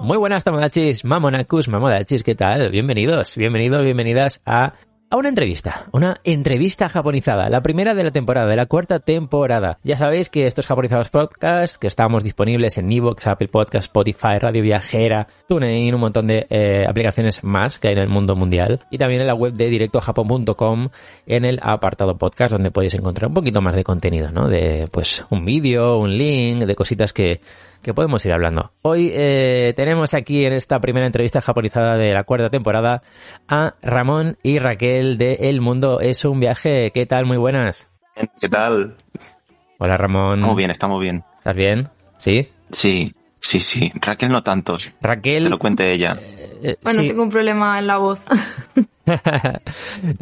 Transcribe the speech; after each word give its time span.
Muy 0.00 0.18
buenas 0.18 0.44
Tamodachis, 0.44 1.04
Mamonacus, 1.04 1.68
Mamodachis, 1.68 2.22
¿qué 2.22 2.34
tal? 2.34 2.70
Bienvenidos, 2.70 3.36
bienvenidos, 3.36 3.82
bienvenidas 3.82 4.42
a, 4.44 4.74
a 5.14 5.16
una 5.16 5.28
entrevista, 5.28 5.86
una 5.92 6.20
entrevista 6.24 6.88
japonizada, 6.88 7.48
la 7.48 7.62
primera 7.62 7.94
de 7.94 8.02
la 8.02 8.10
temporada, 8.10 8.48
de 8.48 8.56
la 8.56 8.66
cuarta 8.66 8.98
temporada. 8.98 9.78
Ya 9.84 9.96
sabéis 9.96 10.28
que 10.28 10.44
estos 10.44 10.66
japonizados 10.66 11.10
podcast, 11.10 11.76
que 11.76 11.86
estamos 11.86 12.24
disponibles 12.24 12.78
en 12.78 12.90
Evox, 12.90 13.28
Apple 13.28 13.46
Podcast, 13.46 13.84
Spotify, 13.84 14.40
Radio 14.40 14.64
Viajera, 14.64 15.28
TuneIn, 15.46 15.94
un 15.94 16.00
montón 16.00 16.26
de 16.26 16.48
eh, 16.50 16.84
aplicaciones 16.88 17.44
más 17.44 17.78
que 17.78 17.86
hay 17.86 17.92
en 17.94 18.00
el 18.00 18.08
mundo 18.08 18.34
mundial, 18.34 18.80
y 18.90 18.98
también 18.98 19.20
en 19.20 19.28
la 19.28 19.36
web 19.36 19.52
de 19.52 19.68
directojapon.com 19.68 20.88
en 21.26 21.44
el 21.44 21.60
apartado 21.62 22.18
podcast, 22.18 22.50
donde 22.50 22.72
podéis 22.72 22.94
encontrar 22.94 23.28
un 23.28 23.34
poquito 23.34 23.62
más 23.62 23.76
de 23.76 23.84
contenido, 23.84 24.32
¿no? 24.32 24.48
De, 24.48 24.88
pues, 24.90 25.24
un 25.30 25.44
vídeo, 25.44 25.96
un 25.96 26.18
link, 26.18 26.64
de 26.64 26.74
cositas 26.74 27.12
que 27.12 27.40
que 27.84 27.94
podemos 27.94 28.24
ir 28.26 28.32
hablando. 28.32 28.72
Hoy 28.82 29.10
eh, 29.14 29.72
tenemos 29.76 30.14
aquí 30.14 30.44
en 30.44 30.52
esta 30.54 30.80
primera 30.80 31.06
entrevista 31.06 31.40
japonizada 31.40 31.96
de 31.96 32.12
la 32.12 32.24
cuarta 32.24 32.50
temporada 32.50 33.02
a 33.46 33.74
Ramón 33.82 34.38
y 34.42 34.58
Raquel 34.58 35.16
de 35.18 35.34
El 35.42 35.60
Mundo 35.60 36.00
es 36.00 36.24
un 36.24 36.40
viaje. 36.40 36.90
¿Qué 36.92 37.06
tal? 37.06 37.26
Muy 37.26 37.36
buenas. 37.36 37.86
¿Qué 38.40 38.48
tal? 38.48 38.94
Hola 39.78 39.96
Ramón. 39.96 40.34
Estamos 40.38 40.56
bien, 40.56 40.70
estamos 40.70 41.00
bien. 41.00 41.24
¿Estás 41.38 41.56
bien? 41.56 41.88
¿Sí? 42.18 42.48
Sí, 42.70 43.12
sí, 43.38 43.60
sí. 43.60 43.92
Raquel 44.00 44.30
no 44.30 44.42
tanto. 44.42 44.76
Raquel... 45.00 45.44
Que 45.44 45.50
lo 45.50 45.58
cuente 45.58 45.92
ella. 45.92 46.16
eh, 46.62 46.76
Bueno, 46.82 47.02
sí. 47.02 47.08
tengo 47.08 47.22
un 47.22 47.30
problema 47.30 47.78
en 47.78 47.86
la 47.86 47.98
voz. 47.98 48.20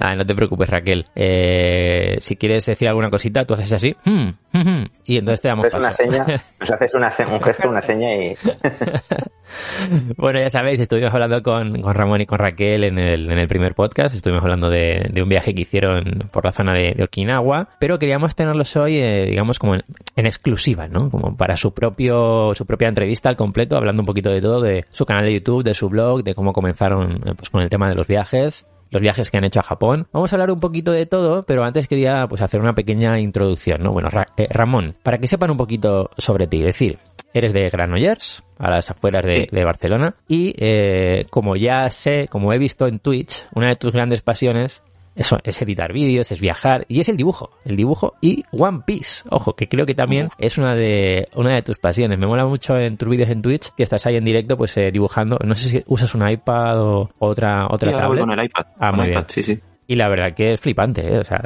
Ah, 0.00 0.16
no 0.16 0.26
te 0.26 0.34
preocupes, 0.34 0.68
Raquel. 0.68 1.06
Eh, 1.14 2.16
si 2.20 2.34
quieres 2.34 2.66
decir 2.66 2.88
alguna 2.88 3.10
cosita, 3.10 3.44
tú 3.44 3.54
haces 3.54 3.72
así. 3.72 3.94
"Hmm, 4.04 4.30
hmm, 4.64 4.68
hmm", 4.82 4.84
y 5.04 5.18
entonces 5.18 5.42
te 5.42 5.48
damos 5.48 5.66
una 5.74 5.88
paso. 5.88 5.96
seña, 6.02 6.26
nos 6.60 6.70
haces 6.70 6.94
una, 6.94 7.10
se- 7.10 7.26
un 7.26 7.40
gesto, 7.42 7.68
una 7.68 7.80
seña 7.82 8.14
y 8.14 8.34
Bueno, 10.16 10.40
ya 10.40 10.48
sabéis, 10.48 10.80
estuvimos 10.80 11.12
hablando 11.12 11.42
con, 11.42 11.82
con 11.82 11.94
Ramón 11.94 12.20
y 12.22 12.26
con 12.26 12.38
Raquel 12.38 12.84
en 12.84 12.98
el, 12.98 13.30
en 13.30 13.38
el 13.38 13.48
primer 13.48 13.74
podcast. 13.74 14.14
Estuvimos 14.14 14.42
hablando 14.42 14.70
de, 14.70 15.08
de 15.12 15.22
un 15.22 15.28
viaje 15.28 15.54
que 15.54 15.62
hicieron 15.62 16.28
por 16.32 16.44
la 16.46 16.52
zona 16.52 16.72
de, 16.72 16.92
de 16.96 17.04
Okinawa. 17.04 17.68
Pero 17.78 17.98
queríamos 17.98 18.34
tenerlos 18.34 18.74
hoy, 18.76 18.96
eh, 18.98 19.26
digamos, 19.28 19.58
como 19.58 19.74
en, 19.74 19.84
en 20.16 20.26
exclusiva, 20.26 20.88
¿no? 20.88 21.10
Como 21.10 21.36
para 21.36 21.56
su 21.56 21.74
propio, 21.74 22.54
su 22.54 22.64
propia 22.64 22.88
entrevista 22.88 23.28
al 23.28 23.36
completo, 23.36 23.76
hablando 23.76 24.00
un 24.02 24.06
poquito 24.06 24.30
de 24.30 24.40
todo, 24.40 24.62
de 24.62 24.86
su 24.88 25.04
canal 25.04 25.24
de 25.26 25.34
YouTube, 25.34 25.64
de 25.64 25.74
su 25.74 25.88
blog, 25.90 26.22
de 26.24 26.34
cómo 26.34 26.54
comenzaron 26.54 27.20
eh, 27.26 27.34
pues, 27.36 27.50
con 27.50 27.60
el 27.62 27.68
tema 27.68 27.90
de 27.90 27.94
los 27.94 28.06
viajes 28.06 28.64
los 28.92 29.02
viajes 29.02 29.30
que 29.30 29.38
han 29.38 29.44
hecho 29.44 29.58
a 29.58 29.64
Japón. 29.64 30.06
Vamos 30.12 30.32
a 30.32 30.36
hablar 30.36 30.52
un 30.52 30.60
poquito 30.60 30.92
de 30.92 31.06
todo, 31.06 31.42
pero 31.44 31.64
antes 31.64 31.88
quería 31.88 32.26
pues 32.28 32.40
hacer 32.42 32.60
una 32.60 32.74
pequeña 32.74 33.18
introducción, 33.18 33.82
¿no? 33.82 33.90
Bueno, 33.92 34.08
Ra- 34.10 34.28
eh, 34.36 34.46
Ramón, 34.50 34.94
para 35.02 35.18
que 35.18 35.26
sepan 35.26 35.50
un 35.50 35.56
poquito 35.56 36.10
sobre 36.16 36.46
ti, 36.46 36.58
es 36.60 36.66
decir, 36.66 36.98
eres 37.34 37.52
de 37.52 37.68
Granollers, 37.70 38.42
a 38.58 38.70
las 38.70 38.90
afueras 38.90 39.24
de, 39.24 39.64
Barcelona, 39.64 40.14
y 40.28 40.54
eh, 40.58 41.26
como 41.30 41.56
ya 41.56 41.88
sé, 41.90 42.28
como 42.30 42.52
he 42.52 42.58
visto 42.58 42.86
en 42.86 42.98
Twitch, 43.00 43.46
una 43.54 43.68
de 43.68 43.74
tus 43.76 43.92
grandes 43.92 44.20
pasiones 44.22 44.82
eso, 45.14 45.38
es 45.44 45.60
editar 45.62 45.92
vídeos, 45.92 46.30
es 46.32 46.40
viajar, 46.40 46.84
y 46.88 47.00
es 47.00 47.08
el 47.08 47.16
dibujo, 47.16 47.50
el 47.64 47.76
dibujo 47.76 48.14
y 48.20 48.44
One 48.52 48.80
Piece. 48.86 49.22
Ojo, 49.30 49.54
que 49.54 49.68
creo 49.68 49.84
que 49.86 49.94
también 49.94 50.28
es 50.38 50.58
una 50.58 50.74
de, 50.74 51.28
una 51.34 51.54
de 51.54 51.62
tus 51.62 51.78
pasiones. 51.78 52.18
Me 52.18 52.26
mola 52.26 52.46
mucho 52.46 52.78
en 52.78 52.96
tus 52.96 53.08
vídeos 53.08 53.28
en 53.30 53.42
Twitch 53.42 53.70
que 53.76 53.82
estás 53.82 54.06
ahí 54.06 54.16
en 54.16 54.24
directo 54.24 54.56
pues 54.56 54.76
eh, 54.76 54.90
dibujando. 54.90 55.38
No 55.44 55.54
sé 55.54 55.68
si 55.68 55.82
usas 55.86 56.14
un 56.14 56.28
iPad 56.28 56.80
o 56.82 57.10
otra, 57.18 57.66
otra 57.70 57.88
Sí, 57.90 57.94
ahora 57.94 58.06
voy 58.08 58.18
tablet. 58.18 58.30
con 58.36 58.38
el 58.40 58.44
iPad. 58.46 58.66
Ah, 58.78 58.90
Con 58.90 59.00
muy 59.00 59.08
iPad, 59.08 59.20
bien. 59.20 59.30
Sí, 59.30 59.42
sí. 59.42 59.60
Y 59.88 59.96
la 59.96 60.08
verdad 60.08 60.32
que 60.32 60.52
es 60.54 60.60
flipante, 60.60 61.02
¿eh? 61.06 61.18
O 61.18 61.24
sea, 61.24 61.42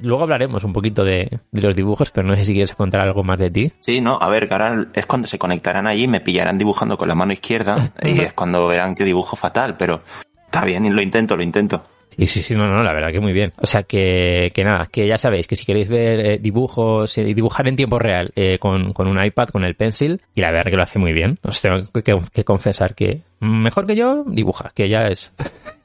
luego 0.00 0.22
hablaremos 0.22 0.62
un 0.62 0.72
poquito 0.72 1.02
de, 1.04 1.28
de 1.50 1.60
los 1.60 1.74
dibujos, 1.74 2.10
pero 2.12 2.28
no 2.28 2.36
sé 2.36 2.44
si 2.44 2.52
quieres 2.52 2.74
contar 2.74 3.00
algo 3.00 3.24
más 3.24 3.38
de 3.40 3.50
ti. 3.50 3.72
Sí, 3.80 4.00
no, 4.00 4.18
a 4.20 4.28
ver, 4.28 4.46
que 4.46 4.54
ahora 4.54 4.86
es 4.92 5.06
cuando 5.06 5.26
se 5.26 5.38
conectarán 5.38 5.88
allí, 5.88 6.06
me 6.06 6.20
pillarán 6.20 6.58
dibujando 6.58 6.96
con 6.96 7.08
la 7.08 7.16
mano 7.16 7.32
izquierda 7.32 7.90
y 8.04 8.20
es 8.20 8.34
cuando 8.34 8.68
verán 8.68 8.94
que 8.94 9.04
dibujo 9.04 9.34
fatal, 9.34 9.76
pero 9.76 10.02
está 10.44 10.64
bien, 10.64 10.94
lo 10.94 11.02
intento, 11.02 11.36
lo 11.36 11.42
intento. 11.42 11.82
Sí, 12.18 12.26
sí, 12.26 12.42
sí, 12.42 12.54
no, 12.56 12.66
no, 12.66 12.82
la 12.82 12.92
verdad 12.92 13.12
que 13.12 13.20
muy 13.20 13.32
bien. 13.32 13.52
O 13.58 13.66
sea, 13.66 13.84
que, 13.84 14.50
que 14.52 14.64
nada, 14.64 14.88
que 14.90 15.06
ya 15.06 15.16
sabéis 15.16 15.46
que 15.46 15.54
si 15.54 15.64
queréis 15.64 15.88
ver 15.88 16.18
eh, 16.18 16.38
dibujos 16.38 17.16
y 17.16 17.32
dibujar 17.32 17.68
en 17.68 17.76
tiempo 17.76 18.00
real 18.00 18.32
eh, 18.34 18.58
con, 18.58 18.92
con 18.92 19.06
un 19.06 19.22
iPad, 19.24 19.48
con 19.50 19.62
el 19.62 19.76
pencil, 19.76 20.20
y 20.34 20.40
la 20.40 20.50
verdad 20.50 20.68
que 20.72 20.76
lo 20.76 20.82
hace 20.82 20.98
muy 20.98 21.12
bien. 21.12 21.38
Os 21.44 21.62
tengo 21.62 21.84
que, 21.94 22.02
que- 22.02 22.18
que 22.34 22.42
confesar 22.44 22.96
que 22.96 23.20
mejor 23.38 23.86
que 23.86 23.94
yo, 23.94 24.24
dibuja, 24.26 24.72
que 24.74 24.88
ya 24.88 25.06
es... 25.06 25.32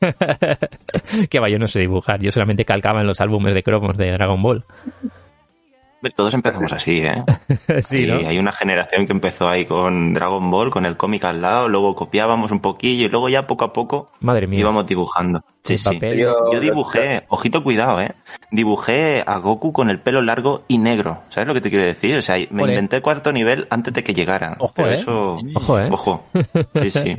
que 1.29 1.39
va, 1.39 1.49
yo 1.49 1.59
no 1.59 1.67
sé 1.67 1.79
dibujar, 1.81 2.19
yo 2.19 2.31
solamente 2.31 2.65
calcaba 2.65 3.01
en 3.01 3.07
los 3.07 3.21
álbumes 3.21 3.53
de 3.53 3.61
cromos 3.61 3.95
de 3.95 4.11
Dragon 4.13 4.41
Ball. 4.41 4.65
Todos 6.15 6.33
empezamos 6.33 6.71
así, 6.73 6.99
¿eh? 6.99 7.23
sí, 7.87 8.09
hay 8.09 8.37
una 8.37 8.51
generación 8.51 9.05
que 9.05 9.13
empezó 9.13 9.47
ahí 9.47 9.65
con 9.65 10.13
Dragon 10.13 10.49
Ball, 10.51 10.69
con 10.69 10.85
el 10.85 10.97
cómic 10.97 11.23
al 11.23 11.41
lado, 11.41 11.67
luego 11.67 11.95
copiábamos 11.95 12.51
un 12.51 12.59
poquillo 12.59 13.05
y 13.05 13.09
luego 13.09 13.29
ya 13.29 13.47
poco 13.47 13.65
a 13.65 13.73
poco 13.73 14.11
Madre 14.19 14.47
mía. 14.47 14.59
íbamos 14.59 14.85
dibujando. 14.85 15.43
Sí, 15.63 15.77
sí. 15.77 15.97
yo, 16.17 16.51
Yo 16.51 16.59
dibujé, 16.59 17.23
ojito 17.29 17.63
cuidado, 17.63 18.01
eh. 18.01 18.11
Dibujé 18.51 19.23
a 19.25 19.37
Goku 19.37 19.71
con 19.71 19.89
el 19.89 20.01
pelo 20.01 20.21
largo 20.21 20.63
y 20.67 20.77
negro. 20.77 21.21
¿Sabes 21.29 21.47
lo 21.47 21.53
que 21.53 21.61
te 21.61 21.69
quiero 21.69 21.85
decir? 21.85 22.17
O 22.17 22.21
sea, 22.21 22.35
me 22.49 22.63
inventé 22.63 23.01
cuarto 23.01 23.31
nivel 23.31 23.67
antes 23.69 23.93
de 23.93 24.03
que 24.03 24.13
llegara. 24.13 24.57
Ojo, 24.59 24.73
Pero 24.75 24.89
eh. 24.89 24.93
eso. 24.95 25.39
Ojo, 25.55 25.79
eh. 25.79 25.87
Ojo. 25.89 26.25
Sí, 26.83 26.91
sí. 26.91 27.15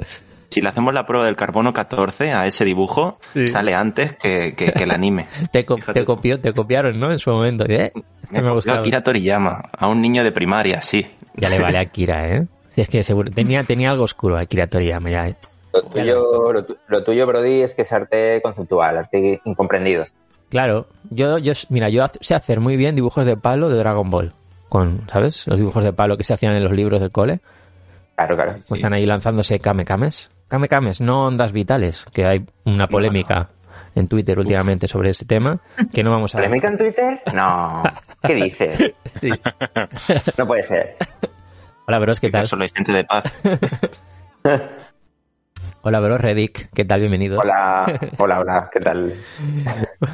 Si 0.55 0.61
le 0.61 0.69
hacemos 0.69 0.95
la 0.95 1.05
prueba 1.05 1.27
del 1.27 1.35
carbono 1.35 1.73
14 1.73 2.33
a 2.33 2.47
ese 2.47 2.65
dibujo, 2.65 3.19
Sí. 3.33 3.49
sale 3.49 3.75
antes 3.75 4.13
que, 4.15 4.55
que- 4.57 4.71
que 4.73 4.85
el 4.85 4.93
anime. 4.93 5.27
Te, 5.53 5.65
co- 5.67 5.77
copió, 6.07 6.41
te 6.41 6.53
copiaron, 6.53 7.01
¿no? 7.01 7.11
En 7.11 7.19
su 7.19 7.31
momento. 7.31 7.65
Eh, 7.69 7.91
este 8.23 8.35
me 8.37 8.39
copió 8.41 8.55
gustado. 8.55 8.79
Akira 8.81 9.03
Toriyama, 9.03 9.63
a 9.77 9.89
un 9.89 10.01
niño 10.01 10.23
de 10.23 10.31
primaria, 10.31 10.81
sí. 10.81 11.05
Ya 11.35 11.49
le 11.49 11.59
vale 11.59 11.79
a 11.79 11.81
Akira, 11.81 12.29
¿eh? 12.37 12.47
Si 12.69 12.81
es 12.81 12.89
que 12.89 13.03
seguro, 13.03 13.31
tenía, 13.33 13.65
tenía 13.65 13.91
algo 13.91 14.05
oscuro 14.05 14.37
Akira 14.39 14.67
Toriyama 14.69 15.11
ya. 15.11 15.29
¿eh? 15.29 15.35
lo 15.73 15.83
tuyo, 15.83 16.53
lo, 16.53 16.65
tu- 16.65 16.77
lo 16.87 17.03
tuyo, 17.03 17.27
Brody, 17.27 17.63
es 17.63 17.75
que 17.75 17.83
es 17.83 17.93
arte 17.93 18.41
conceptual, 18.43 18.97
arte 18.97 19.41
incomprendido. 19.45 20.07
Claro, 20.51 20.87
yo, 21.11 21.39
yo, 21.39 21.53
mira, 21.69 21.89
yo 21.89 22.05
sé 22.21 22.37
hacer 22.37 22.61
muy 22.61 22.77
bien 22.77 22.95
dibujos 22.95 23.27
de 23.27 23.37
palo 23.37 23.69
de 23.69 23.77
Dragon 23.79 24.09
Ball. 24.09 24.33
Con, 24.69 25.03
¿sabes? 25.13 25.49
Los 25.49 25.59
dibujos 25.59 25.85
de 25.85 25.93
palo 25.93 26.17
que 26.17 26.23
se 26.23 26.33
hacían 26.33 26.53
en 26.55 26.63
los 26.63 26.73
libros 26.73 27.01
del 27.01 27.11
cole. 27.11 27.41
Claro, 28.15 28.37
claro. 28.37 28.53
Pues 28.69 28.79
están 28.79 28.93
ahí 28.93 29.05
lanzándose 29.05 29.59
Kame 29.59 29.85
No 31.01 31.27
ondas 31.27 31.53
vitales, 31.53 32.05
que 32.13 32.25
hay 32.25 32.45
una 32.65 32.87
polémica 32.89 33.51
en 33.95 34.09
Twitter 34.09 34.39
últimamente 34.39 34.89
sobre 34.89 35.11
ese 35.11 35.25
tema, 35.25 35.61
que 35.93 36.03
no 36.03 36.11
vamos 36.11 36.35
a... 36.35 36.39
¿Polémica 36.39 36.69
en 36.69 36.79
Twitter? 36.79 37.23
No. 37.35 37.83
¿Qué 38.23 38.35
dices? 38.35 38.95
Sí. 39.21 39.31
No 40.37 40.47
puede 40.47 40.63
ser. 40.63 40.97
Hola, 41.87 41.99
bros, 41.99 42.21
¿qué 42.21 42.31
tal? 42.31 42.47
Solo 42.47 42.65
hay 42.65 42.71
gente 42.75 42.93
de 42.93 43.05
paz. 43.05 43.25
Hola, 45.87 46.01
bros, 46.01 46.19
Reddick, 46.19 46.71
¿qué 46.73 46.87
tal? 46.87 47.01
Bienvenidos. 47.01 47.41
Hola, 47.45 47.85
hola, 48.19 48.41
hola, 48.41 48.71
¿qué 48.73 48.81
tal? 48.81 49.15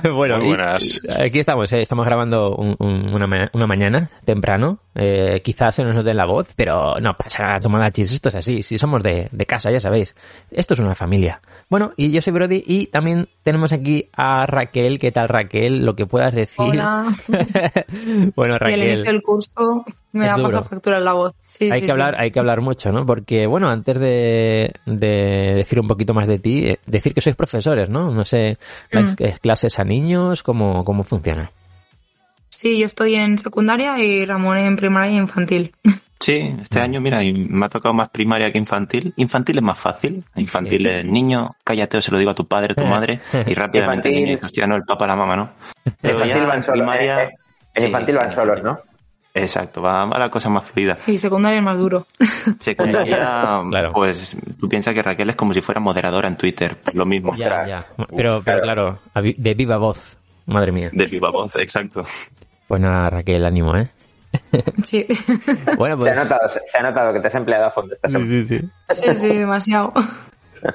bueno, 0.16 0.38
Muy 0.38 0.46
y- 0.46 0.48
buenas. 0.48 1.00
y 1.04 1.22
aquí 1.22 1.38
estamos, 1.38 1.72
¿eh? 1.72 1.80
estamos 1.80 2.04
grabando 2.04 2.56
un- 2.56 2.74
un- 2.80 3.14
una, 3.14 3.28
ma- 3.28 3.50
una 3.52 3.66
mañana 3.68 4.10
temprano. 4.24 4.80
Eh, 4.96 5.40
quizás 5.44 5.76
se 5.76 5.84
nos 5.84 5.94
note 5.94 6.12
la 6.12 6.24
voz, 6.26 6.48
pero 6.56 6.98
no 7.00 7.14
pasa 7.16 7.44
nada, 7.44 7.60
tomada 7.60 7.92
chis, 7.92 8.10
esto 8.10 8.30
es 8.30 8.34
así. 8.34 8.64
Si 8.64 8.78
somos 8.78 9.00
de, 9.04 9.28
de 9.30 9.46
casa, 9.46 9.70
ya 9.70 9.78
sabéis. 9.78 10.16
Esto 10.50 10.74
es 10.74 10.80
una 10.80 10.96
familia. 10.96 11.40
Bueno, 11.68 11.92
y 11.96 12.10
yo 12.10 12.20
soy 12.20 12.32
Brody 12.32 12.64
y 12.66 12.86
también 12.86 13.28
tenemos 13.44 13.72
aquí 13.72 14.08
a 14.16 14.46
Raquel. 14.46 14.98
¿Qué 14.98 15.12
tal, 15.12 15.28
Raquel? 15.28 15.84
Lo 15.84 15.94
que 15.94 16.04
puedas 16.04 16.34
decir. 16.34 16.58
Hola. 16.58 17.04
bueno, 18.34 18.56
inicio 18.56 18.58
Raquel. 18.58 19.04
del 19.04 19.22
curso 19.22 19.84
me 20.12 20.28
duro. 20.28 20.42
pasado 20.44 20.64
factura 20.64 20.98
en 20.98 21.04
la 21.04 21.12
voz. 21.12 21.34
Sí, 21.46 21.70
hay 21.70 21.80
sí, 21.80 21.86
que 21.86 21.92
hablar, 21.92 22.14
sí. 22.14 22.22
hay 22.22 22.30
que 22.30 22.38
hablar 22.40 22.60
mucho, 22.60 22.90
¿no? 22.92 23.04
Porque, 23.06 23.46
bueno, 23.46 23.68
antes 23.68 23.98
de, 24.00 24.72
de 24.86 25.52
decir 25.56 25.78
un 25.80 25.86
poquito 25.88 26.14
más 26.14 26.26
de 26.26 26.38
ti, 26.38 26.66
eh, 26.66 26.78
decir 26.86 27.14
que 27.14 27.20
sois 27.20 27.36
profesores, 27.36 27.88
¿no? 27.88 28.10
No 28.10 28.24
sé, 28.24 28.58
¿dais 28.92 29.12
Mm. 29.12 29.38
clases 29.40 29.78
a 29.78 29.84
niños? 29.84 30.42
¿Cómo, 30.42 30.84
cómo 30.84 31.04
funciona? 31.04 31.50
Sí, 32.48 32.78
yo 32.78 32.86
estoy 32.86 33.14
en 33.14 33.38
secundaria 33.38 33.98
y 33.98 34.26
Ramón 34.26 34.58
en 34.58 34.76
primaria 34.76 35.12
y 35.12 35.16
infantil. 35.16 35.72
Sí, 36.22 36.54
este 36.60 36.80
año, 36.80 37.00
mira, 37.00 37.24
y 37.24 37.32
me 37.32 37.64
ha 37.64 37.70
tocado 37.70 37.94
más 37.94 38.10
primaria 38.10 38.52
que 38.52 38.58
infantil. 38.58 39.14
Infantil 39.16 39.56
es 39.56 39.62
más 39.62 39.78
fácil. 39.78 40.22
Infantil 40.36 40.84
es 40.86 41.02
niño, 41.06 41.48
cállate 41.64 41.96
o 41.96 42.02
se 42.02 42.10
lo 42.12 42.18
digo 42.18 42.30
a 42.30 42.34
tu 42.34 42.46
padre, 42.46 42.74
tu 42.74 42.84
madre, 42.84 43.20
y 43.46 43.54
rápidamente 43.54 44.08
el 44.08 44.14
Infantil- 44.16 44.20
niño 44.20 44.32
dice, 44.34 44.44
hostia, 44.44 44.66
no, 44.66 44.76
el 44.76 44.82
papá, 44.82 45.06
la 45.06 45.16
mamá, 45.16 45.34
¿no? 45.34 45.50
Pero 46.02 46.16
infantil 46.22 46.42
ya 46.42 46.46
van 46.46 46.62
primaria... 46.62 47.22
eh, 47.24 47.28
eh, 47.32 47.36
En 47.76 47.80
sí, 47.80 47.86
infantil 47.86 48.14
sí, 48.16 48.18
van 48.20 48.30
solos, 48.32 48.62
¿no? 48.62 48.78
Exacto, 49.32 49.80
va, 49.80 50.04
va 50.06 50.18
la 50.18 50.28
cosa 50.30 50.48
más 50.48 50.64
fluida. 50.64 50.98
Y 51.06 51.16
secundaria 51.18 51.58
es 51.60 51.64
más 51.64 51.78
duro. 51.78 52.06
Secundaria, 52.58 53.60
Claro. 53.68 53.90
pues 53.92 54.36
tú 54.58 54.68
piensas 54.68 54.92
que 54.92 55.02
Raquel 55.02 55.30
es 55.30 55.36
como 55.36 55.54
si 55.54 55.60
fuera 55.60 55.80
moderadora 55.80 56.26
en 56.28 56.36
Twitter, 56.36 56.78
lo 56.94 57.06
mismo. 57.06 57.36
Ya, 57.36 57.66
ya. 57.66 57.86
Pero, 58.16 58.42
pero 58.44 58.60
Claro. 58.62 58.98
a 59.14 59.22
de 59.22 59.54
viva 59.54 59.76
voz. 59.76 60.18
Madre 60.46 60.72
mía. 60.72 60.90
De 60.92 61.06
viva 61.06 61.30
voz, 61.30 61.54
exacto. 61.56 62.04
Pues 62.66 62.80
nada, 62.80 63.08
Raquel, 63.10 63.44
ánimo, 63.44 63.76
¿eh? 63.76 63.88
Sí, 64.84 65.06
Bueno, 65.76 65.96
Se 66.00 66.04
pues... 66.06 66.18
ha, 66.18 66.22
notado, 66.24 66.48
se 66.48 66.78
ha 66.78 66.82
notado 66.82 67.12
que 67.12 67.20
te 67.20 67.26
has 67.28 67.34
empleado 67.34 67.64
a 67.66 67.70
fondo 67.70 67.94
esta 67.94 68.08
semana. 68.08 68.30
sí, 68.30 68.44
sí. 68.44 68.60
sí, 68.94 69.14
sí, 69.14 69.28
demasiado. 69.28 69.92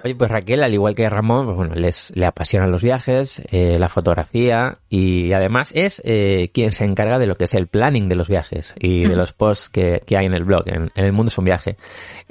Oye, 0.04 0.16
pues 0.16 0.32
Raquel, 0.32 0.64
al 0.64 0.74
igual 0.74 0.96
que 0.96 1.10
Ramón, 1.10 1.46
pues 1.46 1.58
bueno, 1.58 1.76
les, 1.76 2.12
le 2.16 2.26
apasionan 2.26 2.72
los 2.72 2.82
viajes, 2.82 3.42
eh, 3.52 3.78
la 3.80 3.90
fotografía 3.90 4.80
y 4.90 5.34
además 5.34 5.72
es 5.76 6.02
eh, 6.06 6.50
quien 6.54 6.72
se 6.72 6.86
encarga 6.86 7.20
de 7.20 7.28
lo 7.28 7.36
que 7.36 7.46
es 7.46 7.54
el 7.54 7.68
planning 7.68 8.08
de 8.08 8.16
los 8.16 8.28
viajes 8.28 8.74
y 8.80 9.08
de 9.08 9.16
los 9.16 9.34
posts 9.34 9.70
que, 9.70 10.02
que 10.06 10.18
hay 10.18 10.26
en 10.26 10.34
el 10.34 10.44
blog, 10.44 10.64
en, 10.68 10.92
en 10.96 11.06
El 11.06 11.14
Mundo 11.14 11.30
es 11.30 11.38
un 11.38 11.46
viaje. 11.46 11.78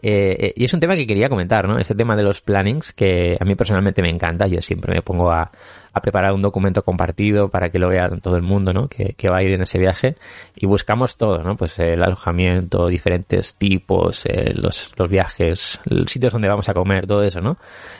Eh, 0.02 0.52
y 0.56 0.64
es 0.64 0.74
un 0.74 0.80
tema 0.80 0.96
que 0.96 1.06
quería 1.06 1.28
comentar, 1.28 1.66
¿no? 1.66 1.78
Este 1.78 1.94
tema 1.94 2.14
de 2.14 2.22
los 2.22 2.42
plannings 2.42 2.92
que 2.92 3.36
a 3.40 3.44
mí 3.44 3.54
personalmente 3.54 4.02
me 4.02 4.10
encanta. 4.10 4.46
Yo 4.46 4.60
siempre 4.60 4.92
me 4.94 5.02
pongo 5.02 5.30
a, 5.30 5.50
a 5.94 6.00
preparar 6.00 6.32
un 6.32 6.42
documento 6.42 6.82
compartido 6.82 7.48
para 7.48 7.70
que 7.70 7.78
lo 7.78 7.88
vea 7.88 8.10
todo 8.20 8.36
el 8.36 8.42
mundo, 8.42 8.72
¿no? 8.72 8.88
Que, 8.88 9.14
que 9.14 9.30
va 9.30 9.38
a 9.38 9.42
ir 9.42 9.52
en 9.52 9.62
ese 9.62 9.78
viaje 9.78 10.16
y 10.56 10.66
buscamos 10.66 11.16
todo, 11.16 11.42
¿no? 11.42 11.56
Pues 11.56 11.78
el 11.78 12.02
alojamiento, 12.02 12.88
diferentes 12.88 13.54
tipos, 13.54 14.26
eh, 14.26 14.52
los, 14.54 14.92
los 14.96 15.08
viajes, 15.08 15.80
los 15.84 16.10
sitios 16.10 16.32
donde 16.32 16.48
vamos 16.48 16.68
a 16.68 16.74
comer, 16.74 17.06
todo 17.06 17.22
eso, 17.22 17.40
¿no? 17.40 17.56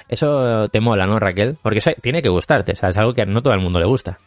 Eso 0.09 0.69
te 0.69 0.81
mola, 0.81 1.07
¿no, 1.07 1.19
Raquel? 1.21 1.57
Porque 1.63 1.79
eso 1.79 1.93
tiene 2.03 2.21
que 2.21 2.29
gustarte, 2.29 2.73
o 2.73 2.77
sea, 2.77 2.89
es 2.89 2.97
algo 2.97 3.15
que 3.15 3.25
no 3.25 3.43
todo 3.43 3.55
el 3.55 3.61
mundo 3.61 3.79
le 3.79 3.87
gusta. 3.87 4.19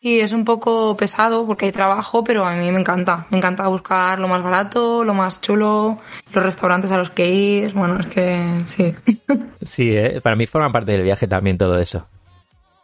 Y 0.00 0.20
es 0.20 0.32
un 0.32 0.44
poco 0.44 0.96
pesado 0.96 1.46
porque 1.46 1.66
hay 1.66 1.72
trabajo, 1.72 2.22
pero 2.22 2.44
a 2.44 2.54
mí 2.54 2.70
me 2.70 2.78
encanta. 2.78 3.26
Me 3.30 3.38
encanta 3.38 3.66
buscar 3.66 4.20
lo 4.20 4.28
más 4.28 4.42
barato, 4.42 5.02
lo 5.02 5.14
más 5.14 5.40
chulo, 5.40 5.96
los 6.32 6.44
restaurantes 6.44 6.92
a 6.92 6.98
los 6.98 7.10
que 7.10 7.28
ir. 7.28 7.72
Bueno, 7.72 7.98
es 8.00 8.06
que 8.06 8.62
sí. 8.66 8.94
Sí, 9.62 9.96
¿eh? 9.96 10.20
para 10.22 10.36
mí 10.36 10.46
forma 10.46 10.70
parte 10.70 10.92
del 10.92 11.02
viaje 11.02 11.26
también 11.26 11.58
todo 11.58 11.76
eso. 11.78 12.06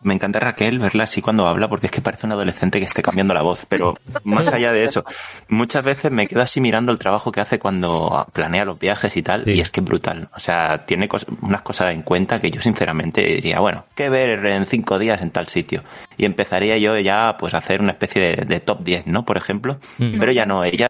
Me 0.03 0.15
encanta 0.15 0.41
Raquel 0.41 0.79
verla 0.79 1.05
así 1.05 1.23
cuando 1.23 1.47
habla 1.47 1.69
porque 1.69 1.87
es 1.87 1.93
que 1.93 2.01
parece 2.03 2.27
un 2.27 2.33
adolescente 2.33 2.79
que 2.81 2.87
esté 2.87 3.03
cambiando 3.03 3.35
la 3.35 3.43
voz, 3.43 3.67
pero 3.69 3.95
más 4.25 4.49
allá 4.53 4.73
de 4.73 4.85
eso, 4.85 5.05
muchas 5.49 5.85
veces 5.85 6.11
me 6.11 6.27
quedo 6.27 6.43
así 6.43 6.61
mirando 6.61 6.91
el 6.93 6.99
trabajo 6.99 7.31
que 7.31 7.41
hace 7.41 7.59
cuando 7.59 8.27
planea 8.33 8.65
los 8.65 8.79
viajes 8.79 9.17
y 9.17 9.23
tal, 9.23 9.45
Sí. 9.45 9.53
y 9.53 9.61
es 9.61 9.71
que 9.71 9.81
es 9.81 9.87
brutal. 9.87 10.29
O 10.35 10.41
sea, 10.41 10.85
tiene 10.87 11.09
cos- 11.09 11.27
unas 11.41 11.63
cosas 11.63 11.93
en 11.93 12.03
cuenta 12.03 12.41
que 12.41 12.51
yo 12.51 12.61
sinceramente 12.61 13.23
diría, 13.23 13.61
bueno, 13.61 13.85
¿qué 13.95 14.09
ver 14.09 14.45
en 14.47 14.67
cinco 14.67 14.99
días 14.99 15.23
en 15.23 15.31
tal 15.31 15.47
sitio? 15.47 15.83
Y 16.17 16.25
empezaría 16.25 16.77
yo 16.79 16.99
ya 16.99 17.37
pues 17.39 17.55
a 17.55 17.59
hacer 17.59 17.81
una 17.81 17.93
especie 17.93 18.21
de, 18.37 18.45
de 18.45 18.61
top 18.61 18.83
10, 18.83 19.07
¿no? 19.07 19.25
Por 19.25 19.37
ejemplo. 19.37 19.79
Mm. 19.99 20.19
Pero 20.19 20.33
ya 20.33 20.47
no, 20.47 20.65
ella 20.65 20.89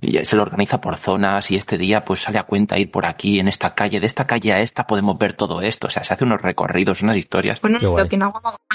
ella 0.00 0.24
se 0.24 0.36
lo 0.36 0.42
organiza 0.42 0.80
por 0.80 0.96
zonas 0.96 1.50
y 1.50 1.56
este 1.56 1.78
día 1.78 2.04
pues 2.04 2.22
sale 2.22 2.38
a 2.38 2.44
cuenta 2.44 2.78
ir 2.78 2.90
por 2.90 3.06
aquí, 3.06 3.38
en 3.38 3.48
esta 3.48 3.74
calle, 3.74 4.00
de 4.00 4.06
esta 4.06 4.26
calle 4.26 4.52
a 4.52 4.60
esta 4.60 4.86
podemos 4.86 5.18
ver 5.18 5.32
todo 5.32 5.60
esto. 5.62 5.86
O 5.88 5.90
sea, 5.90 6.04
se 6.04 6.14
hace 6.14 6.24
unos 6.24 6.42
recorridos, 6.42 7.02
unas 7.02 7.16
historias. 7.16 7.60
Bueno, 7.60 7.78
Qué 7.78 7.86
guay. 7.86 8.08
en 8.10 8.18
me 8.20 8.28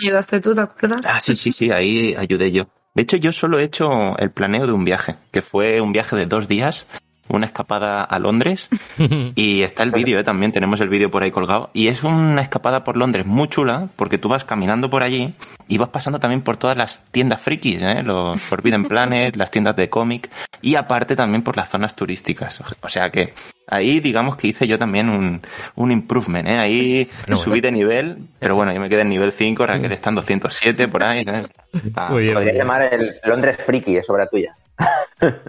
ayudaste 0.08 0.40
tú, 0.42 0.56
¿te 0.56 0.62
acuerdas? 0.62 1.02
Ah, 1.06 1.20
sí, 1.20 1.36
sí, 1.36 1.52
sí, 1.52 1.72
ahí 1.72 2.16
ayudé 2.18 2.52
yo. 2.52 2.68
De 2.96 3.02
hecho, 3.02 3.18
yo 3.18 3.32
solo 3.32 3.60
he 3.60 3.64
hecho 3.64 4.18
el 4.20 4.32
planeo 4.32 4.68
de 4.68 4.74
un 4.74 4.86
viaje, 4.86 5.16
que 5.32 5.42
fue 5.42 5.82
un 5.82 5.94
viaje 5.94 6.16
de 6.16 6.28
dos 6.28 6.48
días, 6.48 6.86
una 7.30 7.46
escapada 7.46 8.04
a 8.04 8.20
Londres, 8.20 8.70
y 9.36 9.64
está 9.64 9.84
el 9.84 9.92
vídeo, 9.92 10.20
¿eh? 10.20 10.24
también 10.24 10.52
tenemos 10.52 10.82
el 10.82 10.90
vídeo 10.90 11.10
por 11.10 11.24
ahí 11.24 11.32
colgado, 11.32 11.70
y 11.74 11.88
es 11.88 12.04
una 12.04 12.42
escapada 12.42 12.84
por 12.84 12.98
Londres 12.98 13.26
muy 13.26 13.48
chula, 13.48 13.88
porque 13.96 14.18
tú 14.18 14.30
vas 14.30 14.44
caminando 14.46 14.90
por 14.90 15.04
allí 15.04 15.34
y 15.68 15.78
vas 15.78 15.90
pasando 15.90 16.20
también 16.20 16.42
por 16.42 16.58
todas 16.58 16.76
las 16.78 17.04
tiendas 17.12 17.42
frikis, 17.42 17.82
¿eh? 17.82 18.04
los 18.04 18.42
Forbidden 18.42 18.86
Planet, 18.86 19.36
las 19.36 19.52
tiendas 19.52 19.76
de 19.76 19.90
cómic, 19.90 20.30
y 20.62 20.76
aparte 20.76 21.16
también 21.16 21.44
por 21.44 21.56
las 21.58 21.70
zonas 21.70 21.96
turísticas. 21.96 22.62
O 22.82 22.90
sea 22.90 23.10
que 23.10 23.34
ahí 23.68 24.00
digamos 24.02 24.36
que 24.36 24.48
hice 24.50 24.68
yo 24.68 24.78
también 24.78 25.10
un, 25.10 25.42
un 25.76 25.92
improvement, 25.92 26.48
¿eh? 26.48 26.58
ahí 26.58 27.10
Bueno, 27.26 27.38
subí 27.38 27.62
de 27.62 27.72
nivel, 27.72 28.18
pero 28.40 28.56
bueno, 28.56 28.74
yo 28.74 28.80
me 28.82 28.90
quedé 28.90 29.02
en 29.02 29.10
nivel 29.10 29.32
5, 29.32 29.66
Raquel 29.66 29.92
está 29.94 30.10
en 30.10 30.16
207 30.16 30.88
por 30.90 31.04
ahí, 31.04 31.24
¿sabes? 31.24 31.48
Está- 31.74 32.10
Muy 32.10 32.24
bien. 32.24 32.34
Podrías 32.36 32.56
llamar 32.58 32.94
el 32.94 33.16
Londres 33.24 33.58
Friki, 33.66 33.96
es 33.98 34.10
obra 34.10 34.28
tuya. 34.28 34.56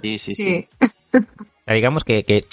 Sí, 0.02 0.18
sí, 0.18 0.34
sí. 0.36 0.68
Sí. 0.80 0.88
Digamos 1.66 2.04
que, 2.04 2.24
que 2.24 2.44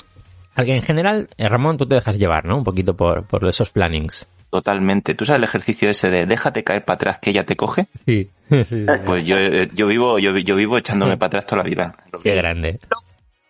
en 0.56 0.82
general, 0.82 1.30
eh, 1.38 1.48
Ramón, 1.48 1.78
tú 1.78 1.86
te 1.86 1.96
dejas 1.96 2.18
llevar, 2.18 2.46
¿no? 2.46 2.58
Un 2.58 2.64
poquito 2.64 2.96
por, 2.96 3.24
por 3.26 3.48
esos 3.48 3.70
plannings. 3.72 4.28
Totalmente. 4.50 5.16
¿Tú 5.16 5.26
sabes 5.26 5.38
el 5.38 5.44
ejercicio 5.46 5.90
ese 5.90 6.10
de 6.12 6.26
déjate 6.26 6.64
caer 6.64 6.84
para 6.84 6.96
atrás 6.96 7.20
que 7.20 7.30
ella 7.30 7.46
te 7.46 7.56
coge? 7.56 7.88
Sí, 8.06 8.30
sí, 8.50 8.66
sí. 8.66 8.86
Pues 9.06 9.24
yo, 9.26 9.38
eh, 9.38 9.70
yo 9.74 9.88
vivo, 9.88 10.20
yo, 10.20 10.38
yo 10.38 10.56
vivo 10.56 10.78
echándome 10.78 11.16
para 11.18 11.28
atrás 11.28 11.46
toda 11.46 11.64
la 11.64 11.70
vida. 11.70 11.96
Qué 12.22 12.36
grande. 12.36 12.80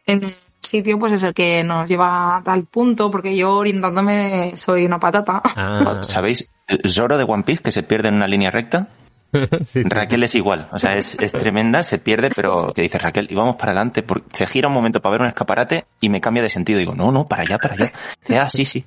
En 0.05 0.23
el 0.23 0.35
sitio, 0.59 0.99
pues 0.99 1.13
es 1.13 1.23
el 1.23 1.33
que 1.33 1.63
nos 1.63 1.89
lleva 1.89 2.37
a 2.37 2.43
tal 2.43 2.65
punto, 2.65 3.09
porque 3.09 3.35
yo 3.35 3.55
orientándome 3.55 4.55
soy 4.55 4.85
una 4.85 4.99
patata. 4.99 5.41
Ah, 5.43 6.01
¿Sabéis? 6.03 6.51
Zoro 6.87 7.17
de 7.17 7.23
One 7.23 7.43
Piece 7.43 7.63
que 7.63 7.71
se 7.71 7.81
pierde 7.81 8.09
en 8.09 8.15
una 8.15 8.27
línea 8.27 8.51
recta. 8.51 8.87
Sí, 9.31 9.65
sí. 9.65 9.83
Raquel 9.83 10.23
es 10.23 10.35
igual, 10.35 10.67
o 10.71 10.79
sea, 10.79 10.97
es, 10.97 11.15
es 11.19 11.31
tremenda, 11.31 11.83
se 11.83 11.97
pierde, 11.97 12.29
pero 12.35 12.73
que 12.73 12.81
dice 12.81 12.97
Raquel, 12.97 13.27
y 13.29 13.35
vamos 13.35 13.55
para 13.55 13.71
adelante, 13.71 14.03
porque 14.03 14.27
se 14.35 14.47
gira 14.47 14.67
un 14.67 14.73
momento 14.73 15.01
para 15.01 15.11
ver 15.13 15.21
un 15.21 15.27
escaparate 15.27 15.85
y 15.99 16.09
me 16.09 16.21
cambia 16.21 16.43
de 16.43 16.49
sentido. 16.49 16.79
Digo, 16.79 16.95
no, 16.95 17.11
no, 17.11 17.27
para 17.27 17.43
allá, 17.43 17.57
para 17.57 17.73
allá. 17.75 17.91
Dice, 18.21 18.39
ah, 18.39 18.49
sí, 18.49 18.65
sí. 18.65 18.85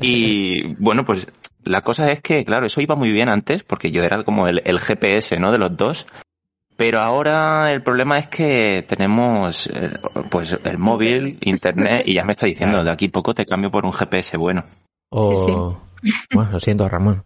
Y 0.00 0.74
bueno, 0.74 1.04
pues 1.04 1.26
la 1.64 1.82
cosa 1.82 2.10
es 2.12 2.20
que, 2.20 2.44
claro, 2.44 2.66
eso 2.66 2.80
iba 2.80 2.94
muy 2.94 3.12
bien 3.12 3.28
antes, 3.28 3.62
porque 3.64 3.90
yo 3.90 4.04
era 4.04 4.22
como 4.22 4.46
el, 4.48 4.62
el 4.64 4.78
GPS, 4.80 5.38
¿no? 5.38 5.52
De 5.52 5.58
los 5.58 5.76
dos. 5.76 6.06
Pero 6.76 7.00
ahora 7.00 7.72
el 7.72 7.82
problema 7.82 8.18
es 8.18 8.28
que 8.28 8.84
tenemos, 8.86 9.66
eh, 9.68 9.90
pues, 10.30 10.58
el 10.62 10.76
móvil, 10.78 11.38
internet, 11.40 12.02
y 12.06 12.14
ya 12.14 12.24
me 12.24 12.32
está 12.32 12.44
diciendo, 12.46 12.84
de 12.84 12.90
aquí 12.90 13.08
poco 13.08 13.34
te 13.34 13.46
cambio 13.46 13.70
por 13.70 13.86
un 13.86 13.92
GPS 13.92 14.36
bueno. 14.36 14.64
O- 15.08 15.80
Bueno, 16.32 16.50
lo 16.52 16.60
siento, 16.60 16.86
Ramón. 16.88 17.24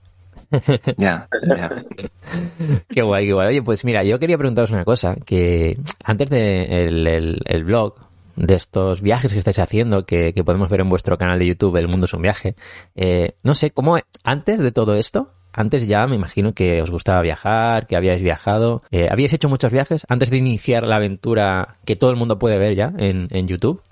Ya, 0.97 1.29
ya. 1.47 1.85
Qué 2.89 3.03
guay, 3.03 3.27
qué 3.27 3.33
guay. 3.33 3.49
Oye, 3.49 3.63
pues 3.63 3.85
mira, 3.85 4.03
yo 4.05 4.19
quería 4.19 4.39
preguntaros 4.39 4.71
una 4.71 4.85
cosa, 4.85 5.17
que 5.25 5.79
antes 6.05 6.29
de 6.31 6.87
el, 6.87 7.07
el- 7.07 7.41
el 7.45 7.65
blog, 7.65 7.95
de 8.37 8.55
estos 8.55 9.01
viajes 9.03 9.33
que 9.33 9.39
estáis 9.39 9.59
haciendo, 9.59 10.07
que, 10.07 10.33
que 10.33 10.45
podemos 10.45 10.69
ver 10.71 10.81
en 10.81 10.89
vuestro 10.89 11.19
canal 11.19 11.39
de 11.39 11.47
YouTube, 11.47 11.77
El 11.77 11.89
Mundo 11.89 12.07
es 12.07 12.15
un 12.15 12.23
viaje, 12.23 12.55
eh, 12.97 13.35
no 13.43 13.55
sé, 13.55 13.71
¿cómo 13.71 13.99
antes 14.25 14.59
de 14.59 14.73
todo 14.73 14.95
esto? 14.95 15.31
Antes 15.53 15.87
ya 15.89 16.07
me 16.07 16.15
imagino 16.15 16.53
que 16.55 16.81
os 16.81 16.91
gustaba 16.91 17.21
viajar, 17.23 17.87
que 17.89 17.97
habíais 17.97 18.23
viajado. 18.23 18.83
Eh, 18.93 19.09
¿Habíais 19.11 19.33
hecho 19.33 19.49
muchos 19.49 19.73
viajes 19.73 20.07
antes 20.09 20.31
de 20.31 20.37
iniciar 20.37 20.85
la 20.85 20.97
aventura 20.97 21.77
que 21.85 21.97
todo 21.97 22.11
el 22.11 22.17
mundo 22.17 22.39
puede 22.39 22.57
ver 22.57 22.77
ya 22.77 22.93
en, 22.99 23.27
en 23.31 23.49
YouTube? 23.49 23.83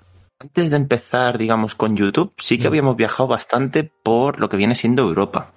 Antes 0.41 0.69
de 0.69 0.77
empezar, 0.77 1.37
digamos, 1.37 1.75
con 1.75 1.97
YouTube, 1.97 2.33
sí 2.37 2.57
que 2.57 2.67
habíamos 2.67 2.95
viajado 2.95 3.27
bastante 3.27 3.83
por 3.83 4.39
lo 4.39 4.47
que 4.47 4.55
viene 4.55 4.73
siendo 4.73 5.01
Europa. 5.01 5.51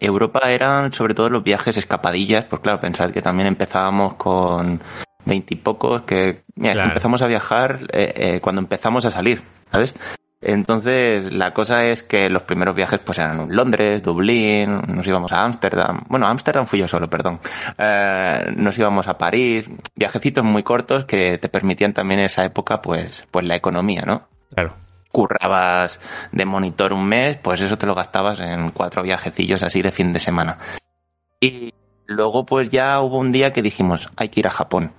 Europa 0.00 0.50
eran 0.50 0.92
sobre 0.94 1.12
todo 1.12 1.28
los 1.28 1.44
viajes 1.44 1.76
escapadillas, 1.76 2.46
pues 2.46 2.62
claro, 2.62 2.80
pensad 2.80 3.10
que 3.10 3.20
también 3.20 3.46
empezábamos 3.48 4.14
con 4.14 4.80
veintipocos, 5.26 6.02
que, 6.02 6.44
mira, 6.54 6.72
es 6.72 6.78
que 6.78 6.86
empezamos 6.86 7.20
a 7.20 7.26
viajar 7.26 7.86
eh, 7.92 8.12
eh, 8.16 8.40
cuando 8.40 8.62
empezamos 8.62 9.04
a 9.04 9.10
salir, 9.10 9.42
¿sabes? 9.70 9.94
Entonces, 10.42 11.32
la 11.32 11.54
cosa 11.54 11.84
es 11.86 12.02
que 12.02 12.28
los 12.28 12.42
primeros 12.42 12.74
viajes 12.74 12.98
pues 12.98 13.18
eran 13.18 13.46
Londres, 13.54 14.02
Dublín, 14.02 14.80
nos 14.88 15.06
íbamos 15.06 15.32
a 15.32 15.44
Ámsterdam. 15.44 16.02
Bueno, 16.08 16.26
a 16.26 16.30
Ámsterdam 16.30 16.66
fui 16.66 16.80
yo 16.80 16.88
solo, 16.88 17.08
perdón. 17.08 17.38
Eh, 17.78 18.52
nos 18.56 18.76
íbamos 18.78 19.06
a 19.08 19.16
París, 19.16 19.68
viajecitos 19.94 20.44
muy 20.44 20.62
cortos 20.64 21.04
que 21.04 21.38
te 21.38 21.48
permitían 21.48 21.92
también 21.94 22.20
en 22.20 22.26
esa 22.26 22.44
época 22.44 22.82
pues, 22.82 23.26
pues 23.30 23.46
la 23.46 23.54
economía, 23.56 24.02
¿no? 24.04 24.28
Claro. 24.54 24.74
currabas 25.12 26.00
de 26.32 26.44
monitor 26.44 26.92
un 26.92 27.06
mes, 27.06 27.36
pues 27.38 27.60
eso 27.60 27.78
te 27.78 27.86
lo 27.86 27.94
gastabas 27.94 28.40
en 28.40 28.70
cuatro 28.70 29.02
viajecillos 29.02 29.62
así 29.62 29.80
de 29.82 29.92
fin 29.92 30.12
de 30.12 30.20
semana. 30.20 30.58
Y 31.40 31.72
luego 32.06 32.44
pues 32.46 32.68
ya 32.70 33.00
hubo 33.00 33.18
un 33.18 33.30
día 33.32 33.52
que 33.52 33.62
dijimos, 33.62 34.08
hay 34.16 34.28
que 34.30 34.40
ir 34.40 34.46
a 34.46 34.50
Japón. 34.50 34.92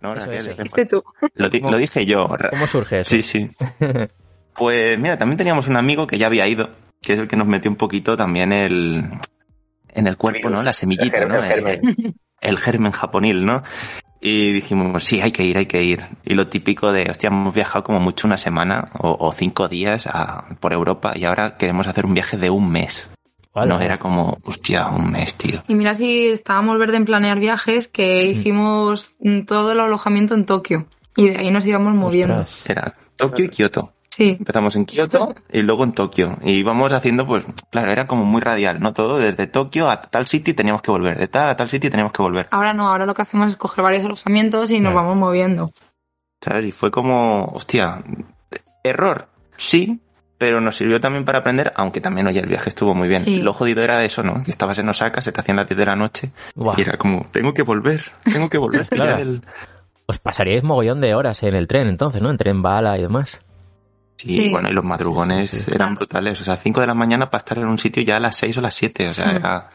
¿No, 0.00 0.14
Raquel? 0.14 0.48
eso. 0.48 1.02
Lo, 1.34 1.48
di- 1.48 1.60
¿Cómo? 1.60 1.72
lo 1.72 1.78
dije 1.78 2.04
yo. 2.06 2.28
¿Cómo 2.50 2.66
surge 2.68 3.00
eso? 3.00 3.10
Sí, 3.10 3.22
sí. 3.22 3.50
Pues 4.58 4.98
mira, 4.98 5.16
también 5.16 5.38
teníamos 5.38 5.68
un 5.68 5.76
amigo 5.76 6.06
que 6.06 6.18
ya 6.18 6.26
había 6.26 6.46
ido, 6.46 6.70
que 7.00 7.12
es 7.14 7.18
el 7.18 7.28
que 7.28 7.36
nos 7.36 7.46
metió 7.46 7.70
un 7.70 7.76
poquito 7.76 8.16
también 8.16 8.52
el 8.52 9.04
en 9.94 10.06
el 10.06 10.16
cuerpo, 10.16 10.50
¿no? 10.50 10.62
La 10.62 10.72
semillita, 10.72 11.18
El 11.18 11.28
¿no? 11.28 11.42
germen, 11.42 11.80
El, 11.88 12.14
el 12.40 12.58
germen 12.58 12.92
japonil, 12.92 13.44
¿no? 13.46 13.62
Y 14.20 14.52
dijimos, 14.52 15.04
sí, 15.04 15.20
hay 15.20 15.30
que 15.30 15.44
ir, 15.44 15.56
hay 15.58 15.66
que 15.66 15.82
ir. 15.84 16.04
Y 16.24 16.34
lo 16.34 16.48
típico 16.48 16.90
de, 16.92 17.08
hostia, 17.10 17.28
hemos 17.28 17.54
viajado 17.54 17.84
como 17.84 18.00
mucho 18.00 18.26
una 18.26 18.36
semana 18.36 18.90
o, 18.98 19.16
o 19.26 19.32
cinco 19.32 19.68
días 19.68 20.08
a- 20.08 20.44
por 20.60 20.72
Europa 20.72 21.12
y 21.14 21.24
ahora 21.24 21.56
queremos 21.56 21.86
hacer 21.86 22.04
un 22.04 22.14
viaje 22.14 22.36
de 22.36 22.50
un 22.50 22.68
mes. 22.70 23.08
No, 23.54 23.80
era 23.80 23.98
como, 23.98 24.38
hostia, 24.44 24.86
un 24.88 25.10
mes, 25.10 25.34
tío. 25.34 25.62
Y 25.66 25.74
mira 25.74 25.92
si 25.94 26.28
estábamos 26.28 26.78
verde 26.78 26.96
en 26.96 27.04
planear 27.04 27.40
viajes 27.40 27.88
que 27.88 28.24
hicimos 28.26 29.16
mm, 29.20 29.40
todo 29.46 29.72
el 29.72 29.80
alojamiento 29.80 30.34
en 30.34 30.46
Tokio. 30.46 30.86
Y 31.16 31.30
de 31.30 31.38
ahí 31.38 31.50
nos 31.50 31.66
íbamos 31.66 31.92
moviendo. 31.94 32.40
Ostras. 32.42 32.62
Era 32.70 32.94
Tokio 33.16 33.46
y 33.46 33.48
Kioto. 33.48 33.92
Sí. 34.18 34.34
Empezamos 34.36 34.74
en 34.74 34.84
Kioto 34.84 35.32
y 35.52 35.62
luego 35.62 35.84
en 35.84 35.92
Tokio. 35.92 36.36
Y 36.42 36.54
íbamos 36.54 36.92
haciendo, 36.92 37.24
pues, 37.24 37.44
claro, 37.70 37.92
era 37.92 38.08
como 38.08 38.24
muy 38.24 38.40
radial, 38.40 38.80
¿no? 38.80 38.92
Todo 38.92 39.16
desde 39.18 39.46
Tokio 39.46 39.88
a 39.88 40.02
tal 40.02 40.26
sitio 40.26 40.50
y 40.50 40.54
teníamos 40.56 40.82
que 40.82 40.90
volver. 40.90 41.16
De 41.16 41.28
tal 41.28 41.48
a 41.48 41.54
tal 41.54 41.68
sitio 41.68 41.88
teníamos 41.88 42.12
que 42.12 42.20
volver. 42.20 42.48
Ahora 42.50 42.72
no, 42.74 42.88
ahora 42.88 43.06
lo 43.06 43.14
que 43.14 43.22
hacemos 43.22 43.46
es 43.46 43.54
coger 43.56 43.84
varios 43.84 44.04
alojamientos 44.04 44.72
y 44.72 44.80
nos 44.80 44.92
vamos 44.92 45.16
moviendo. 45.16 45.70
¿Sabes? 46.40 46.66
Y 46.66 46.72
fue 46.72 46.90
como, 46.90 47.44
hostia, 47.44 48.02
error, 48.82 49.28
sí, 49.56 50.00
pero 50.36 50.60
nos 50.60 50.76
sirvió 50.76 51.00
también 51.00 51.24
para 51.24 51.38
aprender, 51.38 51.72
aunque 51.76 52.00
también, 52.00 52.26
oye, 52.26 52.40
el 52.40 52.48
viaje 52.48 52.70
estuvo 52.70 52.94
muy 52.96 53.06
bien. 53.08 53.20
Sí. 53.24 53.40
Lo 53.40 53.52
jodido 53.52 53.82
era 53.84 54.04
eso, 54.04 54.24
¿no? 54.24 54.42
Que 54.42 54.50
estabas 54.50 54.78
en 54.80 54.88
Osaka, 54.88 55.20
se 55.22 55.30
te 55.30 55.40
hacían 55.40 55.56
las 55.58 55.68
10 55.68 55.78
de 55.78 55.86
la 55.86 55.94
noche 55.96 56.32
y 56.76 56.82
era 56.82 56.96
como, 56.98 57.24
tengo 57.30 57.54
que 57.54 57.62
volver, 57.62 58.02
tengo 58.24 58.48
que 58.50 58.58
volver. 58.58 58.88
Claro. 58.90 59.18
El- 59.18 59.42
Os 60.06 60.18
pasaríais 60.18 60.64
mogollón 60.64 61.00
de 61.00 61.14
horas 61.14 61.42
en 61.44 61.54
el 61.54 61.66
tren 61.68 61.86
entonces, 61.86 62.20
¿no? 62.22 62.30
En 62.30 62.36
tren 62.36 62.62
bala 62.62 62.96
y 62.98 63.02
demás. 63.02 63.40
Sí, 64.18 64.36
Sí. 64.36 64.50
bueno, 64.50 64.68
y 64.68 64.72
los 64.72 64.84
madrugones 64.84 65.50
Sí, 65.50 65.60
sí. 65.60 65.70
eran 65.72 65.94
brutales. 65.94 66.40
O 66.40 66.44
sea, 66.44 66.56
5 66.56 66.80
de 66.80 66.88
la 66.88 66.94
mañana 66.94 67.30
para 67.30 67.38
estar 67.38 67.56
en 67.58 67.66
un 67.68 67.78
sitio 67.78 68.02
ya 68.02 68.16
a 68.16 68.20
las 68.20 68.34
6 68.36 68.58
o 68.58 68.60
las 68.60 68.74
7. 68.74 69.08
O 69.08 69.14
sea, 69.14 69.26
Mm. 69.32 69.36
era 69.36 69.70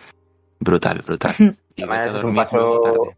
brutal, 0.60 1.02
brutal. 1.06 1.34
Y 1.76 1.84
a 1.84 2.06
es 2.06 2.24
un 2.24 2.36
paso-. 2.36 3.14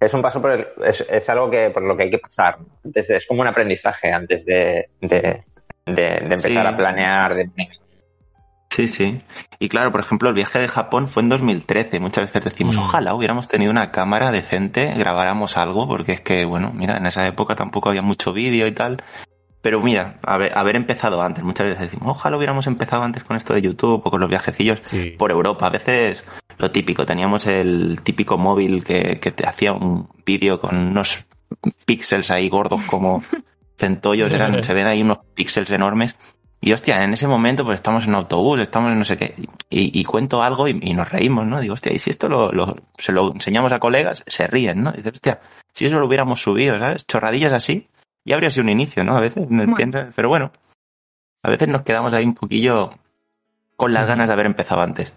Es 0.00 0.12
un 0.14 0.22
paso 0.22 0.40
por 0.40 0.50
el- 0.50 0.66
es, 0.84 1.04
es 1.08 1.28
algo 1.28 1.48
que 1.50 1.70
por 1.70 1.84
lo 1.84 1.96
que 1.96 2.04
hay 2.04 2.10
que 2.10 2.18
pasar. 2.18 2.58
Antes 2.84 3.06
de- 3.06 3.16
es 3.16 3.26
como 3.26 3.42
un 3.42 3.46
aprendizaje 3.48 4.10
antes 4.12 4.44
de, 4.44 4.88
de, 5.00 5.44
de- 5.86 5.92
de 5.92 6.16
empezar 6.16 6.50
Sí. 6.50 6.56
a 6.56 6.76
planear. 6.76 7.34
de- 7.34 7.50
Sí, 8.70 8.88
sí. 8.88 9.20
Y 9.58 9.68
claro, 9.68 9.90
por 9.92 10.00
ejemplo, 10.00 10.30
el 10.30 10.34
viaje 10.34 10.58
de 10.58 10.66
Japón 10.66 11.06
fue 11.06 11.22
en 11.22 11.28
2013. 11.28 12.00
Muchas 12.00 12.24
veces 12.24 12.44
decimos, 12.44 12.76
Mm. 12.76 12.80
ojalá 12.80 13.14
hubiéramos 13.14 13.46
tenido 13.46 13.70
una 13.70 13.90
cámara 13.92 14.30
decente, 14.32 14.94
grabáramos 14.96 15.58
algo, 15.58 15.86
porque 15.86 16.12
es 16.12 16.20
que, 16.22 16.46
bueno, 16.46 16.72
mira, 16.74 16.96
en 16.96 17.04
esa 17.06 17.26
época 17.26 17.54
tampoco 17.54 17.90
había 17.90 18.00
mucho 18.00 18.32
vídeo 18.32 18.66
y 18.66 18.72
tal. 18.72 19.02
Pero 19.62 19.80
mira, 19.80 20.18
haber, 20.24 20.56
haber 20.58 20.76
empezado 20.76 21.22
antes. 21.22 21.42
Muchas 21.44 21.66
veces 21.68 21.80
decimos, 21.90 22.08
ojalá 22.16 22.36
hubiéramos 22.36 22.66
empezado 22.66 23.02
antes 23.04 23.22
con 23.24 23.36
esto 23.36 23.54
de 23.54 23.62
YouTube 23.62 24.02
o 24.04 24.10
con 24.10 24.20
los 24.20 24.28
viajecillos 24.28 24.80
Sí. 24.84 25.14
por 25.16 25.30
Europa. 25.30 25.68
A 25.68 25.70
veces 25.70 26.24
lo 26.58 26.70
típico, 26.70 27.06
teníamos 27.06 27.46
el 27.46 28.00
típico 28.02 28.36
móvil 28.36 28.84
que, 28.84 29.18
que 29.20 29.30
te 29.30 29.46
hacía 29.46 29.72
un 29.72 30.08
vídeo 30.26 30.60
con 30.60 30.76
unos 30.76 31.26
píxeles 31.86 32.30
ahí 32.30 32.48
gordos 32.48 32.80
como 32.88 33.22
centollos, 33.78 34.32
eran, 34.32 34.62
se 34.62 34.74
ven 34.74 34.86
ahí 34.86 35.02
unos 35.02 35.18
píxeles 35.34 35.70
enormes. 35.70 36.16
Y 36.64 36.72
hostia, 36.72 37.02
en 37.02 37.12
ese 37.12 37.26
momento 37.26 37.64
pues 37.64 37.74
estamos 37.76 38.04
en 38.06 38.14
autobús, 38.14 38.60
estamos 38.60 38.92
en 38.92 38.98
no 39.00 39.04
sé 39.04 39.16
qué, 39.16 39.34
y, 39.68 39.98
y 40.00 40.04
cuento 40.04 40.42
algo 40.44 40.68
y, 40.68 40.78
y 40.80 40.94
nos 40.94 41.08
reímos, 41.10 41.44
¿no? 41.44 41.60
Digo, 41.60 41.74
hostia, 41.74 41.92
y 41.92 41.98
si 41.98 42.10
esto 42.10 42.28
lo, 42.28 42.52
lo- 42.52 42.76
se 42.98 43.10
lo 43.10 43.32
enseñamos 43.32 43.72
a 43.72 43.80
colegas, 43.80 44.22
se 44.28 44.46
ríen, 44.46 44.80
¿no? 44.82 44.92
Dices, 44.92 45.12
hostia, 45.14 45.40
si 45.72 45.86
eso 45.86 45.98
lo 45.98 46.06
hubiéramos 46.06 46.40
subido, 46.40 46.78
¿sabes? 46.78 47.04
Chorradillas 47.06 47.52
así, 47.52 47.88
ya 48.24 48.34
habría 48.36 48.50
sido 48.50 48.64
un 48.64 48.70
inicio, 48.70 49.04
¿no? 49.04 49.16
A 49.16 49.20
veces, 49.20 49.44
¿no 49.50 49.58
Bueno. 49.58 49.70
entiendes? 49.72 50.06
Pero 50.14 50.28
bueno, 50.28 50.50
a 51.42 51.50
veces 51.50 51.68
nos 51.68 51.82
quedamos 51.82 52.12
ahí 52.12 52.24
un 52.24 52.34
poquillo 52.34 52.90
con 53.76 53.92
las 53.92 54.06
ganas 54.06 54.28
de 54.28 54.34
haber 54.34 54.46
empezado 54.46 54.80
antes. 54.82 55.12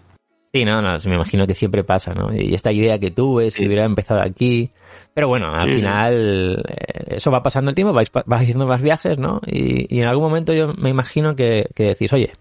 Sí, 0.52 0.64
no, 0.64 0.80
no, 0.80 0.96
me 1.04 1.14
imagino 1.14 1.46
que 1.46 1.54
siempre 1.54 1.84
pasa, 1.84 2.14
¿no? 2.14 2.32
Y 2.34 2.54
esta 2.54 2.72
idea 2.72 2.98
que 2.98 3.10
tuve, 3.10 3.50
si 3.50 3.58
Sí. 3.62 3.66
hubiera 3.66 3.84
empezado 3.84 4.22
aquí. 4.22 4.70
Pero 5.12 5.28
bueno, 5.28 5.52
al 5.52 5.68
Sí, 5.68 5.76
final 5.76 6.64
eh, 6.66 7.16
eso 7.16 7.30
va 7.30 7.42
pasando 7.42 7.68
el 7.70 7.74
tiempo, 7.74 7.92
vais, 7.92 8.10
haciendo 8.30 8.66
más 8.66 8.80
viajes, 8.80 9.18
¿no? 9.18 9.40
Y, 9.46 9.94
y 9.94 10.00
en 10.00 10.08
algún 10.08 10.24
momento 10.24 10.54
yo 10.54 10.72
me 10.74 10.88
imagino 10.88 11.36
que, 11.36 11.68
que 11.74 11.84
decís, 11.84 12.12
oye, 12.12 12.32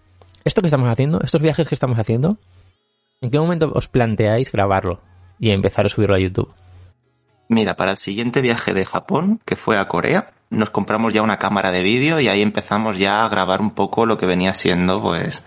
esto 0.46 0.62
que 0.62 0.68
estamos 0.68 0.88
haciendo, 0.88 1.20
estos 1.22 1.42
viajes 1.42 1.68
que 1.68 1.76
estamos 1.76 2.00
haciendo, 2.00 2.38
¿en 3.22 3.32
qué 3.32 3.40
momento 3.40 3.72
os 3.74 3.90
planteáis 3.90 4.52
grabarlo 4.52 5.02
y 5.40 5.52
empezar 5.52 5.86
a 5.86 5.90
subirlo 5.90 6.16
a 6.16 6.20
YouTube? 6.20 6.54
Mira, 7.48 7.76
para 7.76 7.92
el 7.92 7.98
siguiente 7.98 8.42
viaje 8.42 8.74
de 8.74 8.86
Japón, 8.86 9.40
que 9.46 9.56
fue 9.56 9.78
a 9.78 9.88
Corea, 9.88 10.34
nos 10.50 10.72
compramos 10.72 11.14
ya 11.14 11.22
una 11.22 11.38
cámara 11.38 11.72
de 11.72 11.84
vídeo 11.84 12.20
y 12.20 12.28
ahí 12.28 12.42
empezamos 12.42 12.98
ya 12.98 13.24
a 13.24 13.30
grabar 13.30 13.62
un 13.62 13.72
poco 13.72 14.06
lo 14.06 14.18
que 14.18 14.26
venía 14.26 14.54
siendo, 14.54 15.02
pues, 15.02 15.44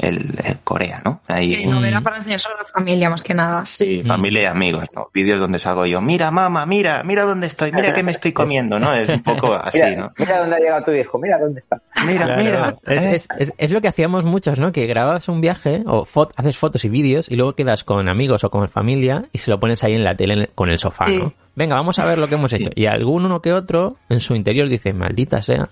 el, 0.00 0.34
el 0.44 0.58
Corea, 0.64 1.00
¿no? 1.04 1.20
Ahí, 1.28 1.54
Sí, 1.54 1.66
no, 1.66 1.84
era 1.84 2.00
para 2.00 2.16
enseñárselo 2.16 2.56
a 2.56 2.58
la 2.58 2.64
familia 2.64 3.08
más 3.10 3.22
que 3.22 3.34
nada. 3.34 3.64
Sí, 3.64 4.02
familia 4.04 4.42
y 4.42 4.46
amigos, 4.46 4.88
¿no? 4.94 5.08
Vídeos 5.14 5.38
donde 5.38 5.58
salgo 5.58 5.86
yo, 5.86 6.00
mira 6.00 6.30
mamá, 6.30 6.66
mira, 6.66 7.02
mira 7.04 7.24
dónde 7.24 7.46
estoy, 7.46 7.70
mira 7.72 7.92
qué 7.92 8.02
me 8.02 8.12
estoy 8.12 8.32
comiendo, 8.34 8.78
¿no? 8.78 8.94
Es 8.94 9.08
un 9.08 9.22
poco 9.22 9.54
así, 9.62 9.78
Mira, 9.78 9.96
¿no? 9.96 10.12
mira 10.18 10.40
dónde 10.40 10.56
ha 10.56 10.58
llegado 10.58 10.84
tu 10.84 10.90
hijo, 10.92 11.18
mira 11.18 11.38
dónde 11.38 11.60
está. 11.60 11.80
Mira, 12.06 12.36
mira. 12.36 12.76
Es, 12.86 13.02
¿eh? 13.02 13.14
es- 13.14 13.28
es- 13.38 13.54
es 13.58 13.70
lo 13.70 13.80
que 13.80 13.88
hacíamos 13.88 14.24
muchos, 14.24 14.58
¿no? 14.58 14.72
Que 14.72 14.86
grababas 14.86 15.28
un 15.28 15.40
viaje 15.40 15.82
o 15.86 16.04
fot- 16.06 16.32
haces 16.36 16.56
fotos 16.58 16.84
y 16.84 16.88
vídeos 16.88 17.30
y 17.30 17.36
luego 17.36 17.54
quedas 17.54 17.84
con 17.84 18.08
amigos 18.08 18.42
o 18.44 18.50
con 18.50 18.68
familia 18.68 19.24
y 19.32 19.38
se 19.38 19.50
lo 19.50 19.60
pones 19.60 19.84
ahí 19.84 19.94
en 19.94 20.04
la 20.04 20.14
tele 20.16 20.50
con 20.54 20.70
el 20.70 20.78
sofá, 20.78 21.06
Sí. 21.06 21.18
¿no? 21.18 21.32
Venga, 21.56 21.74
vamos 21.74 21.98
a 21.98 22.06
ver 22.06 22.16
lo 22.16 22.26
que 22.28 22.36
hemos 22.36 22.52
hecho. 22.54 22.70
Y 22.74 22.86
alguno 22.86 23.42
que 23.42 23.52
otro 23.52 23.96
en 24.08 24.20
su 24.20 24.34
interior 24.34 24.68
dice, 24.68 24.94
maldita 24.94 25.42
sea, 25.42 25.68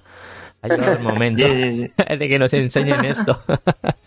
ha 0.63 0.69
llegado 0.69 0.93
el 0.93 0.99
momento 1.01 1.43
de 1.49 2.29
que 2.29 2.39
nos 2.39 2.53
enseñen 2.53 3.05
esto. 3.05 3.43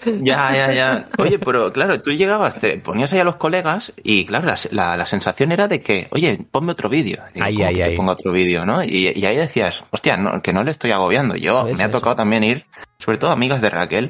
Ya, 0.04 0.52
ya, 0.56 0.74
ya. 0.74 1.06
Oye, 1.20 1.38
pero 1.38 1.72
claro, 1.72 2.02
tú 2.02 2.12
llegabas, 2.12 2.56
te 2.58 2.80
ponías 2.80 3.14
ahí 3.14 3.20
a 3.20 3.24
los 3.24 3.36
colegas 3.36 3.94
y 4.04 4.26
claro, 4.26 4.48
la, 4.48 4.58
la- 4.72 4.98
la 4.98 5.06
sensación 5.06 5.52
era 5.52 5.68
de 5.68 5.80
que, 5.82 6.08
oye, 6.10 6.40
ponme 6.50 6.72
otro 6.72 6.90
vídeo. 6.90 7.20
Digo, 7.36 7.46
Ay, 7.46 7.54
¿cómo 7.54 7.68
ay, 7.68 7.76
que 7.76 7.84
te 7.84 7.90
ay. 7.92 7.96
ponga 7.96 8.12
otro 8.14 8.32
vídeo, 8.32 8.66
¿no? 8.66 8.84
Y, 8.84 9.12
y 9.16 9.26
ahí 9.28 9.38
decías, 9.38 9.84
hostia, 9.92 10.18
no, 10.18 10.42
que 10.42 10.54
no 10.54 10.64
le 10.64 10.72
estoy 10.72 10.90
agobiando. 10.90 11.36
Yo, 11.36 11.52
Eso, 11.52 11.66
me 11.66 11.72
eso, 11.74 11.84
ha 11.84 11.92
tocado 11.92 12.14
eso. 12.14 12.18
también 12.18 12.44
ir, 12.44 12.66
sobre 12.98 13.20
todo 13.20 13.30
amigas 13.30 13.62
de 13.62 13.70
Raquel, 13.70 14.10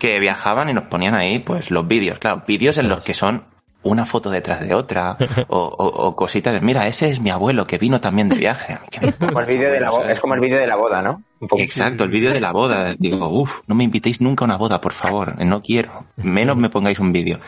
que 0.00 0.18
viajaban 0.18 0.68
y 0.70 0.72
nos 0.72 0.84
ponían 0.86 1.14
ahí, 1.14 1.38
pues, 1.38 1.70
los 1.70 1.86
vídeos. 1.86 2.18
Claro, 2.18 2.42
vídeos 2.44 2.76
en 2.78 2.88
los 2.88 3.04
que 3.04 3.14
son 3.14 3.44
una 3.82 4.04
foto 4.04 4.28
detrás 4.30 4.60
de 4.66 4.74
otra 4.74 5.16
o, 5.48 5.58
o- 5.58 6.06
o 6.08 6.16
cositas. 6.16 6.60
Mira, 6.62 6.86
ese 6.86 7.10
es 7.10 7.20
mi 7.20 7.30
abuelo 7.30 7.66
que 7.66 7.78
vino 7.78 8.00
también 8.00 8.28
de 8.28 8.36
viaje. 8.36 8.76
Como 9.20 9.40
el 9.40 9.46
vídeo 9.46 9.68
tu 9.68 9.74
de 9.74 9.80
la 9.80 10.12
es 10.12 10.20
como 10.20 10.34
el 10.34 10.40
vídeo 10.40 10.58
de 10.58 10.66
la 10.66 10.76
boda, 10.76 11.00
¿no? 11.02 11.22
Exacto, 11.58 12.04
el 12.04 12.10
vídeo 12.10 12.32
de 12.32 12.40
la 12.40 12.52
boda. 12.52 12.94
Digo, 12.98 13.28
uff, 13.28 13.60
no 13.66 13.74
me 13.74 13.84
invitéis 13.84 14.20
nunca 14.20 14.44
a 14.44 14.46
una 14.46 14.56
boda, 14.56 14.80
por 14.80 14.92
favor. 14.92 15.36
No 15.44 15.62
quiero. 15.62 16.04
Menos 16.16 16.56
me 16.56 16.68
pongáis 16.70 16.98
un 16.98 17.12
vídeo. 17.12 17.38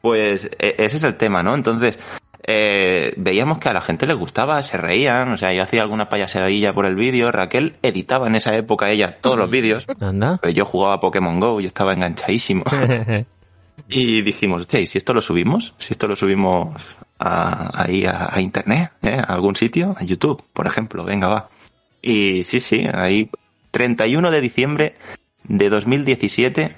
Pues 0.00 0.44
e- 0.58 0.76
ese 0.78 0.96
es 0.96 1.02
el 1.04 1.16
tema, 1.16 1.42
¿no? 1.42 1.54
Entonces, 1.54 1.98
eh, 2.46 3.12
veíamos 3.16 3.58
que 3.58 3.68
a 3.68 3.72
la 3.72 3.80
gente 3.80 4.06
le 4.06 4.14
gustaba, 4.14 4.62
se 4.62 4.76
reían. 4.76 5.32
O 5.32 5.36
sea, 5.36 5.52
yo 5.52 5.62
hacía 5.64 5.82
alguna 5.82 6.08
payasadilla 6.08 6.72
por 6.72 6.86
el 6.86 6.94
vídeo. 6.94 7.32
Raquel 7.32 7.74
editaba 7.82 8.28
en 8.28 8.36
esa 8.36 8.54
época 8.56 8.88
ella 8.90 9.18
todos 9.20 9.36
los 9.36 9.50
vídeos. 9.50 9.84
Anda. 10.00 10.38
Pues 10.40 10.54
yo 10.54 10.64
jugaba 10.64 10.94
a 10.94 11.00
Pokémon 11.00 11.40
Go, 11.40 11.60
yo 11.60 11.66
estaba 11.66 11.92
enganchadísimo. 11.92 12.64
Y 13.88 14.22
dijimos, 14.22 14.62
hostia, 14.62 14.80
¿y 14.80 14.86
si 14.86 14.98
esto 14.98 15.12
lo 15.14 15.20
subimos? 15.20 15.74
Si 15.78 15.92
esto 15.92 16.06
lo 16.08 16.16
subimos 16.16 16.74
a- 17.18 17.82
ahí 17.82 18.04
a, 18.04 18.28
a 18.32 18.40
internet, 18.40 18.92
¿eh? 19.02 19.16
a 19.18 19.32
algún 19.32 19.56
sitio, 19.56 19.94
a 19.98 20.04
YouTube, 20.04 20.42
por 20.52 20.66
ejemplo, 20.66 21.04
venga, 21.04 21.28
va. 21.28 21.48
Y 22.02 22.42
sí, 22.44 22.60
sí, 22.60 22.86
ahí 22.92 23.30
31 23.70 24.30
de 24.30 24.40
diciembre 24.40 24.94
de 25.44 25.68
2017, 25.68 26.74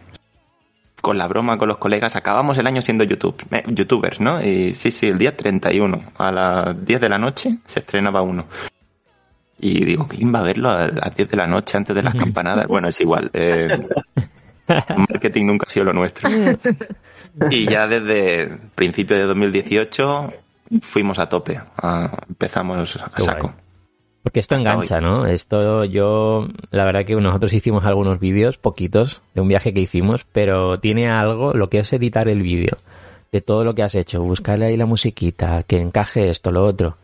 con 1.00 1.18
la 1.18 1.26
broma 1.28 1.58
con 1.58 1.68
los 1.68 1.78
colegas, 1.78 2.14
acabamos 2.16 2.58
el 2.58 2.66
año 2.66 2.80
siendo 2.82 3.04
YouTube, 3.04 3.36
eh, 3.50 3.62
youtubers, 3.68 4.20
¿no? 4.20 4.44
Y 4.44 4.74
sí, 4.74 4.90
sí, 4.92 5.08
el 5.08 5.18
día 5.18 5.36
31, 5.36 6.02
a 6.18 6.32
las 6.32 6.84
10 6.84 7.00
de 7.00 7.08
la 7.08 7.18
noche, 7.18 7.58
se 7.64 7.80
estrenaba 7.80 8.22
uno. 8.22 8.46
Y 9.58 9.84
digo, 9.84 10.06
¿quién 10.08 10.34
va 10.34 10.40
a 10.40 10.42
verlo 10.42 10.70
a 10.70 10.88
las 10.88 11.14
10 11.14 11.28
de 11.30 11.36
la 11.36 11.46
noche 11.46 11.76
antes 11.76 11.94
de 11.94 12.02
las 12.02 12.14
campanadas? 12.14 12.66
Bueno, 12.66 12.88
es 12.88 13.00
igual. 13.00 13.30
eh, 13.32 13.68
marketing 14.96 15.46
nunca 15.46 15.66
ha 15.66 15.70
sido 15.70 15.84
lo 15.86 15.92
nuestro. 15.92 16.28
Y 17.50 17.64
ya 17.70 17.86
desde 17.88 18.58
principio 18.74 19.16
de 19.16 19.22
2018 19.24 20.32
fuimos 20.82 21.18
a 21.18 21.28
tope. 21.30 21.58
a- 21.78 22.18
empezamos 22.28 22.96
a 22.96 23.10
saco. 23.18 23.54
Porque 24.22 24.40
esto 24.40 24.54
Hasta 24.54 24.70
engancha, 24.70 25.00
¿no? 25.00 25.26
Esto 25.26 25.84
yo, 25.84 26.46
la 26.70 26.84
verdad 26.84 27.04
que 27.04 27.16
nosotros 27.16 27.52
hicimos 27.54 27.84
algunos 27.84 28.20
vídeos, 28.20 28.56
poquitos, 28.58 29.22
de 29.34 29.40
un 29.40 29.48
viaje 29.48 29.72
que 29.74 29.80
hicimos, 29.80 30.24
pero 30.30 30.78
tiene 30.78 31.08
algo, 31.10 31.54
lo 31.54 31.68
que 31.70 31.78
es 31.80 31.92
editar 31.92 32.28
el 32.28 32.42
vídeo, 32.42 32.76
de 33.32 33.40
todo 33.40 33.64
lo 33.64 33.74
que 33.74 33.82
has 33.82 33.94
hecho, 33.96 34.22
buscarle 34.22 34.66
ahí 34.66 34.76
la 34.76 34.86
musiquita, 34.86 35.64
que 35.64 35.78
encaje 35.80 36.28
esto, 36.30 36.52
lo 36.52 36.64
otro. 36.64 36.98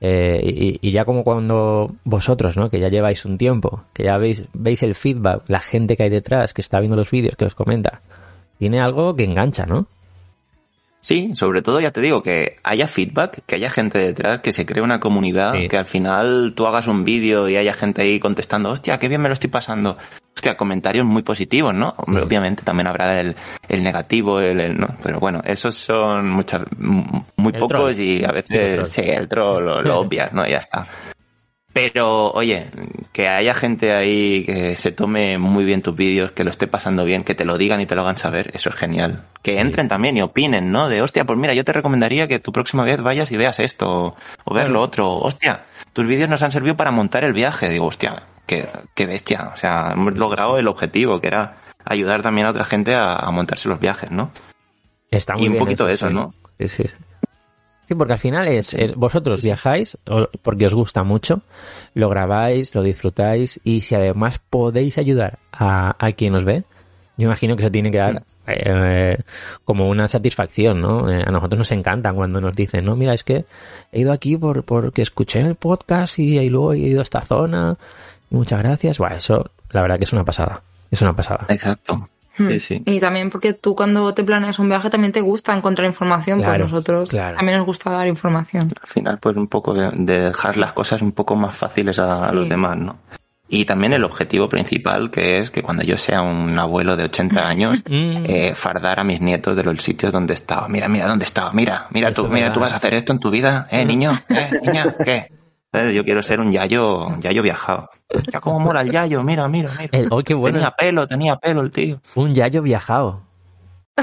Eh, 0.00 0.78
y, 0.80 0.88
y 0.88 0.92
ya 0.92 1.04
como 1.04 1.24
cuando 1.24 1.94
vosotros, 2.04 2.56
¿no? 2.56 2.70
Que 2.70 2.80
ya 2.80 2.88
lleváis 2.88 3.24
un 3.24 3.36
tiempo, 3.36 3.84
que 3.92 4.04
ya 4.04 4.16
veis, 4.16 4.44
veis 4.54 4.82
el 4.82 4.94
feedback, 4.94 5.42
la 5.48 5.60
gente 5.60 5.96
que 5.96 6.04
hay 6.04 6.10
detrás, 6.10 6.54
que 6.54 6.62
está 6.62 6.80
viendo 6.80 6.96
los 6.96 7.10
vídeos, 7.10 7.36
que 7.36 7.44
los 7.44 7.54
comenta, 7.54 8.00
tiene 8.58 8.80
algo 8.80 9.14
que 9.14 9.24
engancha, 9.24 9.66
¿no? 9.66 9.86
Sí, 11.00 11.32
sobre 11.34 11.62
todo 11.62 11.80
ya 11.80 11.92
te 11.92 12.00
digo 12.02 12.22
que 12.22 12.56
haya 12.62 12.86
feedback, 12.86 13.40
que 13.46 13.54
haya 13.54 13.70
gente 13.70 13.98
detrás, 13.98 14.40
que 14.40 14.52
se 14.52 14.66
cree 14.66 14.82
una 14.82 15.00
comunidad, 15.00 15.54
Sí. 15.54 15.66
que 15.68 15.78
al 15.78 15.86
final 15.86 16.52
tú 16.54 16.66
hagas 16.66 16.86
un 16.88 17.04
vídeo 17.04 17.48
y 17.48 17.56
haya 17.56 17.72
gente 17.72 18.02
ahí 18.02 18.20
contestando, 18.20 18.70
hostia, 18.70 18.98
qué 18.98 19.08
bien 19.08 19.22
me 19.22 19.28
lo 19.28 19.32
estoy 19.34 19.48
pasando. 19.48 19.96
Hostia, 20.36 20.56
comentarios 20.56 21.06
muy 21.06 21.22
positivos, 21.22 21.74
¿no? 21.74 21.94
Hombre, 21.98 22.22
Sí. 22.22 22.26
obviamente 22.28 22.62
también 22.62 22.86
habrá 22.86 23.18
el, 23.20 23.34
el 23.68 23.82
negativo, 23.82 24.40
el, 24.40 24.60
el- 24.60 24.78
¿no? 24.78 24.88
Pero 25.02 25.20
bueno, 25.20 25.40
esos 25.44 25.74
son 25.74 26.30
muchas, 26.30 26.62
muy 26.78 27.52
El 27.52 27.58
pocos 27.58 27.68
troll. 27.68 27.98
y 28.00 28.22
a 28.24 28.28
El 28.28 28.32
veces, 28.34 28.74
troll. 28.76 28.88
sí, 28.88 29.00
el 29.10 29.28
troll 29.28 29.64
lo, 29.64 29.82
lo 29.82 29.98
obvias, 30.00 30.32
¿no? 30.32 30.46
Y 30.46 30.50
ya 30.50 30.58
está. 30.58 30.86
Pero, 31.72 32.32
oye, 32.32 32.68
que 33.12 33.28
haya 33.28 33.54
gente 33.54 33.92
ahí 33.92 34.44
que 34.44 34.74
se 34.74 34.90
tome 34.90 35.38
muy 35.38 35.64
bien 35.64 35.82
tus 35.82 35.94
vídeos, 35.94 36.32
que 36.32 36.42
lo 36.42 36.50
esté 36.50 36.66
pasando 36.66 37.04
bien, 37.04 37.22
que 37.22 37.36
te 37.36 37.44
lo 37.44 37.58
digan 37.58 37.80
y 37.80 37.86
te 37.86 37.94
lo 37.94 38.02
hagan 38.02 38.16
saber, 38.16 38.50
eso 38.54 38.70
es 38.70 38.74
genial. 38.74 39.26
Que 39.42 39.60
entren 39.60 39.86
también 39.86 40.16
y 40.16 40.22
opinen, 40.22 40.72
¿no? 40.72 40.88
De, 40.88 41.00
hostia, 41.00 41.24
pues 41.24 41.38
mira, 41.38 41.54
yo 41.54 41.64
te 41.64 41.72
recomendaría 41.72 42.26
que 42.26 42.40
tu 42.40 42.50
próxima 42.50 42.82
vez 42.82 43.00
vayas 43.00 43.30
y 43.30 43.36
veas 43.36 43.60
esto, 43.60 44.16
o 44.44 44.54
ver 44.54 44.68
lo 44.68 44.80
otro. 44.80 45.16
Hostia, 45.18 45.64
tus 45.92 46.06
vídeos 46.06 46.28
nos 46.28 46.42
han 46.42 46.50
servido 46.50 46.76
para 46.76 46.90
montar 46.90 47.22
el 47.22 47.32
viaje. 47.32 47.68
Digo, 47.68 47.86
hostia, 47.86 48.24
qué, 48.46 48.66
qué 48.94 49.06
bestia. 49.06 49.52
O 49.54 49.56
sea, 49.56 49.90
hemos 49.92 50.18
logrado 50.18 50.58
el 50.58 50.66
objetivo, 50.66 51.20
que 51.20 51.28
era 51.28 51.56
ayudar 51.84 52.22
también 52.22 52.48
a 52.48 52.50
otra 52.50 52.64
gente 52.64 52.94
a, 52.96 53.14
a 53.14 53.30
montarse 53.30 53.68
los 53.68 53.78
viajes, 53.78 54.10
¿no? 54.10 54.32
Está 55.10 55.34
muy 55.34 55.44
y 55.44 55.46
un 55.46 55.52
bien 55.52 55.64
poquito 55.64 55.88
eso, 55.88 56.08
sí. 56.08 56.14
¿no? 56.14 56.34
Sí, 56.58 56.68
sí. 56.68 56.84
Sí, 57.90 57.96
porque 57.96 58.12
al 58.12 58.20
final 58.20 58.46
es, 58.46 58.72
eh, 58.74 58.92
vosotros 58.94 59.42
viajáis 59.42 59.98
porque 60.42 60.66
os 60.68 60.74
gusta 60.74 61.02
mucho, 61.02 61.42
lo 61.92 62.08
grabáis, 62.08 62.72
lo 62.72 62.84
disfrutáis 62.84 63.58
y 63.64 63.80
si 63.80 63.96
además 63.96 64.40
podéis 64.48 64.96
ayudar 64.96 65.40
a, 65.50 65.96
a 65.98 66.12
quien 66.12 66.36
os 66.36 66.44
ve, 66.44 66.62
yo 67.16 67.24
imagino 67.24 67.56
que 67.56 67.64
eso 67.64 67.72
tiene 67.72 67.90
que 67.90 67.98
dar 67.98 68.22
eh, 68.46 69.18
como 69.64 69.88
una 69.88 70.06
satisfacción, 70.06 70.80
¿no? 70.80 71.10
Eh, 71.10 71.24
a 71.26 71.32
nosotros 71.32 71.58
nos 71.58 71.72
encanta 71.72 72.12
cuando 72.12 72.40
nos 72.40 72.54
dicen, 72.54 72.84
no, 72.84 72.94
mira, 72.94 73.12
es 73.12 73.24
que 73.24 73.44
he 73.90 74.02
ido 74.02 74.12
aquí 74.12 74.36
por, 74.36 74.62
porque 74.62 75.02
escuché 75.02 75.40
el 75.40 75.56
podcast 75.56 76.20
y, 76.20 76.38
y 76.38 76.48
luego 76.48 76.74
he 76.74 76.78
ido 76.78 77.00
a 77.00 77.02
esta 77.02 77.22
zona, 77.22 77.76
muchas 78.30 78.60
gracias. 78.60 78.98
Bueno, 78.98 79.16
eso 79.16 79.50
la 79.72 79.82
verdad 79.82 79.98
que 79.98 80.04
es 80.04 80.12
una 80.12 80.24
pasada, 80.24 80.62
es 80.92 81.02
una 81.02 81.16
pasada. 81.16 81.44
Exacto. 81.48 82.08
Sí, 82.36 82.60
sí. 82.60 82.82
Y 82.86 83.00
también 83.00 83.28
porque 83.30 83.52
tú 83.52 83.74
cuando 83.74 84.14
te 84.14 84.24
planeas 84.24 84.58
un 84.58 84.68
viaje 84.68 84.88
también 84.88 85.12
te 85.12 85.20
gusta 85.20 85.54
encontrar 85.54 85.86
información, 85.86 86.38
Claro, 86.40 86.60
pues 86.60 86.72
nosotros 86.72 87.08
claro. 87.10 87.36
también 87.36 87.58
nos 87.58 87.66
gusta 87.66 87.90
dar 87.90 88.06
información. 88.06 88.68
Al 88.80 88.88
final, 88.88 89.18
pues 89.18 89.36
un 89.36 89.48
poco 89.48 89.74
de, 89.74 89.90
de 89.94 90.18
dejar 90.26 90.56
las 90.56 90.72
cosas 90.72 91.02
un 91.02 91.12
poco 91.12 91.36
más 91.36 91.56
fáciles 91.56 91.98
a, 91.98 92.12
a 92.14 92.32
los 92.32 92.48
demás, 92.48 92.76
¿no? 92.76 92.96
Y 93.52 93.64
también 93.64 93.92
el 93.92 94.04
objetivo 94.04 94.48
principal, 94.48 95.10
que 95.10 95.38
es 95.38 95.50
que 95.50 95.60
cuando 95.62 95.82
yo 95.82 95.98
sea 95.98 96.22
un 96.22 96.56
abuelo 96.56 96.96
de 96.96 97.04
80 97.04 97.48
años, 97.48 97.82
Mm. 97.90 98.24
eh, 98.28 98.52
fardar 98.54 99.00
a 99.00 99.04
mis 99.04 99.20
nietos 99.20 99.56
de 99.56 99.64
los 99.64 99.82
sitios 99.82 100.12
donde 100.12 100.34
estaba. 100.34 100.68
Mira, 100.68 100.86
mira 100.88 101.08
dónde 101.08 101.24
estaba, 101.24 101.52
mira, 101.52 101.88
mira 101.90 102.10
Eso 102.10 102.22
tú, 102.24 102.28
mira, 102.32 102.52
tú 102.52 102.60
vas 102.60 102.72
a 102.72 102.76
hacer 102.76 102.94
esto 102.94 103.12
en 103.12 103.18
tu 103.18 103.30
vida, 103.30 103.66
eh, 103.72 103.84
niño, 103.84 104.12
eh, 104.28 104.50
niña, 104.62 104.94
¿qué? 105.04 105.32
¿Sabes? 105.72 105.94
Yo 105.94 106.04
quiero 106.04 106.22
ser 106.22 106.40
un 106.40 106.50
yayo, 106.50 107.06
un 107.06 107.20
yayo 107.22 107.42
viajado. 107.42 107.88
Ya 108.32 108.40
cómo 108.40 108.58
mola 108.58 108.80
el 108.80 108.90
yayo, 108.90 109.22
mira, 109.22 109.46
mira, 109.48 109.70
mira. 109.78 109.88
El- 109.92 110.08
oh, 110.10 110.20
qué 110.22 110.34
bueno. 110.34 110.56
Tenía 110.58 110.70
pelo, 110.72 111.06
tenía 111.06 111.36
pelo 111.36 111.60
el 111.60 111.70
tío. 111.70 112.00
Un 112.16 112.34
yayo 112.34 112.60
viajado. 112.62 113.22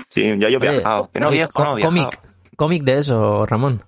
Sí, 0.09 0.31
un 0.31 0.39
yayo 0.39 0.59
Oye, 0.59 0.69
viajado. 0.69 1.09
Que 1.11 1.19
no 1.19 1.29
viejo, 1.29 1.63
no, 1.63 1.75
viajado. 1.75 1.93
cómic, 1.93 2.19
cómic 2.55 2.83
de 2.83 2.99
eso, 2.99 3.45
Ramón. 3.45 3.83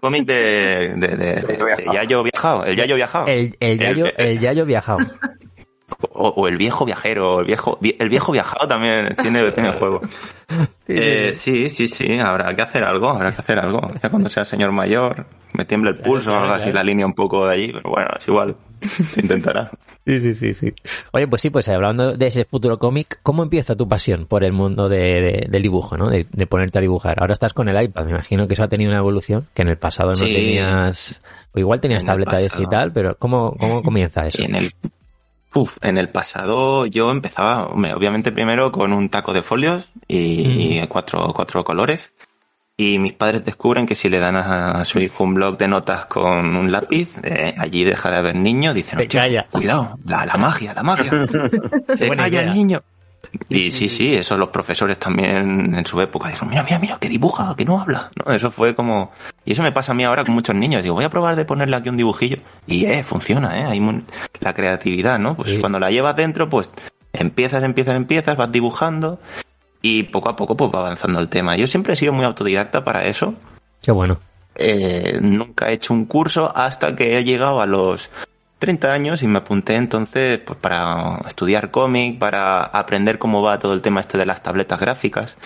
Cómic 0.00 0.24
de, 0.26 0.94
de, 0.96 1.08
de, 1.08 1.16
de- 1.16 1.74
de 1.76 1.84
yayo 1.92 2.22
viajado, 2.22 2.64
el 2.64 2.76
yayo 2.76 2.94
viajado. 2.96 3.26
El, 3.26 3.54
el, 3.60 3.78
yayo, 3.78 4.06
el- 4.06 4.14
el 4.28 4.40
yayo 4.40 4.64
viajado. 4.64 4.98
O, 6.12 6.28
o 6.28 6.48
el 6.48 6.56
viejo 6.56 6.84
viajero, 6.84 7.40
el 7.40 7.46
viejo, 7.46 7.78
el 7.82 8.08
viejo 8.08 8.32
viajado 8.32 8.68
también 8.68 9.16
tiene, 9.22 9.50
tiene 9.52 9.72
juego. 9.72 10.00
Eh, 10.92 11.32
sí, 11.36 11.70
sí, 11.70 11.86
sí, 11.86 12.18
habrá 12.18 12.52
que 12.56 12.62
hacer 12.62 12.82
algo, 12.82 13.10
habrá 13.10 13.30
que 13.30 13.40
hacer 13.40 13.60
algo. 13.60 13.80
Ya 14.02 14.08
cuando 14.10 14.28
sea 14.28 14.44
señor 14.44 14.72
mayor, 14.72 15.24
me 15.52 15.64
tiembla 15.64 15.90
el 15.90 15.98
pulso, 15.98 16.34
haga 16.34 16.56
así 16.56 16.72
la 16.72 16.82
línea 16.82 17.06
un 17.06 17.12
poco 17.14 17.46
de 17.46 17.54
allí, 17.54 17.72
pero 17.72 17.90
bueno, 17.90 18.08
es 18.18 18.26
igual, 18.26 18.56
se 19.12 19.20
intentará. 19.20 19.70
Sí, 20.04 20.18
sí, 20.20 20.34
sí, 20.34 20.54
sí. 20.54 20.74
Oye, 21.12 21.28
pues 21.28 21.42
sí, 21.42 21.50
pues 21.50 21.68
hablando 21.68 22.14
de 22.16 22.26
ese 22.26 22.44
futuro 22.46 22.78
cómic, 22.80 23.20
¿cómo 23.22 23.44
empieza 23.44 23.76
tu 23.76 23.86
pasión 23.86 24.26
por 24.26 24.42
el 24.42 24.50
mundo 24.52 24.88
de, 24.88 24.98
de- 24.98 25.46
del 25.48 25.62
dibujo, 25.62 25.96
¿no? 25.96 26.08
De, 26.10 26.26
de 26.32 26.46
ponerte 26.48 26.78
a 26.78 26.80
dibujar. 26.80 27.20
Ahora 27.20 27.34
estás 27.34 27.52
con 27.54 27.68
el 27.68 27.80
iPad, 27.80 28.06
me 28.06 28.10
imagino 28.12 28.48
que 28.48 28.54
eso 28.54 28.64
ha 28.64 28.68
tenido 28.68 28.90
una 28.90 28.98
evolución, 28.98 29.46
que 29.54 29.62
en 29.62 29.68
el 29.68 29.76
pasado 29.78 30.08
no 30.10 30.16
Sí. 30.16 30.32
tenías, 30.32 31.22
o 31.54 31.60
igual 31.60 31.80
tenías 31.80 32.02
En 32.02 32.06
tableta 32.08 32.38
digital, 32.38 32.90
pero 32.92 33.14
¿cómo, 33.16 33.54
cómo 33.60 33.82
comienza 33.84 34.26
eso? 34.26 34.42
Y 34.42 34.46
en 34.46 34.54
el, 34.56 34.72
uf, 35.54 35.76
en 35.82 35.98
el 35.98 36.08
pasado 36.08 36.86
yo 36.86 37.10
empezaba, 37.10 37.66
obviamente 37.66 38.32
primero 38.32 38.70
con 38.72 38.92
un 38.92 39.08
taco 39.08 39.32
de 39.32 39.42
folios 39.42 39.90
y, 40.08 40.78
y 40.80 40.86
cuatro, 40.88 41.32
cuatro 41.34 41.64
colores. 41.64 42.12
Y 42.76 42.98
mis 42.98 43.12
padres 43.12 43.44
descubren 43.44 43.84
que 43.86 43.94
si 43.94 44.08
le 44.08 44.18
dan 44.20 44.36
a 44.36 44.82
su 44.86 45.00
hijo 45.00 45.22
un 45.24 45.34
blog 45.34 45.58
de 45.58 45.68
notas 45.68 46.06
con 46.06 46.56
un 46.56 46.72
lápiz, 46.72 47.10
eh, 47.22 47.54
allí 47.58 47.84
deja 47.84 48.10
de 48.10 48.16
haber 48.16 48.36
niño, 48.36 48.72
dicen, 48.72 48.96
Se 48.98 49.02
"Hostia, 49.02 49.20
calla". 49.20 49.46
cuidado, 49.50 49.98
la, 50.06 50.24
la 50.24 50.36
magia, 50.38 50.72
la 50.72 50.82
magia. 50.82 51.10
Se 51.94 52.06
Buena 52.06 52.22
calla 52.22 52.40
idea. 52.40 52.48
el 52.50 52.54
niño. 52.56 52.82
Y 53.48 53.70
sí, 53.70 53.88
sí, 53.88 54.14
eso 54.14 54.36
los 54.36 54.48
profesores 54.48 54.98
también 54.98 55.74
en 55.74 55.86
su 55.86 56.00
época 56.00 56.28
dijeron, 56.28 56.50
mira, 56.50 56.62
mira, 56.62 56.78
mira, 56.78 56.98
que 56.98 57.08
dibuja, 57.08 57.54
que 57.56 57.64
no 57.64 57.80
habla. 57.80 58.10
¿no? 58.24 58.32
Eso 58.32 58.50
fue 58.50 58.74
como... 58.74 59.12
Y 59.44 59.52
eso 59.52 59.62
me 59.62 59.72
pasa 59.72 59.92
a 59.92 59.94
mí 59.94 60.04
ahora 60.04 60.24
con 60.24 60.34
muchos 60.34 60.54
niños. 60.54 60.82
Digo, 60.82 60.94
voy 60.94 61.04
a 61.04 61.10
probar 61.10 61.36
de 61.36 61.44
ponerle 61.44 61.76
aquí 61.76 61.88
un 61.88 61.96
dibujillo. 61.96 62.38
Y 62.66 62.86
eh, 62.86 63.04
funciona, 63.04 63.60
¿eh? 63.60 63.64
Hay 63.64 63.80
la 64.40 64.54
creatividad, 64.54 65.18
¿no? 65.18 65.36
Pues 65.36 65.50
Sí. 65.50 65.58
cuando 65.58 65.78
la 65.78 65.90
llevas 65.90 66.16
dentro, 66.16 66.48
pues 66.48 66.70
empiezas, 67.12 67.62
empiezas, 67.62 67.96
empiezas, 67.96 68.36
vas 68.36 68.50
dibujando 68.52 69.20
y 69.82 70.04
poco 70.04 70.28
a 70.28 70.36
poco 70.36 70.56
pues 70.56 70.70
va 70.74 70.80
avanzando 70.80 71.18
el 71.20 71.28
tema. 71.28 71.56
Yo 71.56 71.66
siempre 71.66 71.94
he 71.94 71.96
sido 71.96 72.12
muy 72.12 72.24
autodidacta 72.24 72.84
para 72.84 73.04
eso. 73.04 73.34
Qué 73.82 73.92
bueno. 73.92 74.18
Eh, 74.56 75.18
nunca 75.22 75.70
he 75.70 75.74
hecho 75.74 75.94
un 75.94 76.04
curso 76.04 76.52
hasta 76.54 76.94
que 76.96 77.16
he 77.18 77.24
llegado 77.24 77.60
a 77.60 77.66
los 77.66 78.10
30 78.60 78.92
años 78.92 79.22
y 79.24 79.26
me 79.26 79.38
apunté 79.38 79.74
entonces 79.74 80.38
pues, 80.38 80.56
para 80.60 81.20
estudiar 81.26 81.72
cómic, 81.72 82.18
para 82.20 82.62
aprender 82.62 83.18
cómo 83.18 83.42
va 83.42 83.58
todo 83.58 83.74
el 83.74 83.82
tema 83.82 84.00
este 84.00 84.16
de 84.18 84.26
las 84.26 84.42
tabletas 84.42 84.78
gráficas. 84.78 85.36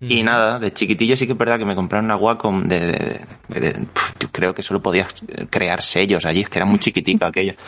Y 0.00 0.22
nada, 0.22 0.58
de 0.58 0.70
chiquitillo 0.72 1.16
sí 1.16 1.24
que 1.26 1.32
es 1.32 1.38
verdad 1.38 1.58
que 1.58 1.64
me 1.64 1.74
compraron 1.74 2.04
una 2.06 2.16
Wacom 2.16 2.64
de, 2.64 3.20
de- 3.48 3.86
creo 4.32 4.54
que 4.54 4.62
solo 4.62 4.82
podías 4.82 5.14
crear 5.48 5.80
sellos 5.82 6.26
allí, 6.26 6.40
es 6.42 6.48
que 6.50 6.58
era 6.58 6.66
muy 6.66 6.78
chiquitica 6.78 7.26
aquella. 7.26 7.54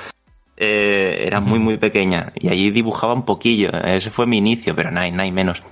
Eh, 0.59 1.25
era 1.27 1.41
muy 1.41 1.59
muy 1.59 1.77
pequeña 1.77 2.33
y 2.35 2.49
allí 2.49 2.71
dibujaba 2.71 3.13
un 3.13 3.27
poquillo, 3.27 3.71
ese 3.85 4.11
fue 4.11 4.27
mi 4.27 4.39
inicio, 4.39 4.75
pero 4.75 4.91
nada, 4.91 5.11
nada 5.11 5.31
menos. 5.31 5.63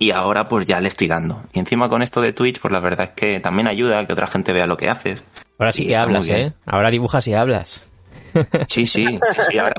Y 0.00 0.10
ahora 0.10 0.48
pues 0.48 0.66
ya 0.66 0.80
le 0.80 0.88
estoy 0.88 1.06
dando. 1.06 1.44
Y 1.52 1.60
encima 1.60 1.88
con 1.88 2.02
esto 2.02 2.20
de 2.20 2.32
Twitch, 2.32 2.58
pues 2.60 2.72
la 2.72 2.80
verdad 2.80 3.10
es 3.10 3.10
que 3.14 3.38
también 3.38 3.68
ayuda 3.68 4.00
a 4.00 4.04
que 4.08 4.12
otra 4.12 4.26
gente 4.26 4.52
vea 4.52 4.66
lo 4.66 4.76
que 4.76 4.88
haces. 4.90 5.22
Ahora 5.60 5.72
sí 5.72 5.84
Y 5.84 5.86
que 5.86 5.96
hablas. 5.96 6.28
¿eh? 6.28 6.52
Ahora 6.66 6.90
dibujas 6.90 7.28
y 7.28 7.34
hablas. 7.34 7.84
Sí, 8.66 8.86
sí, 8.86 9.18
sí, 9.48 9.58
ahora 9.58 9.74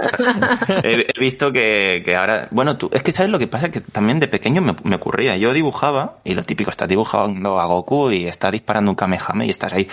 he, 0.84 1.08
he 1.14 1.20
visto 1.20 1.52
que, 1.52 2.02
que 2.06 2.16
ahora, 2.16 2.48
bueno, 2.52 2.78
tú, 2.78 2.90
es 2.94 3.04
que 3.04 3.12
sabes 3.12 3.32
lo 3.32 3.40
que 3.40 3.48
pasa, 3.48 3.70
que 3.70 3.82
también 3.82 4.20
de 4.20 4.28
pequeño 4.28 4.62
me, 4.62 4.76
me 4.84 4.96
ocurría, 4.96 5.36
yo 5.38 5.54
dibujaba, 5.54 6.20
y 6.24 6.34
lo 6.34 6.44
típico, 6.44 6.72
estás 6.72 6.88
dibujando 6.88 7.60
a 7.60 7.66
Goku 7.66 8.12
y 8.12 8.28
estás 8.28 8.52
disparando 8.52 8.92
un 8.92 8.96
Kamehame 8.96 9.46
y 9.46 9.50
estás 9.50 9.74
ahí, 9.74 9.88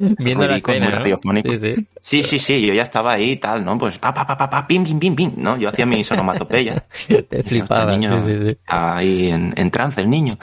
Viendo 0.18 0.48
la 0.48 0.56
escena, 0.56 1.00
¿no? 1.00 1.04
Sí, 1.04 1.58
sí. 1.60 1.86
Sí, 2.00 2.22
sí, 2.22 2.38
sí, 2.38 2.66
yo 2.66 2.72
ya 2.72 2.82
estaba 2.84 3.12
ahí 3.12 3.32
y 3.32 3.36
tal, 3.36 3.64
¿no? 3.64 3.76
Pues 3.76 3.98
pa, 3.98 4.14
pa, 4.14 4.26
pa, 4.26 4.36
pa, 4.36 4.48
pa, 4.48 4.66
pim, 4.66 4.82
pim, 4.82 4.98
pim, 4.98 5.14
pim, 5.14 5.32
¿no? 5.36 5.58
Yo 5.58 5.68
hacía 5.68 5.84
mi 5.84 6.02
onomatopeya. 6.10 6.84
Te 7.28 7.42
flipaba. 7.42 7.92
el 7.92 8.00
niño 8.00 8.24
sí, 8.26 8.56
ahí 8.66 9.30
en, 9.30 9.52
en 9.56 9.70
trance 9.70 10.00
el 10.00 10.08
niño. 10.08 10.38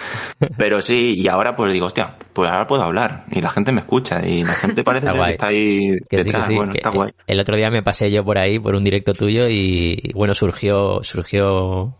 Pero 0.57 0.81
sí, 0.81 1.15
y 1.17 1.27
ahora 1.27 1.55
pues 1.55 1.73
digo, 1.73 1.87
hostia, 1.87 2.15
pues 2.33 2.49
ahora 2.51 2.67
puedo 2.67 2.83
hablar 2.83 3.25
y 3.31 3.41
la 3.41 3.49
gente 3.49 3.71
me 3.71 3.81
escucha 3.81 4.25
y 4.27 4.43
la 4.43 4.53
gente 4.53 4.83
parece 4.83 5.07
Está 5.07 5.25
que 5.25 5.31
está 5.31 5.47
ahí 5.47 5.97
Que 6.07 6.17
detrás. 6.17 6.47
bueno, 6.49 6.71
que 6.71 6.77
está 6.77 6.89
guay. 6.91 7.11
El 7.25 7.39
otro 7.39 7.55
día 7.57 7.71
me 7.71 7.81
pasé 7.81 8.11
yo 8.11 8.23
por 8.23 8.37
ahí, 8.37 8.59
por 8.59 8.75
un 8.75 8.83
directo 8.83 9.13
tuyo, 9.13 9.47
y 9.49 10.11
bueno, 10.13 10.35
surgió, 10.35 11.03
surgió 11.03 11.95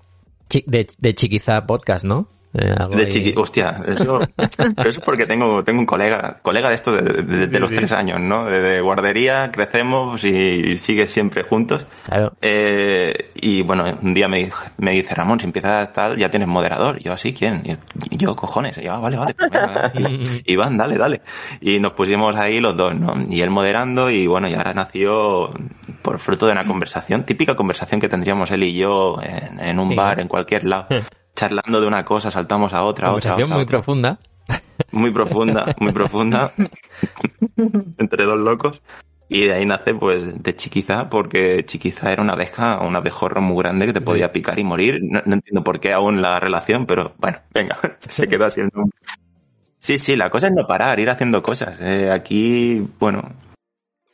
de, 0.65 0.87
de 0.97 1.15
Chiquiza 1.15 1.65
Podcast, 1.65 2.05
¿no? 2.05 2.29
Eh, 2.53 2.73
De 2.95 3.03
ahí. 3.03 3.09
chiqui, 3.09 3.33
hostia, 3.37 3.81
eso, 3.85 4.19
pero 4.75 4.89
eso 4.89 4.99
es 4.99 5.05
porque 5.05 5.25
tengo, 5.25 5.63
tengo 5.63 5.79
un 5.79 5.85
colega, 5.85 6.39
colega 6.41 6.69
de 6.69 6.75
esto 6.75 6.91
de, 6.95 7.01
de- 7.23 7.47
de 7.47 7.59
los 7.59 7.71
tres 7.71 7.91
años, 7.91 8.19
¿no? 8.21 8.45
De, 8.45 8.61
de 8.61 8.81
guardería, 8.81 9.51
crecemos 9.51 10.23
y 10.23 10.77
sigues 10.77 11.11
siempre 11.11 11.43
juntos. 11.43 11.85
Claro. 12.05 12.33
Eh, 12.41 13.31
y 13.35 13.61
bueno, 13.63 13.83
un 14.01 14.13
día 14.13 14.27
me, 14.27 14.49
me 14.77 14.91
dice, 14.91 15.13
Ramón, 15.13 15.39
si 15.39 15.45
empiezas 15.45 15.91
tal, 15.93 16.17
ya 16.17 16.29
tienes 16.31 16.47
moderador. 16.47 16.97
Y 16.99 17.03
yo, 17.03 17.13
así, 17.13 17.33
¿quién? 17.33 17.61
Y 17.65 17.69
yo, 17.71 17.75
y 18.09 18.17
yo, 18.17 18.35
cojones. 18.35 18.77
Y 18.77 18.83
yo, 18.83 18.93
ah, 18.93 18.99
vale, 18.99 19.17
vale. 19.17 19.33
pues 19.35 19.51
venga, 19.51 19.91
y- 20.45 20.53
Iván, 20.53 20.77
dale, 20.77 20.97
dale. 20.97 21.21
Y 21.61 21.79
nos 21.79 21.93
pusimos 21.93 22.35
ahí 22.35 22.59
los 22.59 22.75
dos, 22.77 22.95
¿no? 22.95 23.15
Y 23.29 23.41
él 23.41 23.49
moderando 23.49 24.09
y 24.09 24.25
bueno, 24.25 24.47
y 24.47 24.53
ahora 24.55 24.73
nació 24.73 25.51
por 26.01 26.17
fruto 26.19 26.45
de 26.45 26.53
una 26.53 26.65
conversación, 26.65 27.23
típica 27.23 27.55
conversación 27.55 27.99
que 27.99 28.09
tendríamos 28.09 28.49
él 28.51 28.63
y 28.63 28.73
yo 28.75 29.19
en, 29.21 29.59
en 29.59 29.79
un 29.79 29.89
Sí. 29.89 29.95
bar, 29.95 30.19
en 30.19 30.27
cualquier 30.27 30.63
lado. 30.63 30.87
Charlando 31.37 31.79
de 31.79 31.85
una 31.85 32.03
cosa, 32.03 32.31
saltamos 32.31 32.73
a 32.73 32.83
otra, 32.83 33.09
a 33.09 33.13
otra, 33.13 33.35
otra, 33.35 33.45
muy 33.45 33.61
otra. 33.61 33.77
profunda. 33.77 34.19
Muy 34.91 35.11
profunda, 35.11 35.75
muy 35.79 35.91
profunda. 35.91 36.51
entre 37.99 38.25
dos 38.25 38.39
locos. 38.39 38.81
Y 39.29 39.45
de 39.45 39.53
ahí 39.53 39.65
nace, 39.65 39.93
pues, 39.93 40.41
de 40.41 40.55
Chiquiza, 40.55 41.09
porque 41.09 41.63
Chiquiza 41.63 42.11
era 42.11 42.23
una 42.23 42.33
abeja, 42.33 42.79
un 42.79 42.95
abejorro 42.95 43.39
muy 43.39 43.61
grande 43.61 43.85
que 43.85 43.93
te 43.93 44.01
podía 44.01 44.31
picar 44.31 44.57
y 44.57 44.63
morir. 44.63 44.99
No, 45.03 45.21
no 45.25 45.35
entiendo 45.35 45.63
por 45.63 45.79
qué 45.79 45.93
aún 45.93 46.23
la 46.23 46.39
relación, 46.39 46.87
pero 46.87 47.13
bueno, 47.19 47.37
venga, 47.53 47.77
se 47.99 48.27
queda 48.27 48.49
siendo 48.49 48.81
un... 48.81 48.91
Sí, 49.77 49.99
sí, 49.99 50.15
la 50.15 50.31
cosa 50.31 50.47
es 50.47 50.53
no 50.53 50.65
parar, 50.65 50.99
ir 50.99 51.11
haciendo 51.11 51.43
cosas. 51.43 51.79
Eh, 51.81 52.09
aquí, 52.09 52.83
bueno, 52.99 53.29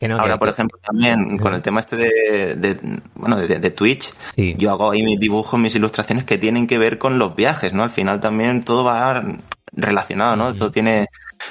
Que 0.03 0.07
no, 0.09 0.19
ahora, 0.19 0.33
que- 0.33 0.39
por 0.39 0.49
ejemplo, 0.49 0.79
también 0.81 1.37
con 1.37 1.53
el 1.53 1.61
tema 1.61 1.79
este 1.79 1.95
de, 1.95 2.55
de- 2.55 2.99
bueno, 3.15 3.37
de, 3.37 3.59
de 3.59 3.71
Twitch, 3.71 4.13
Sí. 4.35 4.55
yo 4.57 4.71
hago 4.71 4.91
ahí 4.91 5.01
mis 5.03 5.19
dibujos, 5.19 5.59
mis 5.59 5.75
ilustraciones 5.75 6.25
que 6.25 6.37
tienen 6.37 6.67
que 6.67 6.77
ver 6.77 6.97
con 6.97 7.17
los 7.19 7.35
viajes, 7.35 7.73
¿no? 7.73 7.83
Al 7.83 7.89
final 7.89 8.19
también 8.19 8.63
todo 8.63 8.83
va 8.83 9.21
relacionado, 9.75 10.35
¿no? 10.35 10.53
Todo 10.53 10.69
tiene 10.71 11.07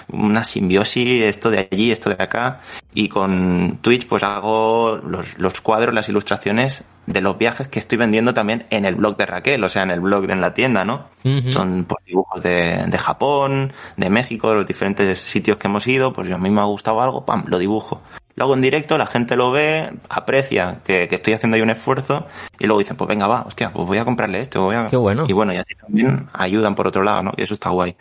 una 0.08 0.44
simbiosis, 0.44 1.22
esto 1.24 1.50
de 1.50 1.68
allí, 1.70 1.90
esto 1.90 2.08
de 2.10 2.22
acá. 2.22 2.60
Y 2.94 3.08
con 3.08 3.78
Twitch 3.80 4.06
pues 4.06 4.22
hago 4.22 4.96
los, 4.98 5.38
los 5.38 5.60
cuadros, 5.60 5.94
las 5.94 6.08
ilustraciones 6.08 6.84
de 7.06 7.20
los 7.20 7.36
viajes 7.36 7.66
que 7.66 7.80
estoy 7.80 7.98
vendiendo 7.98 8.32
también 8.32 8.64
en 8.70 8.84
el 8.84 8.94
blog 8.94 9.16
de 9.16 9.26
Raquel, 9.26 9.64
o 9.64 9.68
sea, 9.68 9.82
en 9.82 9.90
el 9.90 9.98
blog 10.00 10.26
de 10.28 10.34
en 10.34 10.40
la 10.40 10.54
tienda, 10.54 10.84
¿no? 10.84 11.06
Son 11.50 11.84
pues, 11.84 12.04
dibujos 12.06 12.40
de, 12.42 12.84
de 12.86 12.98
Japón, 12.98 13.72
de 13.96 14.08
México, 14.08 14.50
de 14.50 14.54
los 14.54 14.66
diferentes 14.66 15.18
sitios 15.20 15.56
que 15.56 15.66
hemos 15.66 15.84
ido, 15.88 16.12
pues 16.12 16.30
a 16.30 16.38
mí 16.38 16.48
me 16.48 16.60
ha 16.60 16.64
gustado 16.64 17.02
algo, 17.02 17.24
pam, 17.24 17.44
lo 17.48 17.58
dibujo. 17.58 18.02
Luego 18.34 18.54
en 18.54 18.60
directo 18.62 18.96
la 18.98 19.06
gente 19.06 19.36
lo 19.36 19.50
ve, 19.50 19.90
aprecia 20.08 20.80
que, 20.84 21.06
que 21.08 21.16
estoy 21.16 21.34
haciendo 21.34 21.56
ahí 21.56 21.62
un 21.62 21.70
esfuerzo 21.70 22.26
y 22.58 22.66
luego 22.66 22.78
dicen, 22.80 22.96
pues 22.96 23.08
venga, 23.08 23.26
va, 23.26 23.42
hostia, 23.42 23.72
pues 23.72 23.86
voy 23.86 23.98
a 23.98 24.04
comprarle 24.04 24.40
esto, 24.40 24.62
voy 24.62 24.76
a... 24.76 24.88
Qué 24.88 24.96
bueno. 24.96 25.24
Y 25.28 25.32
bueno, 25.32 25.52
y 25.52 25.56
así 25.56 25.74
también 25.74 26.28
ayudan 26.32 26.74
por 26.74 26.86
otro 26.86 27.02
lado, 27.02 27.22
¿no? 27.22 27.32
Y 27.36 27.42
eso 27.42 27.54
está 27.54 27.70
guay. 27.70 27.94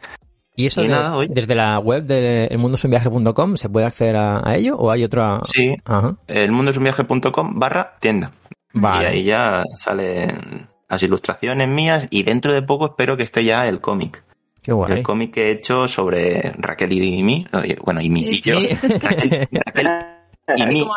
¿Y 0.56 0.67
eso 0.67 0.82
Y 0.82 0.86
de- 0.88 0.91
nada, 0.91 1.15
oye. 1.15 1.30
desde 1.34 1.56
la 1.56 1.80
web 1.80 2.04
de 2.04 2.46
elmundosunviaje.com 2.48 3.58
se 3.58 3.70
puede 3.70 3.86
acceder 3.86 4.15
a, 4.17 4.41
a 4.48 4.56
ello 4.56 4.76
o 4.78 4.91
hay 4.91 5.04
otra? 5.04 5.39
Sí, 5.44 5.76
Ajá. 5.86 6.15
el 6.28 6.52
mundosunviaje.com 6.52 7.60
barra 7.60 7.98
tienda. 8.00 8.32
Vale. 8.74 9.04
Y 9.04 9.08
ahí 9.08 9.24
ya 9.24 9.63
salen 9.74 10.67
las 10.89 11.04
ilustraciones 11.04 11.67
mías 11.67 12.08
y 12.10 12.24
dentro 12.24 12.54
de 12.54 12.62
poco 12.62 12.86
espero 12.88 13.15
que 13.17 13.24
esté 13.24 13.44
ya 13.44 13.67
el 13.67 13.80
cómic. 13.82 14.24
Qué 14.62 14.74
guay. 14.74 14.91
El 14.94 15.04
cómic 15.04 15.34
que 15.34 15.48
he 15.48 15.52
hecho 15.52 15.88
sobre 15.88 16.54
Raquel 16.58 16.94
y 16.94 17.24
mí, 17.24 17.48
bueno, 17.84 18.00
y 18.02 18.10
mí 18.10 18.22
y 18.30 18.41
yo. 18.41 18.56
Raquel, 19.02 19.48
Raquel 19.52 19.88
y 20.58 20.66
mí. 20.66 20.88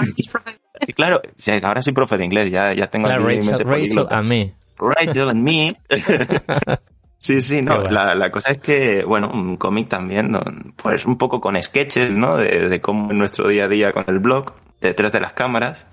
Claro, 0.94 1.20
sí, 1.36 1.52
ahora 1.62 1.82
soy 1.82 1.92
profe 1.92 2.18
de 2.18 2.24
inglés, 2.24 2.50
ya, 2.50 2.72
ya 2.72 2.88
tengo 2.88 3.08
mi 3.08 3.14
Rachel, 3.14 3.44
mente 3.44 3.64
Rachel 3.64 4.06
a 4.10 4.22
mí. 4.22 4.52
Rachel 4.78 5.28
and 5.30 5.42
me. 5.42 5.76
Sí, 7.24 7.40
sí, 7.40 7.62
no. 7.62 7.76
bueno. 7.76 7.90
La, 7.90 8.14
la 8.14 8.30
cosa 8.30 8.50
es 8.52 8.58
que, 8.58 9.02
bueno, 9.02 9.30
un 9.32 9.56
cómic 9.56 9.88
también, 9.88 10.30
¿no? 10.30 10.42
pues 10.76 11.06
un 11.06 11.16
poco 11.16 11.40
con 11.40 11.60
sketches, 11.62 12.10
¿no? 12.10 12.36
De, 12.36 12.68
de 12.68 12.80
cómo 12.82 13.12
en 13.12 13.16
nuestro 13.16 13.48
día 13.48 13.64
a 13.64 13.68
día 13.68 13.92
con 13.92 14.04
el 14.08 14.18
blog, 14.18 14.52
detrás 14.82 15.10
de 15.12 15.20
las 15.20 15.32
cámaras. 15.32 15.86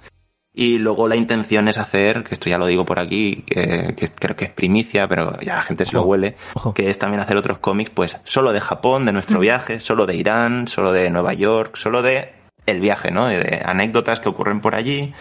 Y 0.54 0.78
luego 0.78 1.08
la 1.08 1.16
intención 1.16 1.70
es 1.70 1.78
hacer, 1.78 2.26
que 2.26 2.34
esto 2.34 2.50
ya 2.50 2.58
lo 2.58 2.66
digo 2.66 2.84
por 2.84 3.00
aquí, 3.00 3.46
que, 3.48 3.94
que 3.96 4.10
creo 4.10 4.36
que 4.36 4.44
es 4.44 4.52
primicia, 4.52 5.08
pero 5.08 5.40
ya 5.40 5.56
la 5.56 5.62
gente 5.62 5.86
se 5.86 5.94
lo 5.94 6.02
huele, 6.04 6.36
Ojo. 6.56 6.74
que 6.74 6.90
es 6.90 7.00
también 7.00 7.22
hacer 7.22 7.38
otros 7.38 7.60
cómics, 7.60 7.92
pues 7.92 8.18
solo 8.26 8.52
de 8.52 8.60
Japón, 8.60 9.06
de 9.06 9.14
nuestro 9.14 9.40
viaje, 9.40 9.80
solo 9.80 10.06
de 10.06 10.18
Irán, 10.18 10.68
solo 10.68 10.92
de 10.92 11.10
Nueva 11.10 11.34
York, 11.34 11.78
solo 11.78 12.02
de 12.02 12.34
el 12.66 12.80
viaje, 12.80 13.12
¿no? 13.12 13.28
De, 13.28 13.62
anécdotas 13.66 14.20
que 14.20 14.30
ocurren 14.30 14.62
por 14.62 14.76
allí. 14.76 15.14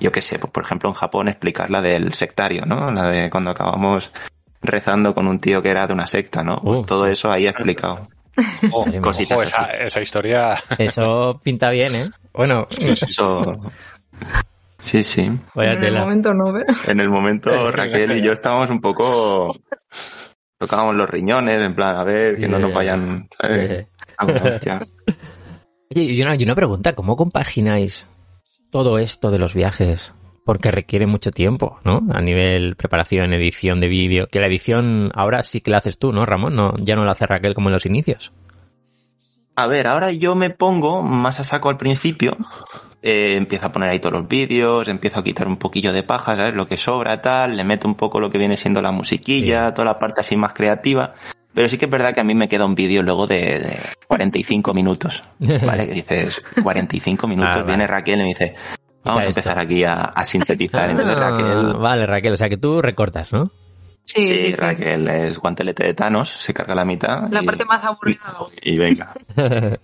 Yo 0.00 0.10
qué 0.12 0.22
sé, 0.22 0.38
pues 0.38 0.52
por 0.52 0.64
ejemplo 0.64 0.88
en 0.88 0.94
Japón 0.94 1.28
explicar 1.28 1.70
la 1.70 1.80
del 1.80 2.12
sectario, 2.14 2.64
¿no? 2.66 2.90
La 2.90 3.10
de 3.10 3.30
cuando 3.30 3.50
acabamos 3.50 4.12
rezando 4.60 5.14
con 5.14 5.26
un 5.26 5.40
tío 5.40 5.62
que 5.62 5.70
era 5.70 5.86
de 5.86 5.92
una 5.92 6.06
secta, 6.06 6.42
¿no? 6.42 6.60
Pues 6.60 6.80
Uh, 6.80 6.84
todo 6.84 7.06
sí. 7.06 7.12
eso 7.12 7.30
ahí 7.30 7.46
explicado. 7.46 8.08
Oh. 8.72 8.86
Cositas 9.02 9.36
ojo, 9.36 9.42
esa, 9.42 9.62
así. 9.64 9.72
esa 9.88 10.00
historia. 10.00 10.54
Eso 10.78 11.38
pinta 11.44 11.68
bien, 11.68 11.94
¿eh? 11.94 12.10
Bueno, 12.32 12.66
Eso. 12.80 13.60
Sí, 14.78 15.02
sí. 15.02 15.30
vaya 15.54 15.72
en 15.74 15.84
el 15.84 15.94
momento 15.94 16.32
no, 16.32 16.52
pero... 16.52 16.66
En 16.88 16.98
el 16.98 17.08
momento 17.08 17.70
Raquel 17.72 18.12
y 18.12 18.22
yo 18.22 18.32
estábamos 18.32 18.70
un 18.70 18.80
poco. 18.80 19.54
Tocábamos 20.58 20.96
los 20.96 21.10
riñones, 21.10 21.60
en 21.60 21.74
plan, 21.74 21.96
a 21.96 22.04
ver, 22.04 22.38
que 22.38 22.48
no 22.48 22.58
nos 22.58 22.72
vayan. 22.72 23.28
Eh, 23.42 23.86
hostia. 24.18 24.80
Oye, 25.94 26.04
y 26.04 26.22
una, 26.22 26.36
y 26.36 26.42
una 26.42 26.54
pregunta, 26.54 26.94
¿cómo 26.94 27.16
compagináis 27.16 28.06
todo 28.70 28.98
esto 28.98 29.30
de 29.30 29.38
los 29.38 29.52
viajes? 29.52 30.14
Porque 30.46 30.70
requiere 30.70 31.06
mucho 31.06 31.30
tiempo, 31.30 31.80
¿no? 31.84 32.00
A 32.14 32.22
nivel 32.22 32.76
preparación, 32.76 33.34
edición 33.34 33.78
de 33.80 33.88
vídeo. 33.88 34.26
Que 34.28 34.40
la 34.40 34.46
edición 34.46 35.10
ahora 35.14 35.42
sí 35.44 35.60
que 35.60 35.70
la 35.70 35.76
haces 35.76 35.98
tú, 35.98 36.10
¿no, 36.10 36.24
Ramón? 36.24 36.56
No, 36.56 36.74
ya 36.78 36.96
no 36.96 37.04
la 37.04 37.12
hace 37.12 37.26
Raquel 37.26 37.52
como 37.52 37.68
en 37.68 37.74
los 37.74 37.84
inicios. 37.84 38.32
A 39.54 39.66
ver, 39.66 39.86
ahora 39.86 40.12
yo 40.12 40.34
me 40.34 40.48
pongo 40.48 41.02
más 41.02 41.40
a 41.40 41.44
saco 41.44 41.68
al 41.68 41.76
principio. 41.76 42.38
Eh, 43.02 43.34
empiezo 43.34 43.66
a 43.66 43.72
poner 43.72 43.90
ahí 43.90 43.98
todos 43.98 44.14
los 44.14 44.28
vídeos, 44.28 44.88
empiezo 44.88 45.20
a 45.20 45.24
quitar 45.24 45.46
un 45.46 45.58
poquillo 45.58 45.92
de 45.92 46.04
paja, 46.04 46.36
¿sabes? 46.36 46.54
Lo 46.54 46.66
que 46.66 46.78
sobra, 46.78 47.20
tal, 47.20 47.54
le 47.54 47.64
meto 47.64 47.86
un 47.86 47.96
poco 47.96 48.18
lo 48.18 48.30
que 48.30 48.38
viene 48.38 48.56
siendo 48.56 48.80
la 48.80 48.92
musiquilla, 48.92 49.74
toda 49.74 49.84
la 49.84 49.98
parte 49.98 50.22
así 50.22 50.36
más 50.36 50.54
creativa. 50.54 51.12
Pero 51.54 51.68
sí 51.68 51.76
que 51.78 51.84
es 51.84 51.90
verdad 51.90 52.14
que 52.14 52.20
a 52.20 52.24
mí 52.24 52.34
me 52.34 52.48
queda 52.48 52.64
un 52.64 52.74
vídeo 52.74 53.02
luego 53.02 53.26
de, 53.26 53.58
de 53.58 53.78
45 54.08 54.72
minutos, 54.74 55.22
¿vale? 55.38 55.86
Que 55.86 55.94
dices, 55.94 56.42
45 56.62 57.26
minutos, 57.28 57.50
Ah, 57.54 57.58
vale. 57.58 57.66
viene 57.68 57.86
Raquel 57.86 58.20
y 58.20 58.22
me 58.22 58.28
dice, 58.28 58.54
vamos 59.04 59.20
a 59.22 59.26
esto. 59.26 59.40
empezar 59.40 59.58
aquí 59.58 59.84
a, 59.84 59.94
a 59.94 60.24
sintetizar. 60.24 60.90
Entonces 60.90 61.16
Ah, 61.16 61.30
Raquel, 61.30 61.74
Vale, 61.74 62.06
Raquel, 62.06 62.32
o 62.32 62.36
sea 62.36 62.48
que 62.48 62.56
tú 62.56 62.80
recortas, 62.80 63.32
¿no? 63.32 63.50
Sí, 64.04 64.26
sí, 64.26 64.38
sí. 64.38 64.52
Raquel 64.52 65.08
es 65.08 65.38
guantelete 65.38 65.84
de 65.84 65.94
Thanos, 65.94 66.30
se 66.30 66.52
carga 66.54 66.74
la 66.74 66.84
mitad. 66.84 67.28
La 67.30 67.42
y- 67.42 67.46
parte 67.46 67.64
más 67.64 67.84
aburrida. 67.84 68.34
Y 68.62 68.76
venga, 68.78 69.14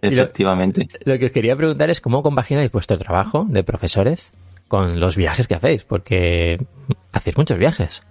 efectivamente. 0.00 0.86
Lo 1.04 1.18
que 1.18 1.26
os 1.26 1.32
quería 1.32 1.56
preguntar 1.56 1.90
es 1.90 2.00
cómo 2.00 2.22
compagináis 2.22 2.70
vuestro 2.72 2.98
trabajo 2.98 3.46
de 3.48 3.64
profesores 3.64 4.32
con 4.68 5.00
los 5.00 5.16
viajes 5.16 5.46
que 5.46 5.54
hacéis, 5.54 5.84
porque 5.84 6.64
hacéis 7.12 7.36
muchos 7.36 7.58
viajes. 7.58 8.02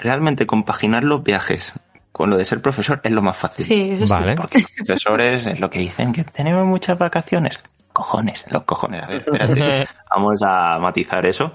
Realmente 0.00 0.46
compaginar 0.46 1.04
los 1.04 1.22
viajes 1.22 1.72
con 2.12 2.28
lo 2.30 2.36
de 2.36 2.44
ser 2.44 2.60
profesor 2.60 3.00
es 3.04 3.12
lo 3.12 3.22
más 3.22 3.36
fácil. 3.36 3.64
Sí, 3.64 3.90
eso 3.92 4.06
sí. 4.06 4.12
Vale. 4.12 4.34
Porque 4.34 4.60
los 4.60 4.70
profesores 4.72 5.46
es 5.46 5.60
lo 5.60 5.70
que 5.70 5.78
dicen, 5.78 6.12
que 6.12 6.24
tenemos 6.24 6.66
muchas 6.66 6.98
vacaciones. 6.98 7.62
Cojones, 7.92 8.44
los 8.50 8.62
cojones. 8.62 9.02
A 9.02 9.06
ver, 9.08 9.18
espérate. 9.18 9.88
Vamos 10.10 10.40
a 10.44 10.78
matizar 10.80 11.24
eso. 11.26 11.54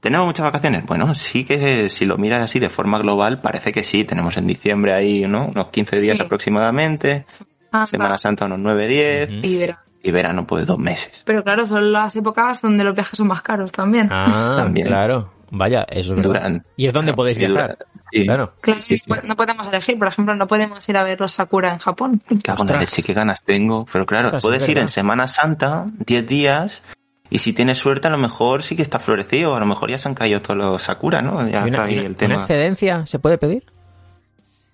¿Tenemos 0.00 0.26
muchas 0.26 0.44
vacaciones? 0.44 0.86
Bueno, 0.86 1.12
sí 1.14 1.44
que 1.44 1.88
si 1.90 2.04
lo 2.06 2.16
miras 2.18 2.42
así 2.42 2.58
de 2.60 2.68
forma 2.68 2.98
global, 2.98 3.40
parece 3.40 3.72
que 3.72 3.82
sí. 3.82 4.04
Tenemos 4.04 4.36
en 4.36 4.46
diciembre 4.46 4.92
ahí, 4.94 5.26
¿no? 5.26 5.46
Unos 5.46 5.68
15 5.68 6.00
días 6.00 6.16
Sí. 6.18 6.22
aproximadamente. 6.24 7.26
Ah, 7.72 7.84
Semana 7.86 8.16
Santa 8.18 8.44
unos 8.46 8.60
9, 8.60 8.86
10. 8.86 9.28
Ujú. 9.30 9.38
Y 9.42 9.56
verano. 9.58 9.80
Y 10.02 10.10
verano, 10.10 10.46
pues 10.46 10.64
dos 10.66 10.78
meses. 10.78 11.22
Pero 11.24 11.42
claro, 11.42 11.66
son 11.66 11.92
las 11.92 12.14
épocas 12.16 12.62
donde 12.62 12.84
los 12.84 12.94
viajes 12.94 13.16
son 13.16 13.26
más 13.26 13.42
caros 13.42 13.72
también. 13.72 14.08
Ah, 14.12 14.54
También. 14.58 14.86
claro. 14.86 15.32
Vaya, 15.50 15.86
eso 15.88 16.10
es 16.12 16.16
verdad. 16.18 16.22
Duran. 16.42 16.66
¿Y 16.76 16.86
es 16.86 16.92
donde 16.92 17.14
podéis 17.14 17.38
Y 17.38 17.46
duran- 17.46 17.54
viajar? 17.68 17.78
Sí. 18.12 18.24
Claro. 18.24 18.52
Claro, 18.60 18.82
sí, 18.82 18.98
sí. 18.98 19.10
no 19.24 19.34
podemos 19.36 19.66
elegir. 19.66 19.98
Por 19.98 20.08
ejemplo, 20.08 20.34
no 20.34 20.46
podemos 20.46 20.86
ir 20.88 20.96
a 20.96 21.02
ver 21.04 21.18
los 21.20 21.32
Sakura 21.32 21.72
en 21.72 21.78
Japón. 21.78 22.22
Cago 22.42 22.64
en 22.68 22.78
leche, 22.80 23.02
qué 23.02 23.12
ganas 23.14 23.42
tengo. 23.42 23.86
Pero 23.92 24.06
claro, 24.06 24.28
Ostras, 24.28 24.42
puedes 24.42 24.62
es 24.62 24.68
ir 24.68 24.74
verdad. 24.76 24.84
en 24.84 24.88
Semana 24.88 25.26
Santa, 25.28 25.86
10 26.06 26.26
días, 26.26 26.82
y 27.30 27.38
si 27.38 27.52
tienes 27.52 27.78
suerte, 27.78 28.08
a 28.08 28.10
lo 28.10 28.18
mejor 28.18 28.62
sí 28.62 28.76
que 28.76 28.82
está 28.82 28.98
florecido, 28.98 29.56
a 29.56 29.60
lo 29.60 29.66
mejor 29.66 29.90
ya 29.90 29.98
se 29.98 30.08
han 30.08 30.14
caído 30.14 30.40
todos 30.42 30.56
los 30.56 30.82
Sakura, 30.82 31.22
¿no? 31.22 31.40
Ya 31.48 31.64
¿Y 31.66 31.68
está 31.70 31.82
una, 31.82 31.82
ahí 31.84 31.94
y 31.94 31.98
una- 31.98 32.04
el 32.06 32.08
una 32.12 32.16
tema. 32.18 32.34
excedencia 32.42 33.06
se 33.06 33.18
puede 33.18 33.36
pedir? 33.38 33.64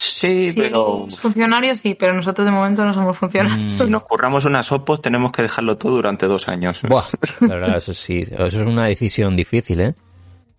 Sí, 0.04 0.50
Sí, 0.50 0.60
pero 0.60 1.06
funcionarios 1.18 1.78
sí, 1.78 1.94
pero 1.94 2.12
nosotros 2.14 2.44
de 2.46 2.50
momento 2.52 2.84
no 2.84 2.92
somos 2.94 3.16
funcionarios. 3.16 3.72
si 3.84 3.88
nos 3.88 4.04
curramos 4.04 4.44
unas 4.44 4.70
opos, 4.72 5.00
tenemos 5.02 5.32
que 5.32 5.42
dejarlo 5.42 5.76
todo 5.76 5.92
durante 5.92 6.26
dos 6.26 6.48
años. 6.48 6.80
Buah, 6.82 7.02
la 7.40 7.54
verdad, 7.54 7.76
eso 7.78 7.94
sí, 7.94 8.20
eso 8.30 8.46
es 8.46 8.54
una 8.54 8.86
decisión 8.86 9.36
difícil, 9.36 9.80
¿eh? 9.80 9.94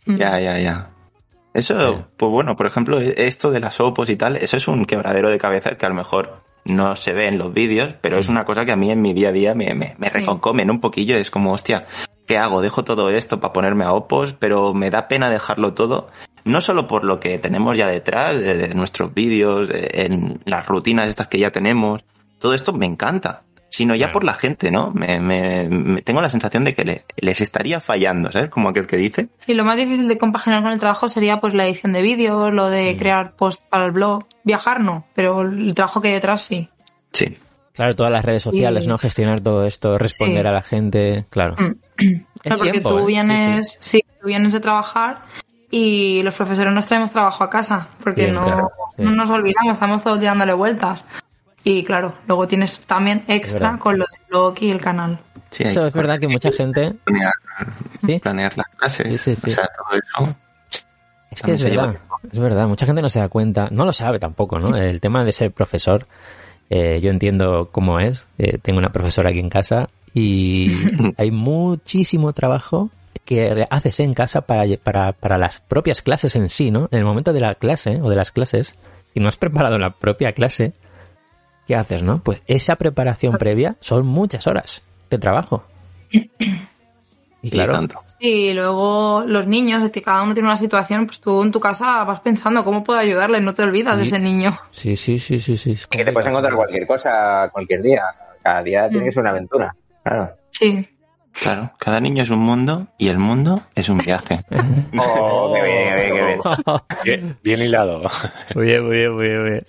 Ya, 0.05 0.39
ya, 0.39 0.59
ya. 0.59 0.89
Eso, 1.53 2.07
pues 2.17 2.31
bueno, 2.31 2.55
por 2.55 2.65
ejemplo, 2.67 2.99
esto 2.99 3.49
de 3.51 3.59
las 3.61 3.79
opos 3.79 4.09
y 4.09 4.15
tal, 4.17 4.35
eso 4.37 4.57
es 4.57 4.67
un 4.67 4.85
quebradero 4.85 5.29
de 5.29 5.37
cabeza 5.37 5.77
que 5.77 5.85
a 5.85 5.89
lo 5.89 5.95
mejor 5.95 6.41
no 6.65 6.95
se 6.95 7.13
ve 7.13 7.27
en 7.27 7.37
los 7.37 7.53
vídeos, 7.53 7.93
pero 8.01 8.17
Mm. 8.17 8.19
es 8.19 8.27
una 8.27 8.43
cosa 8.43 8.65
que 8.65 8.71
a 8.71 8.75
mí 8.75 8.91
en 8.91 9.01
mi 9.01 9.13
día 9.13 9.29
a 9.29 9.31
día 9.31 9.53
me, 9.55 9.73
me, 9.73 9.95
me 9.97 10.07
Sí. 10.07 10.13
reconcomen 10.13 10.69
un 10.69 10.81
poquillo. 10.81 11.15
Es 11.15 11.31
como, 11.31 11.53
hostia, 11.53 11.85
¿qué 12.27 12.37
hago? 12.37 12.61
Dejo 12.61 12.83
todo 12.83 13.09
esto 13.09 13.39
para 13.39 13.53
ponerme 13.53 13.83
a 13.85 13.93
opos, 13.93 14.33
pero 14.37 14.73
me 14.73 14.89
da 14.89 15.07
pena 15.07 15.29
dejarlo 15.29 15.73
todo. 15.73 16.09
No 16.43 16.61
solo 16.61 16.87
por 16.87 17.03
lo 17.03 17.19
que 17.19 17.39
tenemos 17.39 17.75
ya 17.77 17.87
detrás, 17.87 18.39
de, 18.39 18.55
de 18.55 18.75
nuestros 18.75 19.13
vídeos, 19.13 19.67
de- 19.67 19.89
en 19.93 20.39
las 20.45 20.65
rutinas 20.67 21.07
estas 21.07 21.27
que 21.27 21.39
ya 21.39 21.51
tenemos. 21.51 22.03
Todo 22.39 22.53
esto 22.53 22.71
me 22.73 22.85
encanta. 22.85 23.41
Sino 23.69 23.93
ya 23.93 24.11
por 24.13 24.23
la 24.23 24.35
gente, 24.35 24.71
¿no? 24.71 24.91
Me, 24.91 25.19
me- 25.19 25.67
me- 25.67 26.01
tengo 26.01 26.21
la 26.21 26.29
sensación 26.29 26.63
de 26.63 26.73
que 26.73 26.85
le- 26.85 27.05
les 27.17 27.41
estaría 27.41 27.81
fallando, 27.81 28.31
¿sabes? 28.31 28.49
Como 28.49 28.69
aquel 28.69 28.87
que 28.87 28.95
dice. 28.95 29.27
Sí, 29.39 29.53
lo 29.53 29.65
más 29.65 29.77
difícil 29.77 30.07
de 30.07 30.17
compaginar 30.17 30.63
con 30.63 30.71
el 30.71 30.79
trabajo 30.79 31.09
sería 31.09 31.41
pues 31.41 31.53
la 31.53 31.65
edición 31.67 31.91
de 31.91 32.01
vídeos, 32.01 32.53
lo 32.53 32.69
de 32.69 32.93
Mm. 32.93 32.97
crear 32.97 33.35
post 33.35 33.61
para 33.69 33.85
el 33.85 33.91
blog. 33.91 34.23
Viajar 34.45 34.79
no, 34.79 35.05
pero 35.13 35.41
el 35.41 35.73
trabajo 35.73 35.99
que 35.99 36.07
hay 36.09 36.13
detrás 36.13 36.41
sí. 36.43 36.69
Sí. 37.11 37.37
Claro, 37.75 37.93
todas 37.95 38.11
las 38.11 38.23
redes 38.25 38.41
sociales. 38.43 38.87
¿no? 38.87 38.97
Gestionar 38.97 39.41
todo 39.41 39.65
esto, 39.65 39.97
responder 39.97 40.43
Sí. 40.43 40.47
a 40.47 40.51
la 40.51 40.61
gente, 40.63 41.25
claro. 41.29 41.55
Mm. 41.57 41.71
Es 41.97 42.21
Claro, 42.41 42.57
porque 42.57 42.71
tiempo, 42.71 42.89
tú 42.89 42.97
¿eh? 42.97 43.01
Sí, 43.01 43.07
vienes, 43.07 43.77
sí, 43.81 44.05
tú 44.21 44.27
vienes 44.27 44.53
de 44.53 44.59
trabajar 44.59 45.23
y 45.71 46.21
los 46.23 46.35
profesores 46.35 46.71
nos 46.73 46.85
traemos 46.85 47.11
trabajo 47.11 47.43
a 47.43 47.49
casa, 47.49 47.87
porque 48.03 48.31
no, 48.31 48.69
sí. 48.95 49.01
no 49.03 49.11
nos 49.11 49.29
olvidamos, 49.29 49.73
estamos 49.73 50.03
todos 50.03 50.21
dándole 50.21 50.53
vueltas. 50.53 51.05
Y 51.63 51.83
claro, 51.83 52.13
luego 52.27 52.47
tienes 52.47 52.77
también 52.81 53.23
extra 53.27 53.77
con 53.79 53.97
lo 53.97 54.05
del 54.05 54.21
blog 54.29 54.55
y 54.61 54.69
el 54.69 54.79
canal. 54.79 55.17
sí 55.49 55.63
Eso 55.63 55.87
es 55.87 55.93
verdad 55.93 56.19
que 56.19 56.27
mucha 56.27 56.51
gente... 56.51 56.93
planear, 57.03 57.33
Sí, 58.05 58.19
planear 58.19 58.55
las 58.57 58.67
clases. 58.67 59.07
Sí, 59.07 59.35
sí, 59.35 59.35
sí. 59.35 59.51
O 59.51 59.53
sea, 59.55 59.67
todo 59.75 59.97
eso. 60.27 60.35
es 61.31 61.41
que 61.41 61.53
es 61.53 61.63
verdad, 61.63 61.97
es 62.31 62.39
verdad. 62.39 62.67
Mucha 62.67 62.85
gente 62.85 63.01
no 63.01 63.09
se 63.09 63.19
da 63.19 63.29
cuenta, 63.29 63.69
no 63.71 63.83
lo 63.85 63.91
sabe 63.93 64.19
tampoco, 64.19 64.59
¿no? 64.59 64.77
El 64.77 65.01
tema 65.01 65.23
de 65.23 65.31
ser 65.31 65.51
profesor, 65.51 66.05
eh, 66.69 66.99
yo 67.01 67.09
entiendo 67.09 67.69
cómo 67.71 67.99
es. 67.99 68.27
Eh, 68.37 68.57
tengo 68.61 68.79
una 68.79 68.91
profesora 68.91 69.29
aquí 69.29 69.39
en 69.39 69.49
casa 69.49 69.89
y 70.13 70.71
hay 71.17 71.31
muchísimo 71.31 72.33
trabajo 72.33 72.89
que 73.25 73.65
haces 73.69 73.99
en 73.99 74.13
casa 74.13 74.41
para, 74.41 74.63
para, 74.77 75.13
para 75.13 75.37
las 75.37 75.61
propias 75.61 76.01
clases 76.01 76.35
en 76.35 76.49
sí, 76.49 76.71
¿no? 76.71 76.87
En 76.91 76.99
el 76.99 77.05
momento 77.05 77.33
de 77.33 77.39
la 77.41 77.55
clase 77.55 77.99
o 78.01 78.09
de 78.09 78.15
las 78.15 78.31
clases, 78.31 78.75
si 79.13 79.19
no 79.19 79.29
has 79.29 79.37
preparado 79.37 79.77
la 79.79 79.91
propia 79.91 80.33
clase, 80.33 80.73
¿qué 81.67 81.75
haces, 81.75 82.03
no? 82.03 82.21
Pues 82.23 82.41
esa 82.45 82.75
preparación 82.75 83.37
previa 83.37 83.77
son 83.79 84.05
muchas 84.05 84.45
horas 84.47 84.83
de 85.09 85.17
trabajo. 85.17 85.63
Y 87.45 87.51
claro, 87.51 87.73
tanto. 87.73 87.99
Sí, 88.19 88.47
y 88.47 88.53
luego 88.53 89.23
los 89.27 89.45
niños, 89.45 89.83
es 89.83 89.91
que 89.91 90.01
cada 90.01 90.23
uno 90.23 90.33
tiene 90.33 90.49
una 90.49 90.57
situación, 90.57 91.05
pues 91.05 91.19
tú 91.21 91.43
en 91.43 91.51
tu 91.51 91.59
casa 91.59 92.03
vas 92.03 92.19
pensando 92.21 92.63
cómo 92.63 92.83
puedo 92.83 92.97
ayudarle, 92.99 93.39
no 93.39 93.53
te 93.53 93.61
olvidas 93.63 93.97
de 93.97 94.03
Sí. 94.03 94.07
ese 94.09 94.19
niño. 94.19 94.51
sí, 94.71 94.95
sí, 94.95 95.19
sí, 95.19 95.39
sí, 95.39 95.55
sí. 95.57 95.71
es 95.71 95.87
Y 95.91 95.97
que 95.97 96.05
te 96.05 96.11
puedes 96.11 96.27
encontrar 96.29 96.55
cualquier 96.55 96.87
cosa 96.87 97.49
cualquier 97.51 97.81
día. 97.83 98.03
Cada 98.41 98.63
día 98.63 98.89
tiene 98.89 99.03
Mm. 99.03 99.05
que 99.07 99.11
ser 99.11 99.21
una 99.21 99.29
aventura. 99.31 99.75
Claro. 100.03 100.31
Sí. 100.49 100.87
Claro, 101.33 101.71
cada 101.77 101.99
niño 101.99 102.23
es 102.23 102.29
un 102.29 102.39
mundo 102.39 102.87
y 102.97 103.09
el 103.09 103.19
mundo 103.19 103.59
es 103.75 103.89
un 103.89 103.97
viaje. 103.99 104.39
Oh, 104.97 105.53
qué 105.53 105.61
bien, 105.63 105.95
qué 105.95 106.03
bien, 106.03 106.15
qué 106.15 106.25
bien. 106.25 106.39
Bien, 107.03 107.37
bien 107.43 107.61
hilado. 107.61 108.01
Muy 108.55 108.65
bien, 108.65 108.85
muy 108.85 108.95
bien, 108.97 109.13
muy 109.13 109.27
bien. 109.49 109.65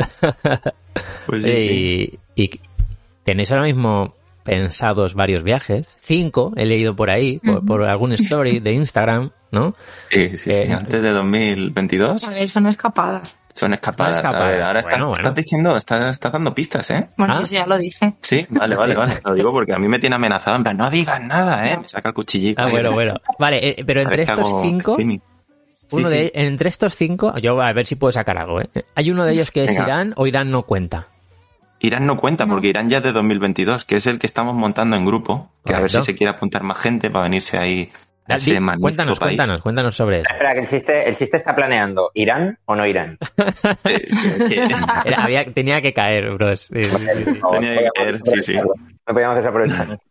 Pues 1.27 1.45
y, 1.45 2.19
y 2.37 2.61
tenéis 3.25 3.51
ahora 3.51 3.65
mismo 3.65 4.15
pensados 4.47 5.15
varios 5.15 5.43
viajes, 5.43 5.87
cinco, 6.01 6.53
he 6.57 6.65
leído 6.65 6.97
por 6.97 7.11
ahí, 7.11 7.39
por, 7.67 7.85
algún 7.85 8.13
story 8.13 8.61
de 8.61 8.73
Instagram, 8.73 9.31
¿no? 9.51 9.75
Sí, 10.09 10.31
sí, 10.31 10.37
sí. 10.39 10.51
Eh, 10.51 10.73
Antes 10.73 11.03
de 11.03 11.11
2022 11.11 12.25
A 12.25 12.31
ver, 12.31 12.49
son 12.49 12.67
escapadas. 12.67 13.37
son 13.53 13.75
escapadas. 13.75 14.17
escapadas. 14.19 14.45
A 14.47 14.49
ver, 14.51 14.63
ahora 14.63 14.81
estás, 14.81 14.99
Bueno, 14.99 15.15
estás 15.15 15.35
diciendo, 15.35 15.77
estás, 15.77 16.11
estás 16.11 16.33
dando 16.33 16.55
pistas, 16.55 16.91
¿eh? 16.91 17.09
Bueno, 17.17 17.35
Ah. 17.37 17.41
eso 17.43 17.55
ya 17.55 17.67
lo 17.67 17.77
dije. 17.79 18.15
Sí, 18.21 18.47
vale, 18.51 18.77
vale, 18.77 18.95
Sí. 18.95 18.99
vale. 18.99 19.21
Lo 19.25 19.35
digo 19.35 19.53
porque 19.53 19.73
a 19.75 19.79
mí 19.79 19.89
me 19.89 19.99
tiene 19.99 20.17
amenazado. 20.17 20.57
En 20.57 20.63
plan, 20.63 20.77
no 20.77 20.91
digas 20.91 21.21
nada, 21.23 21.67
¿eh? 21.71 21.79
Me 21.79 21.89
saca 21.89 22.09
el 22.11 22.15
cuchillito. 22.15 22.63
Ah, 22.63 22.67
ahí. 22.67 22.73
bueno, 22.73 22.93
bueno. 22.93 23.15
Vale, 23.39 23.69
eh, 23.71 23.85
pero 23.87 24.01
entre 24.03 24.23
estos 24.23 24.61
cinco, 24.63 24.93
streaming. 24.93 25.19
Uno 25.93 26.09
sí. 26.09 26.15
de 26.17 26.33
entre 26.35 26.69
estos 26.69 26.95
cinco, 26.97 27.37
yo 27.39 27.61
a 27.63 27.73
ver 27.73 27.87
si 27.87 27.95
puedo 27.95 28.11
sacar 28.13 28.37
algo, 28.39 28.61
¿eh? 28.61 28.69
Hay 28.95 29.11
uno 29.11 29.25
de 29.25 29.33
ellos 29.33 29.51
que 29.51 29.65
es 29.65 29.71
Venga. 29.71 29.85
Irán 29.85 30.13
o 30.17 30.27
Irán 30.27 30.51
no 30.51 30.63
cuenta. 30.65 31.07
Irán 31.81 32.07
no 32.07 32.17
cuenta 32.17 32.47
No. 32.47 32.55
porque 32.55 32.69
Irán 32.69 32.89
ya 32.89 32.99
es 32.99 33.03
de 33.05 33.13
2022, 33.13 33.85
que 33.85 33.97
es 33.97 34.07
el 34.07 34.19
que 34.19 34.27
estamos 34.27 34.55
montando 34.55 34.97
en 34.97 35.05
grupo. 35.05 35.51
Que 35.65 35.75
a 35.75 35.81
ver 35.81 35.91
si 35.91 36.03
se 36.03 36.15
quiere 36.15 36.31
apuntar 36.33 36.63
más 36.63 36.79
gente 36.79 37.11
para 37.11 37.25
venirse 37.25 37.59
ahí 37.59 37.91
a 38.29 38.35
Di- 38.37 38.51
ese 38.51 38.61
magnífico 38.61 38.83
cuéntanos, 38.83 39.19
país. 39.19 39.37
cuéntanos, 39.37 39.63
cuéntanos 39.63 39.95
sobre 39.97 40.21
eso. 40.21 40.29
Espera, 40.31 40.55
que 40.55 40.61
el 40.61 40.69
chiste, 40.69 41.09
el 41.09 41.17
chiste 41.17 41.37
está 41.37 41.55
planeando. 41.55 42.11
¿Irán 42.15 42.59
o 42.65 42.75
no 42.75 42.87
Irán? 42.87 43.19
Eh, 43.85 44.09
Era- 45.05 45.23
había, 45.25 45.45
tenía 45.53 45.81
que 45.83 45.93
caer, 45.93 46.33
bros. 46.35 46.63
Sí, 46.73 46.85
sí, 46.85 46.91
sí, 46.91 47.25
sí. 47.25 47.39
No, 47.43 47.51
Tenía 47.51 47.79
que 47.79 47.89
caer, 47.95 48.19
podíamos 48.21 48.45
sí, 48.45 48.53
sí. 48.53 48.59
No 48.59 49.15
podíamos 49.15 49.37
desaprovechar. 49.37 49.99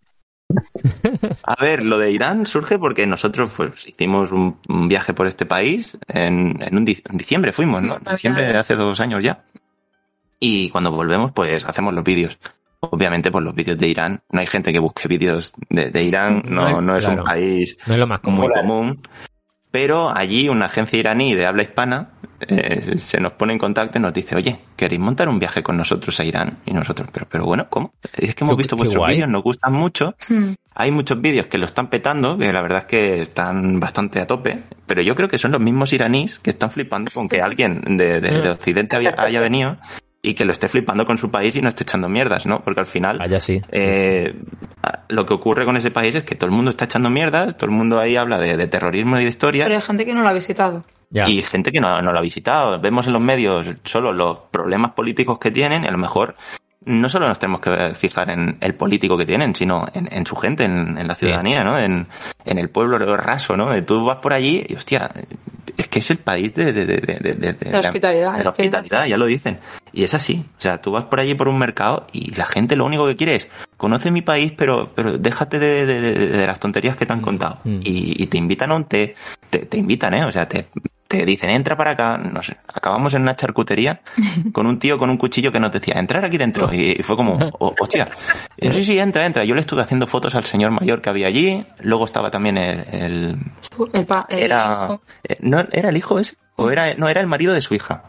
A 1.43 1.56
ver, 1.62 1.84
lo 1.84 1.97
de 1.97 2.12
Irán 2.12 2.45
surge 2.45 2.78
porque 2.78 3.08
nosotros 3.08 3.51
pues, 3.58 3.88
hicimos 3.88 4.32
un, 4.32 4.60
un 4.69 4.88
viaje 4.88 5.13
por 5.13 5.28
este 5.28 5.45
país 5.45 5.97
en, 6.08 6.62
en, 6.62 6.78
un 6.78 6.86
di- 6.86 7.01
en 7.10 7.17
diciembre 7.17 7.51
fuimos, 7.51 7.82
¿no? 7.82 7.97
En 7.97 8.04
diciembre 8.04 8.43
de 8.45 8.58
hace 8.58 8.75
dos 8.75 8.99
años 8.99 9.23
ya. 9.23 9.43
Y 10.47 10.69
cuando 10.69 10.91
volvemos, 10.91 11.31
pues 11.31 11.65
hacemos 11.65 11.93
los 11.93 12.03
vídeos. 12.03 12.38
Obviamente, 12.81 13.31
pues 13.31 13.43
los 13.43 13.55
vídeos 13.55 13.77
de 13.77 13.88
Irán. 13.88 14.21
No 14.31 14.39
hay 14.41 14.47
gente 14.47 14.71
que 14.71 14.79
busque 14.79 15.08
vídeos 15.08 15.53
de, 15.69 15.89
de 15.89 16.03
Irán. 16.03 16.43
No, 16.45 16.69
No, 16.69 16.81
no 16.81 16.95
es 16.97 17.05
claro. 17.05 17.21
un 17.23 17.27
país 17.27 17.77
No 17.88 17.93
es 17.93 17.99
lo 17.99 18.08
más 18.08 18.19
común. 18.19 18.41
muy 18.41 18.53
común. 18.53 19.01
Pero 19.71 20.10
allí 20.15 20.47
una 20.47 20.67
agencia 20.67 20.97
iraní 20.97 21.36
de 21.36 21.45
habla 21.45 21.63
hispana 21.63 22.12
eh, 22.47 22.97
se 22.97 23.19
nos 23.19 23.34
pone 23.34 23.51
en 23.51 23.60
contacto 23.60 23.97
y 23.97 24.01
nos 24.01 24.13
dice, 24.13 24.34
oye, 24.36 24.58
¿queréis 24.77 25.01
montar 25.01 25.27
un 25.27 25.38
viaje 25.38 25.63
con 25.63 25.75
nosotros 25.75 26.17
a 26.19 26.23
Irán? 26.23 26.60
Y 26.65 26.71
nosotros, 26.73 27.10
pero, 27.12 27.25
pero 27.29 27.43
bueno, 27.45 27.67
¿cómo? 27.69 27.93
Es 28.17 28.36
que 28.36 28.45
hemos 28.45 28.55
Qué- 28.55 28.60
visto 28.60 28.75
qué 28.77 28.84
vuestros 28.84 29.05
vídeos, 29.10 29.27
nos 29.27 29.43
gustan 29.43 29.73
mucho. 29.73 30.15
Hmm. 30.29 30.53
Hay 30.75 30.91
muchos 30.91 31.19
vídeos 31.19 31.47
que 31.47 31.58
lo 31.58 31.65
están 31.65 31.89
petando, 31.89 32.38
que 32.38 32.53
la 32.53 32.62
verdad 32.62 32.79
es 32.79 32.86
que 32.86 33.21
están 33.23 33.79
bastante 33.81 34.21
a 34.21 34.27
tope, 34.27 34.63
pero 34.86 35.01
yo 35.01 35.13
creo 35.15 35.27
que 35.27 35.38
son 35.38 35.51
los 35.51 35.60
mismos 35.60 35.91
iraníes 35.91 36.39
que 36.39 36.51
están 36.51 36.71
flipando 36.71 37.12
con 37.13 37.27
que 37.27 37.41
alguien 37.41 37.81
de, 37.97 38.21
de- 38.21 38.41
de 38.41 38.49
Occidente 38.51 38.95
haya 38.95 39.39
venido 39.41 39.77
y 40.26 40.34
que 40.34 40.46
lo 40.46 40.52
esté 40.52 40.68
flipando 40.68 41.06
con 41.06 41.18
su 41.18 41.30
país 41.30 41.56
y 41.56 41.62
no 41.62 41.70
esté 41.70 41.84
echando 41.84 42.10
mierdas, 42.10 42.46
¿no? 42.46 42.62
Porque 42.64 42.80
al 42.80 42.88
final 42.88 43.20
Vaya 43.20 43.40
sí. 43.40 43.62
eh, 43.72 44.34
lo 45.10 45.26
que 45.26 45.34
ocurre 45.34 45.66
con 45.66 45.78
ese 45.78 45.92
país 45.92 46.16
es 46.16 46.24
que 46.24 46.36
todo 46.36 46.50
el 46.50 46.56
mundo 46.56 46.72
está 46.72 46.86
echando 46.86 47.10
mierdas, 47.10 47.56
todo 47.58 47.70
el 47.70 47.76
mundo 47.76 48.00
ahí 48.00 48.16
habla 48.16 48.40
de, 48.40 48.58
de 48.58 48.68
terrorismo 48.68 49.18
y 49.20 49.24
de 49.24 49.30
historia. 49.30 49.66
Pero 49.66 49.76
hay 49.76 49.82
gente 49.82 50.06
que 50.06 50.14
no 50.14 50.22
lo 50.22 50.30
ha 50.30 50.34
visitado. 50.34 50.84
Ya. 51.12 51.30
Y 51.30 51.42
gente 51.44 51.72
que 51.72 51.80
no, 51.80 52.02
no 52.02 52.12
lo 52.12 52.18
ha 52.20 52.22
visitado. 52.22 52.80
Vemos 52.80 53.08
en 53.08 53.14
los 53.14 53.22
medios 53.22 53.68
solo 53.84 54.12
los 54.12 54.40
problemas 54.52 54.92
políticos 54.92 55.38
que 55.40 55.52
tienen 55.52 55.84
y 55.84 55.88
a 55.88 55.92
lo 55.92 55.98
mejor 55.98 56.36
no 56.86 57.10
solo 57.10 57.28
nos 57.28 57.39
tenemos 57.39 57.62
que 57.62 57.93
fijar 57.93 58.30
en 58.30 58.58
el 58.62 58.76
político 58.76 59.17
que 59.17 59.26
tienen, 59.26 59.56
sino 59.56 59.86
en, 59.93 60.08
en 60.12 60.26
su 60.26 60.36
gente, 60.36 60.63
en, 60.65 60.98
en 60.98 61.08
la 61.08 61.15
ciudadanía, 61.15 61.63
¿no? 61.63 61.78
En, 61.78 62.08
en 62.45 62.58
el 62.58 62.69
pueblo 62.69 62.98
raso, 63.17 63.58
¿no? 63.58 63.84
Tú 63.84 64.06
vas 64.06 64.17
por 64.17 64.34
allí 64.34 64.65
y, 64.67 64.76
hostia, 64.76 65.10
es 65.78 65.88
que 65.88 66.00
es 66.00 66.12
el 66.12 66.17
país 66.17 66.54
de, 66.54 66.71
de, 66.71 66.86
de, 66.86 66.98
de, 66.98 67.34
de- 67.34 67.54
de- 67.54 67.71
La 67.71 67.80
hospitalidad, 67.80 68.43
la 68.43 68.50
hospitalidad, 68.50 69.06
ya 69.08 69.17
lo 69.17 69.26
dicen. 69.26 69.60
Y 69.91 70.04
es 70.04 70.13
así. 70.13 70.45
O 70.58 70.62
sea, 70.62 70.82
tú 70.82 70.91
vas 70.91 71.06
por 71.06 71.19
allí 71.19 71.36
por 71.36 71.48
un 71.48 71.58
mercado 71.58 72.06
y 72.13 72.36
la 72.36 72.45
gente 72.45 72.76
lo 72.76 72.86
único 72.86 73.06
que 73.08 73.15
quiere 73.15 73.36
es, 73.36 73.48
conoce 73.78 74.12
mi 74.12 74.21
país, 74.21 74.54
pero, 74.56 74.91
pero 74.95 75.17
déjate 75.17 75.58
de, 75.60 76.45
las 76.48 76.60
tonterías 76.60 76.95
que 76.95 77.06
te 77.06 77.13
han 77.13 77.21
contado. 77.21 77.60
Mm. 77.63 77.80
Y, 77.84 78.24
y 78.24 78.28
te 78.28 78.38
invitan 78.38 78.71
a 78.71 78.76
un 78.76 78.86
té, 78.86 79.15
te, 79.50 79.60
te 79.65 79.78
invitan, 79.78 80.13
¿eh? 80.13 80.24
O 80.26 80.32
sea, 80.32 80.48
te, 80.48 80.67
te 81.08 81.26
dicen, 81.26 81.50
entra 81.52 81.76
para 81.78 81.91
acá. 81.91 82.18
No 82.18 82.41
sé, 82.44 82.58
acabamos 82.74 83.13
en 83.13 83.22
una 83.22 83.36
charcutería 83.36 84.02
con 84.54 84.65
un 84.68 84.80
tío 84.80 84.98
con 84.98 85.10
un 85.10 85.18
cuchillo 85.18 85.52
que 85.52 85.60
nos 85.60 85.72
decía, 85.72 85.96
entrar 86.00 86.26
aquí 86.26 86.38
dentro. 86.38 86.74
Y 86.74 86.96
fue 87.04 87.15
como, 87.15 87.38
"Oh, 87.60 87.74
hostia. 87.80 88.10
Yo, 88.58 88.72
sí, 88.74 88.84
sí, 88.86 88.98
entra, 89.00 89.26
entra. 89.26 89.44
Yo 89.46 89.56
le 89.56 89.62
estuve 89.62 89.82
haciendo 89.82 90.08
fotos 90.08 90.36
al 90.36 90.44
señor 90.46 90.72
mayor 90.72 91.02
que 91.02 91.10
había 91.10 91.28
allí. 91.28 91.65
Luego 91.82 92.06
estaba 92.06 92.32
también 92.32 92.58
el, 92.58 92.80
el- 92.91 93.38
el 93.94 94.06
pa- 94.06 94.26
el 94.30 94.39
era, 94.39 95.00
eh, 95.28 95.38
no, 95.41 95.63
¿era 95.72 95.89
el 95.89 95.98
hijo 95.98 96.20
ese? 96.20 96.36
¿O 96.56 96.70
era, 96.72 96.94
no, 96.96 97.10
era 97.10 97.22
el 97.22 97.28
marido 97.28 97.54
de 97.54 97.62
su 97.62 97.76
hija? 97.76 98.04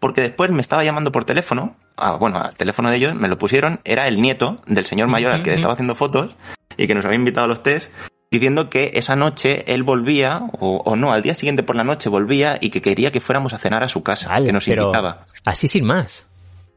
Porque 0.00 0.20
después 0.20 0.50
me 0.50 0.60
estaba 0.60 0.82
llamando 0.82 1.12
por 1.12 1.24
teléfono, 1.24 1.76
ah, 1.96 2.16
bueno, 2.16 2.38
al 2.38 2.54
teléfono 2.56 2.90
de 2.90 2.96
ellos 2.96 3.14
me 3.14 3.28
lo 3.28 3.38
pusieron, 3.38 3.78
era 3.84 4.08
el 4.08 4.20
nieto 4.20 4.60
del 4.66 4.84
señor 4.84 5.06
mayor 5.06 5.30
al 5.30 5.44
que 5.44 5.50
le 5.50 5.56
estaba 5.56 5.74
haciendo 5.74 5.94
fotos 5.94 6.34
y 6.76 6.88
que 6.88 6.94
nos 6.96 7.04
había 7.04 7.18
invitado 7.18 7.44
a 7.44 7.48
los 7.48 7.62
test, 7.62 7.92
diciendo 8.32 8.68
que 8.68 8.90
esa 8.94 9.14
noche 9.14 9.62
él 9.72 9.84
volvía, 9.84 10.42
o, 10.58 10.78
o 10.84 10.96
no, 10.96 11.12
al 11.12 11.22
día 11.22 11.34
siguiente 11.34 11.62
por 11.62 11.76
la 11.76 11.84
noche 11.84 12.08
volvía 12.08 12.58
y 12.60 12.70
que 12.70 12.82
quería 12.82 13.12
que 13.12 13.20
fuéramos 13.20 13.52
a 13.52 13.58
cenar 13.58 13.84
a 13.84 13.88
su 13.88 14.02
casa, 14.02 14.28
Vale, 14.30 14.46
que 14.46 14.52
nos 14.52 14.64
pero 14.64 14.84
invitaba. 14.84 15.26
Así 15.44 15.68
sin 15.68 15.84
más. 15.84 16.26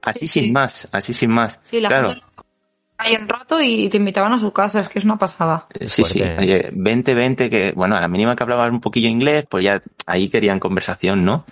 Así 0.02 0.28
Sí, 0.28 0.28
sin 0.28 0.44
sí. 0.46 0.52
más, 0.52 0.88
así 0.91 1.13
sin 1.13 1.32
más. 1.32 1.60
Sí, 1.63 1.82
la 1.82 1.88
claro. 1.89 2.10
gente 2.10 2.24
ahí 2.98 3.15
un 3.20 3.28
rato 3.28 3.60
y 3.62 3.89
te 3.89 3.98
invitaban 3.98 4.32
a 4.34 4.39
su 4.39 4.52
casa, 4.52 4.82
es 4.82 4.88
que 4.89 5.00
es 5.00 5.06
una 5.06 5.18
pasada. 5.18 5.68
Sí, 5.82 6.04
sí. 6.04 6.20
Fuerte. 6.20 6.38
Oye, 6.38 6.70
20, 6.74 7.13
20, 7.15 7.50
que, 7.50 7.72
bueno, 7.76 7.96
a 7.96 8.02
la 8.02 8.08
mínima 8.08 8.36
que 8.36 8.44
hablabas 8.44 8.70
un 8.72 8.82
poquillo 8.82 9.10
inglés, 9.10 9.46
pues 9.50 9.63
ya 9.63 9.82
ahí 10.06 10.30
querían 10.30 10.60
conversación, 10.60 11.26
¿no? 11.26 11.46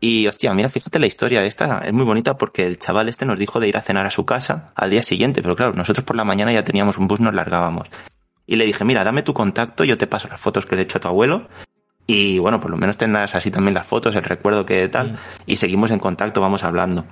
Y, 0.00 0.26
hostia, 0.26 0.52
mira, 0.52 0.68
fíjate 0.68 0.98
la 0.98 1.06
historia 1.06 1.42
esta, 1.44 1.78
es 1.78 1.92
muy 1.92 2.04
bonita 2.04 2.36
porque 2.36 2.64
el 2.66 2.78
chaval 2.78 3.08
este 3.08 3.24
nos 3.24 3.38
dijo 3.38 3.58
de 3.58 3.68
ir 3.68 3.76
a 3.76 3.80
cenar 3.80 4.04
a 4.04 4.10
su 4.10 4.26
casa 4.26 4.72
al 4.74 4.90
día 4.90 5.02
siguiente, 5.02 5.40
pero 5.40 5.56
claro, 5.56 5.72
nosotros 5.72 6.04
por 6.04 6.14
la 6.14 6.24
mañana 6.24 6.52
ya 6.52 6.62
teníamos 6.62 6.98
un 6.98 7.08
bus, 7.08 7.20
nos 7.20 7.32
largábamos. 7.34 7.88
Y 8.46 8.56
le 8.56 8.64
dije, 8.66 8.84
mira, 8.84 9.04
dame 9.04 9.22
tu 9.22 9.32
contacto, 9.34 9.84
yo 9.84 9.96
te 9.98 10.06
paso 10.06 10.28
las 10.28 10.40
fotos 10.40 10.66
que 10.66 10.74
le 10.76 10.82
he 10.82 10.84
hecho 10.84 10.98
a 10.98 11.00
tu 11.00 11.08
abuelo. 11.08 11.48
Y 12.06 12.38
bueno, 12.38 12.60
por 12.60 12.70
lo 12.70 12.76
menos 12.76 12.98
tendrás 12.98 13.34
así 13.34 13.50
también 13.50 13.74
las 13.74 13.86
fotos, 13.86 14.14
el 14.16 14.24
recuerdo 14.24 14.66
que 14.66 14.86
tal. 14.88 15.12
Mm. 15.12 15.16
Y 15.46 15.56
seguimos 15.56 15.90
en 15.90 15.98
contacto, 15.98 16.40
vamos 16.40 16.62
hablando. 16.62 17.06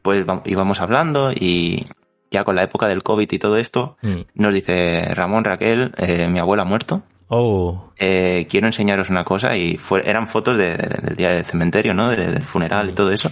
Pues 0.00 0.24
íbamos 0.46 0.80
hablando 0.80 1.32
y 1.32 1.86
ya 2.30 2.44
con 2.44 2.56
la 2.56 2.62
época 2.62 2.88
del 2.88 3.02
COVID 3.02 3.30
y 3.30 3.38
todo 3.38 3.58
esto, 3.58 3.96
Mm. 4.02 4.20
nos 4.34 4.54
dice 4.54 5.12
Ramón, 5.14 5.44
Raquel, 5.44 5.92
eh, 5.98 6.28
mi 6.28 6.38
abuela 6.38 6.62
ha 6.62 6.66
muerto. 6.66 7.02
Oh, 7.30 7.90
Eh, 7.98 8.46
quiero 8.48 8.66
enseñaros 8.68 9.10
una 9.10 9.24
cosa 9.24 9.54
y 9.56 9.76
fue, 9.76 10.00
eran 10.08 10.28
fotos 10.28 10.56
de- 10.56 10.76
de- 10.78 10.98
del 11.02 11.16
día 11.16 11.28
del 11.28 11.44
cementerio, 11.44 11.92
¿no? 11.92 12.08
De- 12.08 12.32
del 12.32 12.42
funeral 12.44 12.88
y 12.88 12.92
todo 12.92 13.12
eso. 13.12 13.30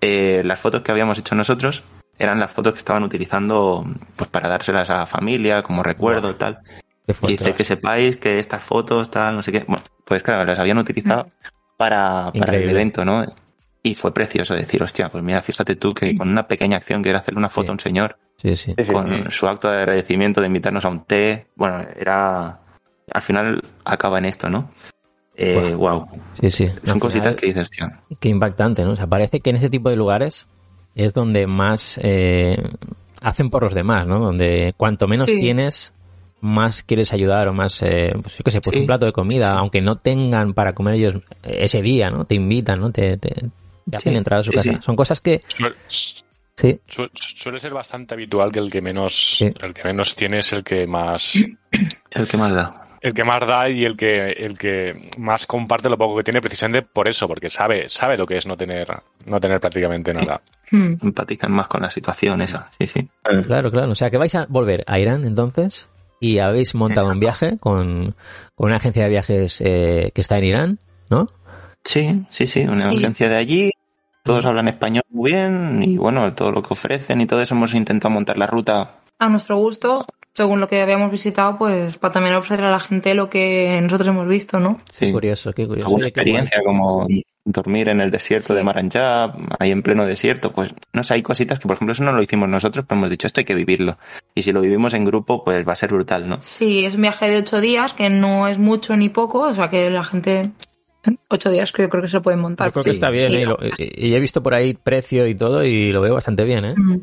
Eh, 0.00 0.42
las 0.44 0.60
fotos 0.60 0.82
que 0.82 0.92
habíamos 0.92 1.18
hecho 1.18 1.34
nosotros 1.34 1.82
eran 2.18 2.40
las 2.40 2.50
fotos 2.52 2.72
que 2.72 2.78
estaban 2.78 3.02
utilizando 3.02 3.84
pues 4.16 4.28
para 4.30 4.48
dárselas 4.48 4.88
a 4.90 4.94
la 4.98 5.06
familia 5.06 5.62
como 5.62 5.82
recuerdo 5.82 6.30
y 6.30 6.34
tal. 6.34 6.60
Y 7.22 7.26
dice 7.28 7.54
que 7.54 7.64
sepáis 7.64 8.16
que 8.16 8.38
estas 8.38 8.62
fotos, 8.62 9.10
tal, 9.10 9.36
no 9.36 9.42
sé 9.42 9.52
qué. 9.52 9.64
Bueno, 9.66 9.82
pues 10.04 10.22
claro, 10.22 10.44
las 10.44 10.58
habían 10.58 10.78
utilizado 10.78 11.30
para, 11.76 12.32
para 12.32 12.56
el 12.56 12.68
evento, 12.68 13.04
¿no? 13.04 13.24
Y 13.82 13.94
fue 13.94 14.12
precioso 14.12 14.54
decir, 14.54 14.82
hostia, 14.82 15.08
pues 15.10 15.22
mira, 15.22 15.40
fíjate 15.42 15.76
tú 15.76 15.94
que 15.94 16.16
con 16.16 16.28
una 16.28 16.48
pequeña 16.48 16.78
acción 16.78 17.02
que 17.02 17.10
era 17.10 17.20
hacerle 17.20 17.38
una 17.38 17.48
foto 17.48 17.66
Sí. 17.66 17.70
a 17.70 17.72
un 17.74 17.80
señor, 17.80 18.18
Sí, 18.38 18.54
sí. 18.54 18.74
Con 18.92 19.30
su 19.30 19.48
acto 19.48 19.70
de 19.70 19.78
agradecimiento 19.78 20.40
de 20.42 20.48
invitarnos 20.48 20.84
a 20.84 20.88
un 20.90 21.04
té. 21.04 21.46
Bueno, 21.56 21.82
era. 21.96 22.60
Al 23.12 23.22
final 23.22 23.62
acaba 23.84 24.18
en 24.18 24.26
esto, 24.26 24.50
¿no? 24.50 24.70
Eh, 25.36 25.74
wow. 25.74 26.06
Sí, 26.40 26.50
sí. 26.50 26.66
Son 26.84 26.94
Al 26.96 27.00
cositas 27.00 27.28
final, 27.28 27.36
que 27.36 27.46
dices, 27.46 27.62
hostia. 27.62 28.00
Qué 28.20 28.28
impactante, 28.28 28.84
¿no? 28.84 28.90
O 28.92 28.96
sea, 28.96 29.06
parece 29.06 29.40
que 29.40 29.50
en 29.50 29.56
ese 29.56 29.70
tipo 29.70 29.88
de 29.88 29.96
lugares 29.96 30.48
es 30.96 31.14
donde 31.14 31.46
más 31.46 32.00
eh, 32.02 32.56
hacen 33.22 33.48
por 33.50 33.62
los 33.62 33.74
demás, 33.74 34.06
¿no? 34.08 34.18
Donde 34.18 34.74
cuanto 34.76 35.06
menos 35.06 35.30
Sí. 35.30 35.38
tienes, 35.40 35.94
más 36.40 36.82
quieres 36.82 37.12
ayudar 37.12 37.46
o 37.48 37.52
más, 37.52 37.80
eh, 37.82 38.12
pues 38.20 38.36
yo 38.38 38.42
qué 38.44 38.50
sé, 38.50 38.60
pues 38.60 38.74
Sí. 38.74 38.80
un 38.80 38.86
plato 38.86 39.06
de 39.06 39.12
comida, 39.12 39.52
Sí, 39.52 39.58
aunque 39.58 39.80
no 39.80 39.96
tengan 39.96 40.52
para 40.54 40.72
comer 40.74 40.94
ellos 40.94 41.22
ese 41.44 41.80
día, 41.82 42.10
¿no? 42.10 42.24
Te 42.24 42.34
invitan, 42.34 42.80
¿no? 42.80 42.90
Te, 42.90 43.16
te, 43.16 43.28
te 43.88 43.96
hacen 43.96 44.12
Sí, 44.12 44.18
entrar 44.18 44.40
a 44.40 44.42
su 44.42 44.50
casa. 44.50 44.72
sí. 44.72 44.78
Son 44.82 44.96
cosas 44.96 45.20
que, 45.20 45.42
sí, 45.88 46.80
su- 46.86 47.10
suele 47.14 47.58
ser 47.58 47.72
bastante 47.74 48.14
habitual 48.14 48.50
que 48.52 48.60
el 48.60 48.70
que 48.70 48.80
menos 48.80 49.36
Sí. 49.38 49.52
el 49.62 49.74
que 49.74 49.84
menos 49.84 50.14
tiene 50.16 50.38
es 50.40 50.52
el 50.52 50.64
que 50.64 50.86
más 50.86 51.34
El 52.10 52.26
que 52.28 52.36
más 52.36 52.54
da. 52.54 52.85
El 53.06 53.14
que 53.14 53.24
más 53.24 53.38
da 53.46 53.68
y 53.68 53.84
el 53.84 53.96
que 53.96 54.30
el 54.32 54.58
que 54.58 55.10
más 55.18 55.46
comparte 55.46 55.88
lo 55.88 55.96
poco 55.96 56.16
que 56.16 56.24
tiene 56.24 56.40
precisamente 56.40 56.82
por 56.90 57.08
eso, 57.08 57.26
porque 57.28 57.48
sabe 57.50 57.88
sabe 57.88 58.16
lo 58.16 58.26
que 58.26 58.36
es 58.36 58.46
no 58.46 58.56
tener 58.56 58.86
no 59.24 59.40
tener 59.40 59.60
prácticamente 59.60 60.12
nada. 60.12 60.40
Mm. 60.70 60.94
Empatizan 61.02 61.52
más 61.52 61.68
con 61.68 61.82
la 61.82 61.90
situación 61.90 62.40
esa, 62.42 62.68
sí, 62.78 62.86
sí. 62.86 63.08
Claro, 63.22 63.70
claro. 63.70 63.90
O 63.92 63.94
sea, 63.94 64.10
que 64.10 64.18
vais 64.18 64.34
a 64.34 64.46
volver 64.48 64.82
a 64.86 64.98
Irán 64.98 65.24
entonces 65.24 65.88
y 66.20 66.38
habéis 66.38 66.74
montado 66.74 67.10
un 67.10 67.20
viaje 67.20 67.58
con, 67.58 68.14
con 68.54 68.66
una 68.66 68.76
agencia 68.76 69.04
de 69.04 69.08
viajes 69.10 69.60
eh, 69.64 70.10
que 70.14 70.20
está 70.20 70.38
en 70.38 70.44
Irán, 70.44 70.78
¿no? 71.10 71.28
Sí, 71.84 72.24
sí, 72.30 72.46
sí, 72.46 72.62
una 72.62 72.76
Sí. 72.76 72.96
agencia 72.96 73.28
de 73.28 73.36
allí. 73.36 73.70
Todos 74.24 74.44
hablan 74.44 74.66
español 74.66 75.04
muy 75.10 75.30
bien 75.30 75.82
y 75.84 75.96
bueno, 75.98 76.34
todo 76.34 76.50
lo 76.50 76.60
que 76.62 76.72
ofrecen 76.74 77.20
y 77.20 77.26
todo 77.26 77.42
eso 77.42 77.54
hemos 77.54 77.74
intentado 77.74 78.12
montar 78.12 78.36
la 78.38 78.48
ruta. 78.48 78.96
A 79.20 79.28
nuestro 79.28 79.56
gusto, 79.58 80.04
según 80.36 80.60
lo 80.60 80.68
que 80.68 80.80
habíamos 80.82 81.10
visitado, 81.10 81.56
pues 81.58 81.96
para 81.96 82.12
también 82.12 82.34
ofrecer 82.36 82.64
a 82.64 82.70
la 82.70 82.78
gente 82.78 83.14
lo 83.14 83.30
que 83.30 83.78
nosotros 83.82 84.08
hemos 84.08 84.28
visto, 84.28 84.60
¿no? 84.60 84.76
Sí, 84.90 85.06
Qué 85.06 85.12
curioso, 85.12 85.52
qué 85.52 85.66
curioso. 85.66 85.88
alguna 85.88 86.06
experiencia 86.08 86.60
como 86.64 87.06
dormir 87.44 87.88
en 87.88 88.00
el 88.00 88.10
desierto 88.10 88.48
Sí. 88.48 88.54
de 88.54 88.62
Maranjab, 88.64 89.34
ahí 89.58 89.70
en 89.70 89.82
pleno 89.82 90.04
desierto, 90.04 90.52
pues 90.52 90.70
no 90.92 91.02
sé, 91.04 91.14
hay 91.14 91.22
cositas 91.22 91.58
que 91.58 91.66
por 91.68 91.76
ejemplo 91.76 91.92
eso 91.92 92.02
no 92.04 92.12
lo 92.12 92.22
hicimos 92.22 92.48
nosotros, 92.48 92.84
pero 92.88 92.98
hemos 92.98 93.10
dicho 93.10 93.26
esto 93.28 93.40
hay 93.40 93.44
que 93.44 93.54
vivirlo. 93.54 93.96
Y 94.34 94.42
si 94.42 94.52
lo 94.52 94.60
vivimos 94.60 94.94
en 94.94 95.04
grupo, 95.04 95.42
pues 95.44 95.66
va 95.66 95.72
a 95.72 95.76
ser 95.76 95.90
brutal, 95.92 96.28
¿no? 96.28 96.38
Sí, 96.42 96.84
es 96.84 96.94
un 96.96 97.02
viaje 97.02 97.28
de 97.28 97.38
ocho 97.38 97.60
días, 97.60 97.92
que 97.94 98.10
no 98.10 98.46
es 98.48 98.58
mucho 98.58 98.96
ni 98.96 99.08
poco, 99.08 99.40
o 99.40 99.54
sea 99.54 99.68
que 99.68 99.88
la 99.90 100.04
gente... 100.04 100.50
Ocho 101.28 101.50
días 101.52 101.70
que 101.70 101.82
yo 101.82 101.88
creo 101.88 102.02
que 102.02 102.08
se 102.08 102.20
pueden 102.20 102.40
montar. 102.40 102.66
Yo 102.66 102.72
creo 102.72 102.84
que 102.84 102.90
está 102.90 103.10
bien, 103.10 103.30
Y- 103.30 103.36
¿eh? 103.36 103.46
Lo- 103.46 103.58
y, 103.78 104.08
y 104.08 104.14
he 104.14 104.18
visto 104.18 104.42
por 104.42 104.54
ahí 104.54 104.74
precio 104.74 105.24
y 105.28 105.36
todo 105.36 105.62
y 105.64 105.92
lo 105.92 106.00
veo 106.00 106.14
bastante 106.14 106.42
bien, 106.42 106.64
¿eh? 106.64 106.74
Mm. 106.76 106.96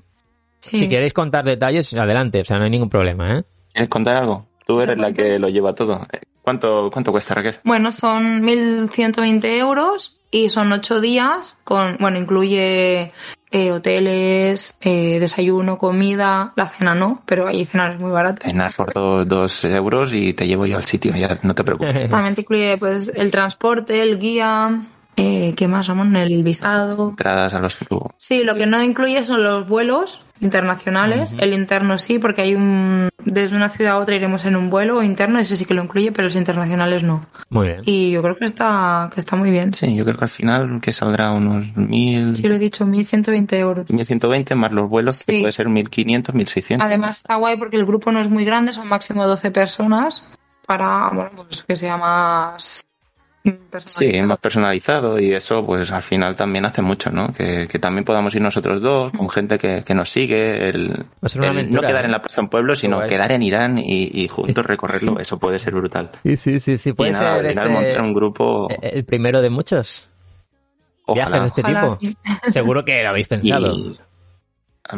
Sí. 0.70 0.80
Si 0.80 0.88
queréis 0.88 1.12
contar 1.12 1.44
detalles, 1.44 1.94
adelante, 1.94 2.40
o 2.40 2.46
sea, 2.46 2.58
no 2.58 2.64
hay 2.64 2.70
ningún 2.70 2.90
problema, 2.90 3.40
¿eh? 3.40 3.44
¿Quieres 3.74 3.90
contar 3.90 4.16
algo? 4.16 4.48
Tú 4.66 4.80
eres 4.80 4.98
la 4.98 5.12
que 5.12 5.38
lo 5.38 5.50
lleva 5.50 5.74
todo. 5.74 6.08
Eh, 6.14 6.22
¿Cuánto, 6.42 6.90
cuánto 6.92 7.12
cuesta, 7.12 7.34
Raquel? 7.34 7.56
Bueno, 7.66 7.92
son 7.92 8.44
1.120 8.44 9.46
euros 9.58 10.18
y 10.32 10.50
son 10.50 10.72
ocho 10.72 11.02
días 11.02 11.58
con, 11.66 11.98
bueno, 12.00 12.18
incluye 12.18 13.12
eh, 13.52 13.72
hoteles, 13.72 14.78
eh, 14.80 15.20
desayuno, 15.20 15.78
comida, 15.78 16.54
la 16.56 16.68
cena 16.68 16.96
no, 16.96 17.24
pero 17.26 17.46
ahí 17.46 17.66
cenar 17.66 17.96
es 17.96 18.02
muy 18.02 18.12
barato. 18.12 18.42
Cenas 18.42 18.74
por 18.76 18.94
dos, 18.94 19.28
dos 19.28 19.66
euros 19.66 20.14
y 20.14 20.32
te 20.32 20.48
llevo 20.48 20.66
yo 20.66 20.78
al 20.78 20.86
sitio, 20.86 21.14
ya 21.14 21.40
no 21.44 21.54
te 21.56 21.66
preocupes. 21.66 22.10
También 22.10 22.36
te 22.36 22.42
incluye 22.42 22.78
pues 22.78 23.12
el 23.14 23.32
transporte, 23.32 24.02
el 24.02 24.18
guía, 24.18 24.82
eh, 25.18 25.54
¿qué 25.58 25.68
más, 25.68 25.88
Ramón? 25.88 26.16
El 26.16 26.42
visado. 26.42 27.10
Entradas 27.10 27.54
a 27.54 27.60
los 27.60 27.78
Sí, 28.18 28.44
lo 28.44 28.56
que 28.56 28.66
no 28.66 28.82
incluye 28.82 29.24
son 29.26 29.44
los 29.44 29.68
vuelos 29.68 30.22
internacionales. 30.44 31.36
El 31.40 31.54
interno 31.54 31.98
sí, 31.98 32.20
porque 32.20 32.42
hay 32.42 32.56
un... 32.56 33.10
Desde 33.26 33.56
una 33.56 33.70
ciudad 33.70 33.94
a 33.94 33.98
otra 34.00 34.16
iremos 34.16 34.44
en 34.46 34.56
un 34.56 34.70
vuelo 34.70 35.02
interno, 35.02 35.40
ese 35.40 35.56
sí 35.56 35.66
que 35.66 35.74
lo 35.74 35.84
incluye, 35.84 36.12
pero 36.12 36.26
los 36.26 36.36
internacionales 36.36 37.04
no. 37.04 37.22
Muy 37.50 37.68
bien. 37.68 37.82
Y 37.86 38.12
yo 38.12 38.22
creo 38.22 38.36
que 38.36 38.46
está, 38.46 39.10
que 39.14 39.20
está 39.22 39.36
muy 39.36 39.50
bien. 39.50 39.74
Sí, 39.74 39.96
yo 39.96 40.04
creo 40.04 40.18
que 40.18 40.26
al 40.26 40.30
final 40.30 40.82
que 40.82 40.92
saldrá 40.92 41.32
unos 41.32 41.76
mil, 41.78 42.36
Sí, 42.36 42.48
lo 42.48 42.56
he 42.56 42.60
dicho, 42.60 42.86
1.120 42.86 43.54
euros. 43.58 43.90
1120 43.90 44.56
más 44.56 44.72
los 44.74 44.90
vuelos, 44.90 45.24
que 45.24 45.34
Sí. 45.34 45.40
puede 45.40 45.54
ser 45.54 45.70
1500, 45.70 46.36
1600. 46.36 46.86
Además 46.86 47.18
está 47.18 47.36
guay 47.36 47.58
porque 47.58 47.78
el 47.78 47.86
grupo 47.86 48.12
no 48.12 48.20
es 48.20 48.30
muy 48.30 48.44
grande, 48.46 48.74
son 48.74 48.88
máximo 48.88 49.26
12 49.26 49.52
personas 49.52 50.24
para, 50.68 51.10
bueno, 51.14 51.32
pues 51.48 51.64
que 51.64 51.76
sea 51.76 51.98
más 51.98 52.86
Sí, 53.86 54.22
más 54.22 54.38
personalizado 54.40 55.20
y 55.20 55.34
eso 55.34 55.66
pues 55.66 55.92
al 55.92 56.02
final 56.02 56.36
también 56.36 56.64
hace 56.66 56.82
mucho, 56.82 57.10
¿no? 57.10 57.34
Que, 57.34 57.68
que 57.68 57.78
también 57.78 58.06
podamos 58.06 58.34
ir 58.36 58.42
nosotros 58.42 58.82
dos 58.82 59.12
con 59.12 59.30
gente 59.30 59.58
que, 59.58 59.84
que 59.84 59.94
nos 59.94 60.10
sigue, 60.10 60.70
el, 60.70 60.92
Va 60.94 61.06
a 61.24 61.30
ser 61.30 61.42
una 61.42 61.60
el 61.60 61.70
no 61.72 61.82
quedar 61.82 62.04
¿eh? 62.04 62.06
en 62.06 62.12
la 62.12 62.22
plaza 62.22 62.40
en 62.42 62.48
pueblo, 62.48 62.76
sino 62.76 62.98
guay. 62.98 63.10
quedar 63.10 63.32
en 63.34 63.42
Irán 63.44 63.78
y, 63.80 64.10
y 64.14 64.28
juntos 64.30 64.66
recorrerlo, 64.66 65.20
eso 65.20 65.40
puede 65.40 65.60
ser 65.60 65.74
brutal. 65.74 66.12
Sí, 66.24 66.38
sí, 66.38 66.60
sí, 66.62 66.78
sí. 66.78 66.90
Y 66.92 66.94
Puede 66.94 67.12
nada, 67.12 67.34
al 67.34 67.42
final 67.46 67.68
este, 67.68 67.70
montar 67.82 68.02
un 68.02 68.14
grupo, 68.14 68.68
el 68.82 69.04
primero 69.04 69.42
de 69.42 69.50
muchos 69.50 70.10
viajes 71.14 71.42
de 71.42 71.48
este 71.48 71.62
Ojalá, 71.62 71.82
tipo. 71.90 71.96
sí. 72.00 72.18
Seguro 72.52 72.86
que 72.86 73.04
lo 73.04 73.10
habéis 73.10 73.28
pensado. 73.28 73.76
Y- 73.76 73.98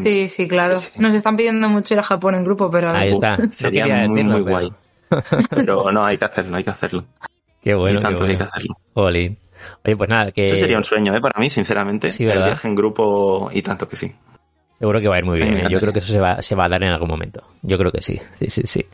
Sí, 0.01 0.29
sí, 0.29 0.47
claro. 0.47 0.77
Sí, 0.77 0.89
sí. 0.95 0.99
Nos 0.99 1.13
están 1.13 1.37
pidiendo 1.37 1.69
mucho 1.69 1.93
ir 1.93 1.99
a 1.99 2.03
Japón 2.03 2.33
en 2.33 2.43
grupo, 2.43 2.71
pero. 2.71 2.89
Ahí 2.89 3.11
está. 3.13 3.37
Sería 3.51 3.85
muy, 3.85 4.17
decirlo, 4.23 4.23
muy 4.23 4.43
pero- 4.43 4.55
guay. 4.55 4.73
Pero 5.51 5.91
no, 5.91 6.03
hay 6.03 6.17
que 6.17 6.25
hacerlo, 6.25 6.57
hay 6.57 6.63
que 6.63 6.71
hacerlo. 6.71 7.05
Qué 7.65 7.73
bueno, 7.73 7.99
y 7.99 8.01
qué 8.01 8.03
tanto 8.07 8.19
que 8.19 8.31
hay 8.31 8.37
que 8.37 8.43
bueno. 8.43 8.51
hacerlo. 8.53 8.77
Jolín. 8.93 9.37
Oye, 9.83 9.97
pues 9.97 10.09
nada, 10.09 10.31
que 10.31 10.43
Eso 10.45 10.55
sería 10.55 10.77
un 10.77 10.83
sueño, 10.83 11.15
¿eh? 11.15 11.19
Para 11.19 11.39
mí, 11.39 11.49
sinceramente. 11.49 12.11
Sí, 12.11 12.23
el 12.23 12.43
viaje 12.43 12.67
en 12.67 12.75
grupo 12.75 13.49
y 13.51 13.61
tanto 13.63 13.89
que 13.89 13.95
sí. 13.95 14.13
seguro 14.77 15.01
que 15.01 15.07
va 15.07 15.15
a 15.15 15.17
ir 15.19 15.25
muy 15.25 15.37
bien. 15.39 15.57
¿eh? 15.57 15.67
Yo 15.69 15.79
creo 15.79 15.91
que 15.91 15.99
eso 15.99 16.13
se 16.13 16.19
va, 16.19 16.41
se 16.41 16.53
va 16.55 16.65
a 16.65 16.69
dar 16.69 16.83
en 16.83 16.89
algún 16.91 17.09
momento. 17.09 17.43
Yo 17.63 17.77
creo 17.79 17.91
que 17.91 18.01
sí. 18.03 18.21
Sí, 18.39 18.49
sí, 18.51 18.61
sí. 18.65 18.85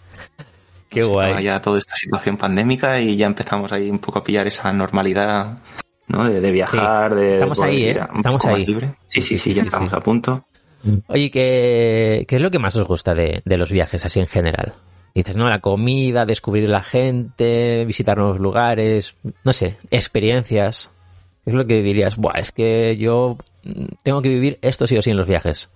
Qué 0.90 1.02
acaba 1.02 1.14
guay. 1.32 1.44
ya 1.44 1.60
toda 1.62 1.78
esta 1.80 1.96
situación 1.96 2.38
pandémica 2.38 3.00
y 3.02 3.16
ya 3.18 3.26
empezamos 3.26 3.72
ahí 3.74 3.90
un 3.90 4.00
poco 4.00 4.20
a 4.20 4.24
pillar 4.24 4.48
esa 4.48 4.72
normalidad, 4.72 5.58
¿no? 6.08 6.24
De, 6.30 6.40
de 6.40 6.52
viajar, 6.52 7.14
de 7.16 7.34
Estamos 7.34 7.58
poder 7.58 7.72
ahí, 7.74 7.84
¿eh? 7.84 7.90
ir 7.92 8.00
a- 8.00 8.10
un 8.12 8.18
Estamos 8.18 8.42
poco 8.42 8.52
más 8.54 8.60
ahí. 8.60 8.66
libre. 8.66 8.96
Sí, 9.08 9.22
sí, 9.22 9.38
sí, 9.38 9.54
ya 9.54 9.64
Sí, 9.64 9.68
estamos 9.68 9.92
a 9.94 10.00
punto. 10.02 10.46
Oye, 11.08 11.30
¿qué, 11.30 12.26
¿qué 12.28 12.36
es 12.38 12.42
lo 12.42 12.50
que 12.50 12.60
más 12.60 12.76
os 12.78 12.88
gusta 12.88 13.14
de, 13.14 13.42
de 13.44 13.58
los 13.58 13.70
viajes 13.72 14.04
así 14.06 14.20
en 14.22 14.28
general? 14.28 14.74
Dices, 15.13 15.36
¿no? 15.36 15.50
La 15.50 15.60
comida, 15.60 16.26
descubrir 16.26 16.69
la 16.69 16.84
gente, 16.84 17.86
visitar 17.86 18.17
nuevos 18.17 18.39
lugares, 18.39 19.15
no 19.43 19.54
sé, 19.54 19.78
experiencias. 19.89 20.89
¿Qué 21.43 21.52
es 21.52 21.54
lo 21.54 21.65
que 21.65 21.82
dirías? 21.82 22.17
Buah, 22.17 22.39
es 22.39 22.52
que 22.52 22.95
yo 22.97 23.38
tengo 24.04 24.21
que 24.21 24.30
vivir 24.30 24.60
esto 24.62 24.88
sí 24.88 24.97
o 24.97 25.02
sí 25.02 25.10
en 25.10 25.17
los 25.17 25.28
viajes. 25.28 25.69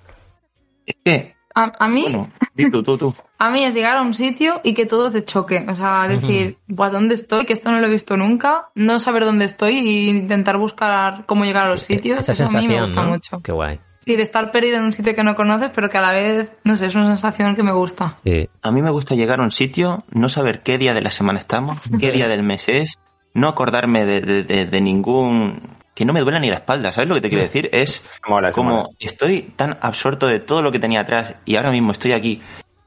Es 1.04 1.35
A, 1.56 1.72
a 1.80 1.88
mí, 1.88 2.04
bueno, 2.04 2.30
di 2.54 2.70
tú, 2.70 2.84
tú, 2.84 2.98
tú. 2.98 3.16
a 3.40 3.50
mí 3.50 3.64
es 3.64 3.74
llegar 3.74 3.98
a 3.98 4.02
un 4.02 4.14
sitio 4.14 4.60
y 4.64 4.74
que 4.74 4.86
todo 4.86 5.10
te 5.10 5.24
choque. 5.24 5.66
O 5.70 5.76
sea, 5.76 6.08
decir, 6.08 6.58
¿a 6.78 6.90
dónde 6.90 7.16
estoy? 7.16 7.46
Que 7.46 7.54
esto 7.54 7.72
no 7.72 7.80
lo 7.80 7.88
he 7.88 7.90
visto 7.90 8.18
nunca. 8.18 8.70
No 8.76 9.00
saber 9.00 9.24
dónde 9.26 9.46
estoy 9.46 9.78
e 9.78 10.10
intentar 10.10 10.58
buscar 10.58 11.26
cómo 11.26 11.46
llegar 11.46 11.66
a 11.66 11.70
los 11.70 11.82
sitios. 11.84 12.20
Esa 12.20 12.32
Eso 12.34 12.58
a 12.58 12.62
mí 12.62 12.68
me 12.68 12.82
gusta 12.82 13.04
¿no? 13.04 13.10
mucho. 13.12 13.40
Qué 13.42 13.52
guay. 13.52 13.80
Sí, 14.00 14.16
de 14.16 14.22
estar 14.22 14.52
perdido 14.52 14.78
en 14.78 14.84
un 14.84 14.94
sitio 14.94 15.16
que 15.16 15.24
no 15.24 15.34
conoces, 15.36 15.72
pero 15.74 15.90
que 15.90 15.98
a 15.98 16.02
la 16.02 16.12
vez, 16.12 16.52
no 16.64 16.76
sé, 16.76 16.86
es 16.88 16.94
una 16.96 17.08
sensación 17.08 17.56
que 17.56 17.64
me 17.64 17.72
gusta. 17.72 18.16
Sí. 18.24 18.48
A 18.62 18.70
mí 18.70 18.84
me 18.84 18.92
gusta 18.92 19.16
llegar 19.16 19.40
a 19.40 19.44
un 19.44 19.50
sitio, 19.50 20.04
no 20.12 20.30
saber 20.30 20.62
qué 20.62 20.78
día 20.78 20.94
de 20.94 21.02
la 21.02 21.10
semana 21.10 21.40
estamos, 21.40 21.80
qué 22.00 22.12
día 22.12 22.28
del 22.28 22.44
mes 22.44 22.70
es, 22.70 23.00
no 23.34 23.48
acordarme 23.48 24.06
de, 24.06 24.22
de- 24.22 24.44
de- 24.44 24.66
de 24.68 24.82
ningún... 24.82 25.60
Que 25.96 26.06
no 26.06 26.14
me 26.14 26.20
duela 26.20 26.40
ni 26.40 26.50
la 26.50 26.56
espalda, 26.58 26.92
¿sabes 26.92 27.08
lo 27.10 27.16
que 27.16 27.22
te 27.22 27.30
quiero 27.30 27.44
decir? 27.44 27.70
Es 27.74 28.04
Mola, 28.28 28.50
eso 28.50 28.62
mola. 28.62 28.76
como 28.84 28.90
estoy 29.00 29.42
tan 29.56 29.78
absorto 29.82 30.28
de 30.28 30.40
todo 30.42 30.62
lo 30.62 30.72
que 30.72 30.78
tenía 30.80 31.00
atrás 31.00 31.36
y 31.46 31.56
ahora 31.56 31.72
mismo 31.72 31.92
estoy 31.94 32.12
aquí. 32.12 32.42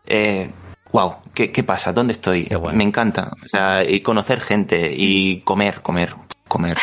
Eh, 0.06 0.50
wow, 0.92 1.16
¿qué, 1.34 1.50
qué 1.50 1.64
pasa? 1.64 1.92
¿Dónde 1.92 2.12
estoy? 2.12 2.48
Me 2.74 2.84
encanta. 2.84 3.32
O 3.44 3.48
sea, 3.48 3.82
y 3.82 4.00
conocer 4.02 4.40
gente 4.40 4.92
y 4.94 5.40
comer, 5.40 5.80
comer, 5.82 6.14
comer. 6.46 6.76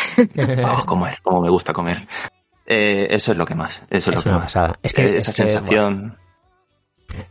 Oh, 0.64 0.84
comer, 0.86 1.18
como 1.22 1.40
me 1.42 1.48
gusta 1.50 1.72
comer. 1.72 2.06
Eh, 2.66 3.06
eso 3.10 3.30
es 3.32 3.38
lo 3.38 3.46
que 3.46 3.54
más. 3.54 3.82
Eso 3.88 4.10
es, 4.10 4.16
lo 4.16 4.22
que 4.24 4.30
más. 4.30 4.42
pasada. 4.42 4.76
Es 4.82 4.92
que- 4.92 5.16
es 5.16 5.28
esa 5.28 5.44
que, 5.44 5.50
sensación. 5.50 6.18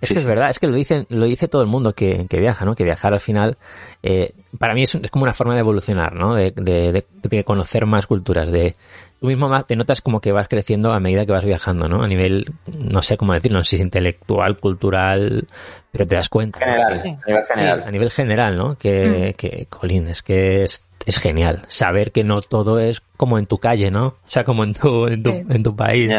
Es 0.01 0.07
Sí, 0.09 0.13
que 0.13 0.19
es 0.19 0.23
sí. 0.23 0.27
verdad, 0.27 0.49
es 0.49 0.59
que 0.59 0.67
lo 0.67 0.75
dicen, 0.75 1.05
lo 1.09 1.25
dice 1.25 1.47
todo 1.47 1.61
el 1.61 1.67
mundo 1.67 1.93
que, 1.93 2.25
que 2.29 2.39
viaja, 2.39 2.65
¿no? 2.65 2.75
Que 2.75 2.83
viajar 2.83 3.13
al 3.13 3.19
final, 3.19 3.57
eh, 4.03 4.33
para 4.57 4.73
mí 4.73 4.83
es, 4.83 4.95
es 4.95 5.11
como 5.11 5.23
una 5.23 5.33
forma 5.33 5.53
de 5.53 5.59
evolucionar, 5.59 6.13
¿no? 6.15 6.33
De, 6.33 6.51
de- 6.55 6.91
de- 6.91 7.05
de 7.21 7.43
conocer 7.43 7.85
más 7.85 8.07
culturas, 8.07 8.51
de 8.51 8.75
tú 9.19 9.27
mismo 9.27 9.47
más- 9.49 9.65
te 9.65 9.75
notas 9.75 10.01
como 10.01 10.21
que 10.21 10.31
vas 10.31 10.47
creciendo 10.47 10.91
a 10.93 10.99
medida 10.99 11.25
que 11.25 11.31
vas 11.31 11.43
viajando, 11.45 11.88
¿no? 11.88 12.03
A 12.03 12.07
nivel, 12.07 12.45
no 12.77 13.01
sé 13.01 13.17
cómo 13.17 13.33
decirlo, 13.33 13.59
no 13.59 13.63
sé 13.63 13.77
si 13.77 13.83
intelectual, 13.83 14.57
cultural, 14.59 15.45
pero 15.91 16.07
te 16.07 16.15
das 16.15 16.29
cuenta. 16.29 16.59
General, 16.59 16.93
a 16.93 17.03
nivel 17.03 17.03
Sí, 17.03 17.47
general. 17.53 17.83
a 17.85 17.91
nivel 17.91 18.11
general, 18.11 18.57
¿no? 18.57 18.77
Que, 18.77 19.35
que, 19.38 19.67
Colin, 19.69 20.07
es 20.07 20.21
que 20.23 20.63
es, 20.63 20.83
es 21.05 21.17
genial 21.19 21.63
saber 21.67 22.11
que 22.11 22.23
no 22.23 22.41
todo 22.41 22.79
es 22.79 23.01
como 23.17 23.38
en 23.39 23.45
tu 23.45 23.57
calle, 23.59 23.91
¿no? 23.91 24.07
O 24.07 24.15
sea, 24.25 24.43
como 24.43 24.63
en 24.63 24.73
tu, 24.73 25.07
en 25.07 25.21
tu, 25.23 25.31
Sí. 25.31 25.43
en 25.49 25.63
tu 25.63 25.75
país. 25.75 26.11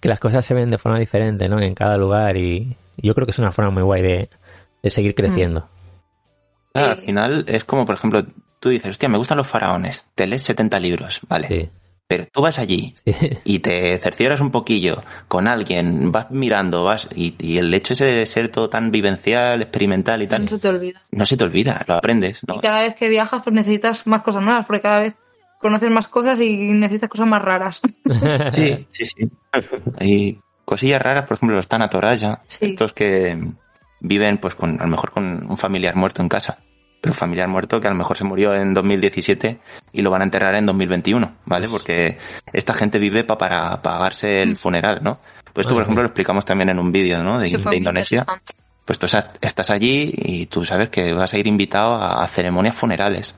Que 0.00 0.08
las 0.08 0.20
cosas 0.20 0.44
se 0.44 0.54
ven 0.54 0.70
de 0.70 0.78
forma 0.78 0.98
diferente, 0.98 1.48
¿no? 1.48 1.60
En 1.60 1.74
cada 1.74 1.96
lugar 1.96 2.36
y 2.36 2.76
yo 3.02 3.14
creo 3.14 3.26
que 3.26 3.32
es 3.32 3.38
una 3.38 3.52
forma 3.52 3.70
muy 3.70 3.82
guay 3.82 4.02
de, 4.02 4.28
de 4.82 4.90
seguir 4.90 5.14
creciendo. 5.14 5.68
Claro, 6.72 6.92
al 6.92 6.98
final 6.98 7.44
es 7.48 7.64
como, 7.64 7.84
por 7.84 7.96
ejemplo, 7.96 8.24
tú 8.60 8.68
dices, 8.68 8.90
hostia, 8.90 9.08
me 9.08 9.18
gustan 9.18 9.38
los 9.38 9.46
faraones, 9.48 10.06
te 10.14 10.26
lees 10.26 10.42
70 10.42 10.78
libros, 10.78 11.20
vale. 11.28 11.48
Sí, 11.48 11.70
Pero 12.06 12.26
tú 12.32 12.42
vas 12.42 12.58
allí 12.60 12.94
sí. 13.04 13.12
y 13.44 13.58
te 13.58 13.98
cercioras 13.98 14.40
un 14.40 14.50
poquillo 14.52 15.02
con 15.26 15.48
alguien, 15.48 16.12
vas 16.12 16.30
mirando, 16.30 16.84
vas 16.84 17.08
y, 17.14 17.34
y 17.40 17.58
el 17.58 17.74
hecho 17.74 17.94
ese 17.94 18.04
de 18.06 18.24
ser 18.26 18.50
todo 18.50 18.68
tan 18.70 18.90
vivencial, 18.92 19.62
experimental 19.62 20.22
y 20.22 20.28
tal, 20.28 20.42
No 20.44 20.48
se 20.48 20.58
te 20.58 20.68
olvida. 20.68 21.02
no 21.10 21.26
se 21.26 21.36
te 21.36 21.44
olvida, 21.44 21.84
lo 21.88 21.94
aprendes, 21.94 22.42
¿no? 22.46 22.54
Y 22.56 22.60
cada 22.60 22.82
vez 22.82 22.94
que 22.94 23.08
viajas, 23.08 23.42
pues 23.42 23.54
necesitas 23.54 24.06
más 24.06 24.22
cosas 24.22 24.42
nuevas, 24.44 24.64
porque 24.66 24.82
cada 24.82 25.00
vez 25.00 25.14
conoces 25.60 25.90
más 25.90 26.06
cosas 26.08 26.40
y 26.40 26.56
necesitas 26.56 27.08
cosas 27.10 27.26
más 27.26 27.42
raras. 27.42 27.80
Sí, 28.52 28.84
sí, 28.88 29.04
sí. 29.04 29.30
Hay 29.98 30.40
cosillas 30.70 31.02
raras, 31.02 31.26
por 31.28 31.36
ejemplo, 31.36 31.56
los 31.56 31.68
tanatoraya, 31.68 32.40
Sí. 32.46 32.66
estos 32.66 32.92
que 32.94 33.38
viven 34.00 34.38
pues 34.38 34.54
con 34.54 34.80
a 34.80 34.84
lo 34.84 34.90
mejor 34.90 35.10
con 35.10 35.46
un 35.50 35.56
familiar 35.58 35.94
muerto 35.96 36.22
en 36.22 36.28
casa, 36.30 36.58
pero 37.02 37.12
un 37.12 37.18
familiar 37.18 37.48
muerto 37.48 37.80
que 37.80 37.86
a 37.86 37.90
lo 37.90 37.96
mejor 37.96 38.16
se 38.16 38.24
murió 38.24 38.54
en 38.54 38.72
2017 38.72 39.58
y 39.92 40.02
lo 40.02 40.10
van 40.10 40.22
a 40.22 40.24
enterrar 40.24 40.54
en 40.56 40.64
2021, 40.66 41.32
¿vale? 41.44 41.68
Porque 41.68 42.16
esta 42.52 42.72
gente 42.74 42.98
vive 42.98 43.24
pa- 43.24 43.36
para 43.36 43.82
pagarse 43.82 44.40
el 44.42 44.56
funeral, 44.56 45.00
¿no? 45.02 45.18
Pues 45.52 45.66
esto, 45.66 45.74
por 45.74 45.82
ejemplo, 45.82 46.02
lo 46.02 46.08
explicamos 46.08 46.44
también 46.44 46.70
en 46.70 46.78
un 46.78 46.92
vídeo, 46.92 47.22
¿no? 47.22 47.38
De, 47.38 47.48
Indonesia. 47.76 48.24
pues 48.84 48.98
tú 48.98 49.06
estás 49.40 49.70
allí 49.70 50.12
y 50.16 50.46
tú 50.46 50.64
sabes 50.64 50.88
que 50.88 51.12
vas 51.12 51.32
a 51.34 51.38
ir 51.38 51.46
invitado 51.46 51.94
a, 51.94 52.22
a 52.22 52.26
ceremonias 52.28 52.76
funerales 52.76 53.34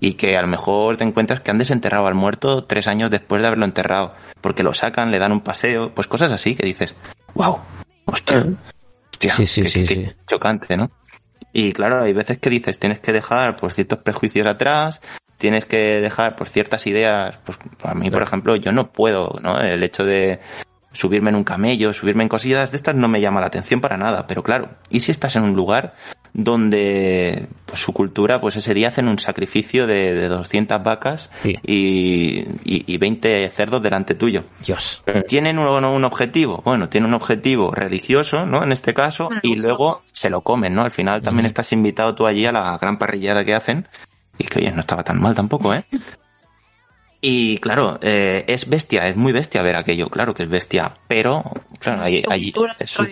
y 0.00 0.14
que 0.14 0.36
a 0.36 0.42
lo 0.42 0.48
mejor 0.48 0.96
te 0.96 1.04
encuentras 1.04 1.40
que 1.40 1.50
han 1.50 1.58
desenterrado 1.58 2.06
al 2.06 2.14
muerto 2.14 2.64
tres 2.64 2.86
años 2.88 3.10
después 3.10 3.40
de 3.42 3.46
haberlo 3.48 3.64
enterrado, 3.64 4.14
porque 4.40 4.62
lo 4.62 4.74
sacan, 4.74 5.10
le 5.10 5.18
dan 5.18 5.32
un 5.32 5.40
paseo, 5.40 5.94
pues 5.94 6.06
cosas 6.08 6.32
así 6.32 6.54
que 6.56 6.66
dices, 6.66 6.94
wow, 7.34 7.58
hostia, 8.06 8.46
hostia, 9.12 9.34
Sí, 9.36 9.46
sí, 9.46 9.62
qué- 9.62 9.68
sí, 9.68 9.84
qué 9.86 9.94
sí. 9.94 10.08
chocante, 10.26 10.76
¿no? 10.76 10.90
Y 11.52 11.72
claro, 11.72 12.02
hay 12.02 12.12
veces 12.12 12.38
que 12.38 12.50
dices, 12.50 12.78
tienes 12.78 12.98
que 13.00 13.12
dejar 13.12 13.56
pues 13.56 13.74
ciertos 13.74 14.00
prejuicios 14.00 14.46
atrás, 14.46 15.00
tienes 15.38 15.64
que 15.64 16.00
dejar 16.00 16.34
pues 16.36 16.50
ciertas 16.50 16.86
ideas, 16.86 17.38
pues 17.44 17.56
a 17.82 17.94
mí, 17.94 18.10
por 18.10 18.22
ejemplo, 18.22 18.56
yo 18.56 18.72
no 18.72 18.90
puedo, 18.92 19.38
¿no? 19.42 19.60
El 19.60 19.82
hecho 19.84 20.04
de 20.04 20.40
subirme 20.92 21.30
en 21.30 21.36
un 21.36 21.44
camello, 21.44 21.92
subirme 21.92 22.22
en 22.24 22.28
cosillas 22.28 22.70
de 22.70 22.76
estas 22.78 22.94
no 22.94 23.06
me 23.08 23.20
llama 23.20 23.40
la 23.40 23.46
atención 23.46 23.80
para 23.80 23.96
nada, 23.98 24.26
pero 24.26 24.42
claro, 24.42 24.70
¿y 24.90 25.00
si 25.00 25.12
estás 25.12 25.36
en 25.36 25.44
un 25.44 25.54
lugar 25.54 25.94
donde 26.38 27.46
pues 27.64 27.80
su 27.80 27.92
cultura 27.94 28.40
pues 28.40 28.56
ese 28.56 28.74
día 28.74 28.88
hacen 28.88 29.08
un 29.08 29.18
sacrificio 29.18 29.86
de, 29.86 30.14
de 30.14 30.28
200 30.28 30.82
vacas 30.82 31.30
Sí. 31.42 31.56
y, 31.62 32.38
y, 32.64 32.84
y 32.92 32.98
20 32.98 33.48
cerdos 33.48 33.82
delante 33.82 34.14
tuyo? 34.14 34.44
Dios. 34.64 35.02
¿Tienen 35.28 35.58
un, 35.58 35.66
un 35.84 36.04
objetivo? 36.04 36.62
Bueno, 36.64 36.88
tienen 36.90 37.08
un 37.08 37.14
objetivo 37.14 37.70
religioso, 37.72 38.44
¿no? 38.44 38.62
En 38.62 38.72
este 38.72 38.92
caso, 38.92 39.30
y 39.42 39.56
luego 39.56 40.02
se 40.12 40.28
lo 40.28 40.42
comen, 40.42 40.74
¿no? 40.74 40.82
Al 40.82 40.90
final 40.90 41.22
también 41.22 41.46
estás 41.46 41.72
invitado 41.72 42.14
tú 42.14 42.26
allí 42.26 42.44
a 42.44 42.52
la 42.52 42.76
gran 42.78 42.98
parrillada 42.98 43.44
que 43.44 43.54
hacen, 43.54 43.88
y 44.38 44.44
que 44.44 44.58
oye, 44.58 44.72
no 44.72 44.80
estaba 44.80 45.02
tan 45.02 45.18
mal 45.20 45.34
tampoco, 45.34 45.72
¿eh? 45.72 45.86
Y 47.22 47.56
claro, 47.58 47.98
eh, 48.02 48.44
es 48.46 48.68
bestia, 48.68 49.08
es 49.08 49.16
muy 49.16 49.32
bestia 49.32 49.62
ver 49.62 49.76
aquello, 49.76 50.08
claro 50.10 50.34
que 50.34 50.42
es 50.42 50.48
bestia, 50.50 50.92
pero 51.08 51.42
claro, 51.80 52.02
allí, 52.02 52.22
cultura, 52.52 52.76
es 52.78 52.90
su 52.90 53.02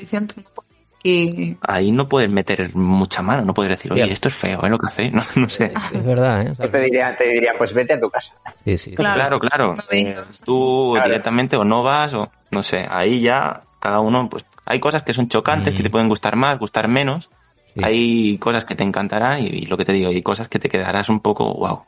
ahí 1.61 1.93
no 1.93 2.09
puedes 2.09 2.33
meter 2.33 2.75
mucha 2.75 3.23
mano, 3.23 3.45
no 3.45 3.53
puedes 3.55 3.71
decir, 3.71 3.93
oye, 3.93 4.05
esto 4.11 4.29
es 4.29 4.35
feo, 4.35 4.65
¿eh? 4.65 4.71
Lo 4.71 4.79
que 4.79 4.87
hacéis, 4.87 5.13
no, 5.15 5.23
no 5.37 5.49
sé. 5.49 5.73
Es 5.93 6.05
verdad, 6.05 6.43
¿eh? 6.47 6.51
O 6.51 6.55
sea, 6.55 6.67
Yo 6.67 6.73
te 6.73 6.81
diría, 6.81 7.17
te 7.17 7.25
diría, 7.29 7.53
pues 7.59 7.73
vete 7.75 7.95
a 7.95 8.01
tu 8.01 8.11
casa. 8.11 8.33
sí, 8.65 8.79
sí. 8.79 8.95
Claro. 8.95 9.15
Claro, 9.15 9.41
claro. 9.41 9.75
No 9.77 9.83
Eh, 9.91 10.15
tú 10.45 10.93
Claro. 10.95 11.09
directamente 11.09 11.57
o 11.57 11.65
no 11.65 11.83
vas 11.83 12.15
o 12.15 12.31
no 12.51 12.63
sé, 12.63 12.87
ahí 12.91 13.21
ya 13.21 13.63
cada 13.81 14.01
uno, 14.01 14.29
pues 14.31 14.47
hay 14.65 14.81
cosas 14.81 15.03
que 15.03 15.13
son 15.13 15.29
chocantes, 15.29 15.75
Mm. 15.75 15.77
que 15.77 15.83
te 15.83 15.91
pueden 15.91 16.09
gustar 16.09 16.37
más, 16.37 16.59
gustar 16.59 16.89
menos. 16.89 17.29
Sí. 17.75 17.81
Hay 17.85 18.39
cosas 18.39 18.65
que 18.65 18.75
te 18.75 18.85
encantarán 18.85 19.41
y, 19.41 19.47
y 19.49 19.67
lo 19.67 19.77
que 19.77 19.85
te 19.85 19.93
digo, 19.93 20.09
hay 20.11 20.23
cosas 20.23 20.49
que 20.49 20.59
te 20.59 20.69
quedarás 20.69 21.09
un 21.11 21.21
poco 21.21 21.53
wow. 21.55 21.83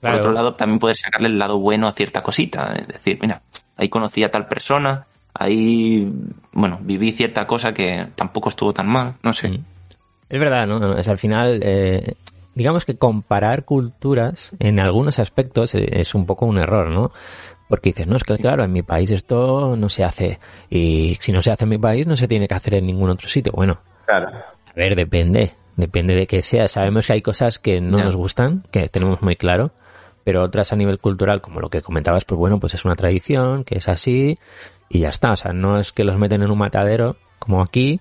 Claro. 0.00 0.16
Por 0.16 0.20
otro 0.20 0.32
lado, 0.32 0.54
también 0.54 0.78
puedes 0.78 1.00
sacarle 1.00 1.28
el 1.28 1.38
lado 1.38 1.58
bueno 1.58 1.86
a 1.88 1.92
cierta 1.92 2.22
cosita. 2.22 2.74
Es 2.76 2.88
decir, 2.88 3.18
mira, 3.20 3.42
ahí 3.76 3.88
conocí 3.88 4.24
a 4.24 4.30
tal 4.30 4.48
persona, 4.48 5.06
ahí, 5.34 6.12
bueno, 6.52 6.78
viví 6.82 7.12
cierta 7.12 7.46
cosa 7.46 7.72
que 7.72 8.08
tampoco 8.14 8.48
estuvo 8.48 8.72
tan 8.72 8.86
mal, 8.86 9.14
no 9.22 9.32
sé. 9.32 9.50
Mm. 9.50 9.64
Es 10.28 10.40
verdad, 10.40 10.66
¿no? 10.66 10.96
Es 10.96 11.08
al 11.08 11.18
final, 11.18 11.60
eh, 11.62 12.14
digamos 12.54 12.84
que 12.84 12.96
comparar 12.96 13.64
culturas 13.64 14.52
en 14.58 14.80
algunos 14.80 15.18
aspectos 15.18 15.74
eh, 15.74 15.86
es 15.92 16.14
un 16.14 16.24
poco 16.24 16.46
un 16.46 16.58
error, 16.58 16.90
¿no? 16.90 17.12
Porque 17.68 17.90
dices, 17.90 18.06
no, 18.06 18.16
es 18.16 18.24
que 18.24 18.36
claro, 18.38 18.64
en 18.64 18.72
mi 18.72 18.82
país 18.82 19.10
esto 19.10 19.76
no 19.76 19.88
se 19.88 20.04
hace. 20.04 20.38
Y 20.70 21.16
si 21.20 21.32
no 21.32 21.40
se 21.42 21.52
hace 21.52 21.64
en 21.64 21.70
mi 21.70 21.78
país, 21.78 22.06
no 22.06 22.16
se 22.16 22.28
tiene 22.28 22.48
que 22.48 22.54
hacer 22.54 22.74
en 22.74 22.84
ningún 22.84 23.10
otro 23.10 23.28
sitio. 23.28 23.52
Bueno, 23.54 23.78
Claro. 24.06 24.28
a 24.28 24.72
ver, 24.74 24.94
depende. 24.94 25.54
Depende 25.76 26.14
de 26.14 26.26
que 26.26 26.42
sea. 26.42 26.66
Sabemos 26.66 27.06
que 27.06 27.14
hay 27.14 27.22
cosas 27.22 27.58
que 27.58 27.80
no 27.80 27.98
nos 28.04 28.14
gustan, 28.14 28.64
que 28.70 28.88
tenemos 28.88 29.22
muy 29.22 29.36
claro. 29.36 29.70
Pero 30.24 30.42
otras 30.42 30.72
a 30.72 30.76
nivel 30.76 30.98
cultural, 30.98 31.40
como 31.40 31.60
lo 31.60 31.70
que 31.70 31.80
comentabas, 31.82 32.24
pues 32.24 32.38
bueno, 32.38 32.60
pues 32.60 32.74
es 32.74 32.84
una 32.84 32.94
tradición, 32.94 33.64
que 33.64 33.78
es 33.78 33.88
así, 33.88 34.38
y 34.92 35.00
ya 35.00 35.08
está. 35.08 35.32
O 35.32 35.36
sea, 35.36 35.52
no 35.52 35.78
es 35.78 35.90
que 35.90 36.04
los 36.04 36.18
meten 36.18 36.42
en 36.42 36.50
un 36.50 36.58
matadero, 36.58 37.16
como 37.38 37.62
aquí, 37.62 38.00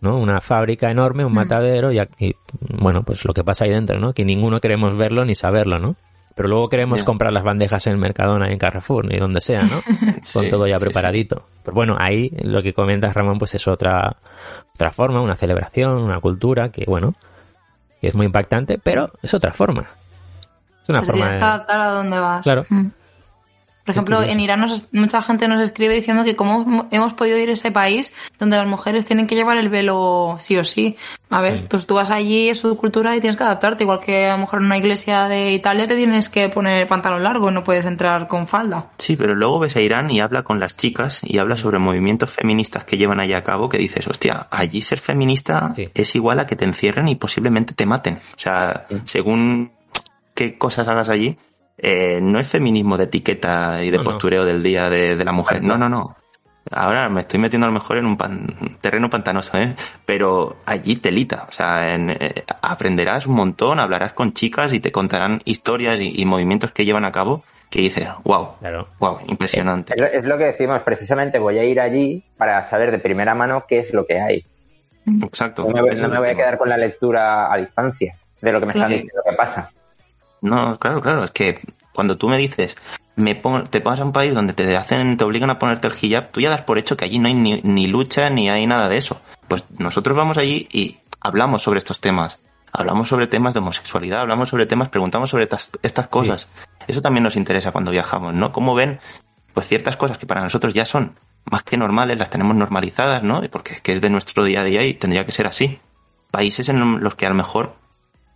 ¿no? 0.00 0.16
Una 0.18 0.40
fábrica 0.40 0.90
enorme, 0.90 1.24
un 1.24 1.34
matadero, 1.34 1.90
y, 1.90 1.98
aquí, 1.98 2.36
bueno, 2.60 3.02
pues 3.02 3.24
lo 3.24 3.34
que 3.34 3.42
pasa 3.42 3.64
ahí 3.64 3.70
dentro, 3.70 3.98
¿no? 3.98 4.12
Que 4.12 4.24
ninguno 4.24 4.60
queremos 4.60 4.96
verlo 4.96 5.24
ni 5.24 5.34
saberlo, 5.34 5.78
¿no? 5.78 5.96
Pero 6.34 6.48
luego 6.48 6.68
queremos 6.70 7.02
comprar 7.02 7.30
las 7.32 7.44
bandejas 7.44 7.86
en 7.86 7.94
el 7.94 7.98
Mercadona 7.98 8.48
y 8.48 8.52
en 8.52 8.58
Carrefour, 8.58 9.06
ni 9.06 9.18
donde 9.18 9.40
sea, 9.40 9.64
¿no? 9.64 9.82
Con 10.32 10.48
todo 10.48 10.66
ya 10.66 10.76
sí, 10.76 10.80
sí. 10.80 10.84
preparadito. 10.86 11.44
Pues 11.62 11.74
bueno, 11.74 11.96
ahí 11.98 12.30
lo 12.42 12.62
que 12.62 12.72
comentas, 12.72 13.12
Ramón, 13.12 13.38
pues 13.38 13.54
es 13.54 13.68
otra, 13.68 14.16
otra 14.74 14.90
forma, 14.92 15.20
una 15.20 15.36
celebración, 15.36 15.98
una 15.98 16.20
cultura 16.20 16.70
que, 16.70 16.84
bueno, 16.86 17.14
que 18.00 18.08
es 18.08 18.14
muy 18.14 18.26
impactante, 18.26 18.78
pero 18.78 19.10
es 19.22 19.34
otra 19.34 19.52
forma. 19.52 19.88
Es 20.82 20.88
una 20.88 21.00
te 21.00 21.06
forma 21.06 21.18
tienes 21.18 21.34
de... 21.34 21.40
que 21.40 21.44
adaptar 21.44 21.80
a 21.80 21.88
donde 21.88 22.18
vas. 22.18 22.42
Claro. 22.42 22.62
Mm. 22.70 22.86
Por 23.84 23.90
ejemplo, 23.92 24.22
en 24.22 24.38
Irán 24.38 24.60
nos- 24.60 24.84
mucha 24.92 25.20
gente 25.22 25.48
nos 25.48 25.60
escribe 25.60 25.94
diciendo 25.94 26.22
que 26.22 26.36
cómo 26.36 26.86
hemos 26.92 27.14
podido 27.14 27.36
ir 27.38 27.50
a 27.50 27.54
ese 27.54 27.72
país 27.72 28.12
donde 28.38 28.56
las 28.56 28.66
mujeres 28.66 29.04
tienen 29.04 29.26
que 29.26 29.34
llevar 29.34 29.56
el 29.58 29.68
velo 29.70 30.36
sí 30.38 30.56
o 30.56 30.62
sí. 30.62 30.96
A 31.30 31.40
ver, 31.40 31.66
pues 31.68 31.86
tú 31.86 31.94
vas 31.94 32.10
allí, 32.10 32.48
es 32.48 32.58
su 32.60 32.76
cultura 32.76 33.16
y 33.16 33.20
tienes 33.20 33.36
que 33.36 33.42
adaptarte. 33.42 33.82
Igual 33.84 33.98
que 33.98 34.26
a 34.28 34.32
lo 34.34 34.38
mejor 34.38 34.60
en 34.60 34.66
una 34.66 34.78
iglesia 34.78 35.26
de 35.28 35.52
Italia 35.52 35.86
te 35.88 35.96
tienes 35.96 36.28
que 36.28 36.48
poner 36.48 36.86
pantalón 36.86 37.24
largo, 37.24 37.50
no 37.50 37.64
puedes 37.64 37.84
entrar 37.84 38.28
con 38.28 38.46
falda. 38.46 38.86
Sí, 38.98 39.16
pero 39.16 39.34
luego 39.34 39.58
ves 39.58 39.74
a 39.76 39.80
Irán 39.80 40.10
y 40.10 40.20
habla 40.20 40.42
con 40.44 40.60
las 40.60 40.76
chicas 40.76 41.20
y 41.24 41.38
habla 41.38 41.56
sobre 41.56 41.78
movimientos 41.80 42.30
feministas 42.30 42.84
que 42.84 42.96
llevan 42.98 43.18
allá 43.18 43.38
a 43.38 43.44
cabo 43.44 43.68
que 43.68 43.78
dices, 43.78 44.06
hostia, 44.06 44.46
allí 44.50 44.80
ser 44.82 45.00
feminista 45.00 45.72
Sí. 45.74 45.88
es 45.94 46.14
igual 46.14 46.38
a 46.38 46.46
que 46.46 46.54
te 46.54 46.64
encierren 46.66 47.08
y 47.08 47.16
posiblemente 47.16 47.74
te 47.74 47.86
maten. 47.86 48.16
O 48.16 48.38
sea, 48.38 48.86
según 49.04 49.72
qué 50.34 50.56
cosas 50.56 50.86
hagas 50.88 51.08
allí, 51.08 51.36
eh, 51.78 52.20
no 52.22 52.38
es 52.38 52.48
feminismo 52.48 52.96
de 52.96 53.04
etiqueta 53.04 53.82
y 53.84 53.90
de 53.90 53.98
No, 53.98 54.04
no. 54.04 54.10
postureo 54.10 54.44
del 54.44 54.62
día 54.62 54.88
de, 54.90 55.16
de 55.16 55.24
la 55.24 55.32
mujer. 55.32 55.62
No, 55.62 55.76
no, 55.78 55.88
no. 55.88 56.16
Ahora 56.70 57.08
me 57.08 57.20
estoy 57.20 57.40
metiendo 57.40 57.66
a 57.66 57.70
lo 57.70 57.74
mejor 57.74 57.96
en 57.96 58.06
un 58.06 58.16
pan- 58.16 58.46
terreno 58.80 59.10
pantanoso, 59.10 59.58
¿eh? 59.58 59.74
Pero 60.06 60.56
allí 60.64 60.96
telita. 60.96 61.46
O 61.48 61.52
sea, 61.52 61.92
en- 61.94 62.10
eh, 62.10 62.44
aprenderás 62.62 63.26
un 63.26 63.34
montón, 63.34 63.80
hablarás 63.80 64.12
con 64.12 64.32
chicas 64.32 64.72
y 64.72 64.78
te 64.80 64.92
contarán 64.92 65.40
historias 65.44 65.98
y, 66.00 66.12
y 66.20 66.24
movimientos 66.24 66.70
que 66.70 66.84
llevan 66.84 67.04
a 67.04 67.10
cabo 67.12 67.42
que 67.68 67.80
dices, 67.80 68.06
wow, 68.24 68.58
Claro. 68.60 68.88
wow, 69.00 69.18
impresionante. 69.26 69.94
Es 69.96 70.00
lo, 70.00 70.06
es 70.06 70.24
lo 70.26 70.38
que 70.38 70.44
decimos, 70.44 70.80
precisamente 70.82 71.38
voy 71.38 71.58
a 71.58 71.64
ir 71.64 71.80
allí 71.80 72.22
para 72.36 72.62
saber 72.68 72.90
de 72.90 72.98
primera 72.98 73.34
mano 73.34 73.64
qué 73.66 73.78
es 73.80 73.92
lo 73.94 74.06
que 74.06 74.20
hay. 74.20 74.44
Exacto. 75.22 75.62
No 75.68 75.82
me, 75.82 75.94
no 75.96 76.08
me 76.10 76.18
voy 76.18 76.28
a 76.28 76.34
quedar 76.34 76.58
con 76.58 76.68
la 76.68 76.76
lectura 76.76 77.52
a 77.52 77.56
distancia 77.56 78.14
de 78.40 78.52
lo 78.52 78.60
que 78.60 78.66
me 78.66 78.72
están 78.72 78.88
diciendo 78.90 79.20
que 79.28 79.34
pasa. 79.36 79.70
No, 80.42 80.78
claro, 80.78 81.00
claro. 81.00 81.24
Es 81.24 81.30
que 81.30 81.60
cuando 81.94 82.18
tú 82.18 82.28
me 82.28 82.36
dices, 82.36 82.76
me 83.16 83.34
pon- 83.34 83.68
te 83.68 83.80
vas 83.80 83.98
a 84.00 84.04
un 84.04 84.12
país 84.12 84.34
donde 84.34 84.52
te 84.52 84.76
hacen, 84.76 85.16
te 85.16 85.24
obligan 85.24 85.50
a 85.50 85.58
ponerte 85.58 85.88
el 85.88 85.94
hijab, 86.00 86.30
tú 86.30 86.40
ya 86.40 86.50
das 86.50 86.62
por 86.62 86.78
hecho 86.78 86.96
que 86.96 87.04
allí 87.04 87.18
no 87.18 87.28
hay 87.28 87.34
ni, 87.34 87.60
ni 87.62 87.86
lucha 87.86 88.28
ni 88.30 88.50
hay 88.50 88.66
nada 88.66 88.88
de 88.88 88.98
eso. 88.98 89.20
Pues 89.48 89.64
nosotros 89.78 90.16
vamos 90.16 90.36
allí 90.38 90.68
y 90.72 90.98
hablamos 91.20 91.62
sobre 91.62 91.78
estos 91.78 92.00
temas. 92.00 92.38
Hablamos 92.72 93.08
sobre 93.08 93.26
temas 93.26 93.52
de 93.52 93.60
homosexualidad, 93.60 94.20
hablamos 94.22 94.48
sobre 94.48 94.64
temas, 94.66 94.88
preguntamos 94.88 95.28
sobre 95.30 95.44
estas, 95.44 95.70
estas 95.82 96.08
cosas. 96.08 96.48
Eso 96.88 97.02
también 97.02 97.22
nos 97.22 97.36
interesa 97.36 97.70
cuando 97.70 97.90
viajamos, 97.90 98.32
¿no? 98.32 98.50
Cómo 98.50 98.74
ven, 98.74 98.98
pues 99.52 99.68
ciertas 99.68 99.96
cosas 99.96 100.16
que 100.16 100.26
para 100.26 100.42
nosotros 100.42 100.72
ya 100.72 100.86
son 100.86 101.18
más 101.44 101.62
que 101.64 101.76
normales, 101.76 102.16
las 102.16 102.30
tenemos 102.30 102.56
normalizadas, 102.56 103.22
¿no? 103.22 103.42
Porque 103.50 103.74
es 103.74 103.80
que 103.82 103.92
es 103.92 104.00
de 104.00 104.08
nuestro 104.08 104.42
día 104.44 104.62
a 104.62 104.64
día 104.64 104.84
y 104.84 104.94
tendría 104.94 105.26
que 105.26 105.32
ser 105.32 105.46
así. 105.46 105.80
Países 106.30 106.70
en 106.70 107.00
los 107.00 107.14
que 107.14 107.26
a 107.26 107.28
lo 107.28 107.34
mejor, 107.34 107.74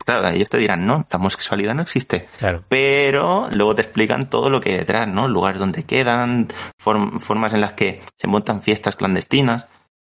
claro, 0.07 0.29
ellos 0.29 0.49
te 0.49 0.57
dirán, 0.57 0.87
no, 0.87 1.07
la 1.11 1.19
homosexualidad 1.19 1.75
no 1.75 1.83
existe 1.83 2.27
Claro. 2.39 2.63
pero 2.69 3.49
luego 3.51 3.75
te 3.75 3.83
explican 3.83 4.31
todo 4.31 4.49
lo 4.49 4.61
que 4.63 4.71
hay 4.71 4.77
detrás, 4.79 5.07
¿no? 5.07 5.29
Lugares 5.29 5.59
donde 5.61 5.85
quedan, 5.85 6.49
form- 6.83 7.21
formas 7.21 7.53
en 7.53 7.61
las 7.61 7.75
que 7.75 8.01
se 8.17 8.27
montan 8.27 8.63
fiestas 8.63 8.97
clandestinas. 8.97 9.67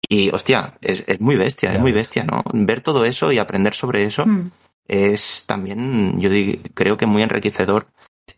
Y, 0.09 0.31
hostia, 0.31 0.75
es, 0.83 1.03
es 1.09 1.21
muy 1.21 1.35
bestia, 1.35 1.73
es 1.73 1.81
muy 1.81 1.91
bestia, 1.91 2.23
¿no? 2.23 2.45
Ver 2.53 2.81
todo 2.81 3.05
eso 3.05 3.33
y 3.33 3.39
aprender 3.39 3.75
sobre 3.75 4.05
eso 4.05 4.25
Mm. 4.25 4.51
es 4.87 5.45
también, 5.47 6.21
yo 6.21 6.31
creo 6.75 6.97
que 6.97 7.07
muy 7.07 7.23
enriquecedor 7.23 7.89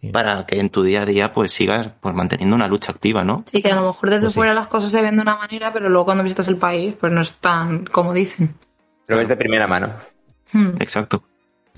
Sí. 0.00 0.08
para 0.10 0.44
que 0.46 0.60
en 0.60 0.68
tu 0.68 0.82
día 0.82 1.02
a 1.02 1.06
día 1.06 1.32
pues 1.32 1.50
sigas 1.50 1.90
pues 2.00 2.14
manteniendo 2.14 2.54
una 2.54 2.68
lucha 2.68 2.92
activa, 2.92 3.24
¿no? 3.24 3.42
Sí, 3.50 3.62
que 3.62 3.72
a 3.72 3.74
lo 3.74 3.86
mejor 3.86 4.10
desde 4.10 4.26
Pues 4.26 4.32
sí. 4.34 4.38
fuera 4.38 4.52
las 4.54 4.66
cosas 4.68 4.90
se 4.90 5.00
ven 5.00 5.16
de 5.16 5.22
una 5.22 5.36
manera, 5.36 5.72
pero 5.72 5.88
luego 5.88 6.04
cuando 6.04 6.22
visitas 6.24 6.46
el 6.48 6.56
país, 6.56 6.94
pues 7.00 7.10
no 7.10 7.22
es 7.22 7.32
tan 7.34 7.86
como 7.86 8.12
dicen. 8.12 8.54
Lo 9.08 9.16
ves 9.16 9.28
de 9.28 9.36
primera 9.36 9.66
mano. 9.66 9.94
Mm. 10.52 10.76
Exacto. 10.80 11.24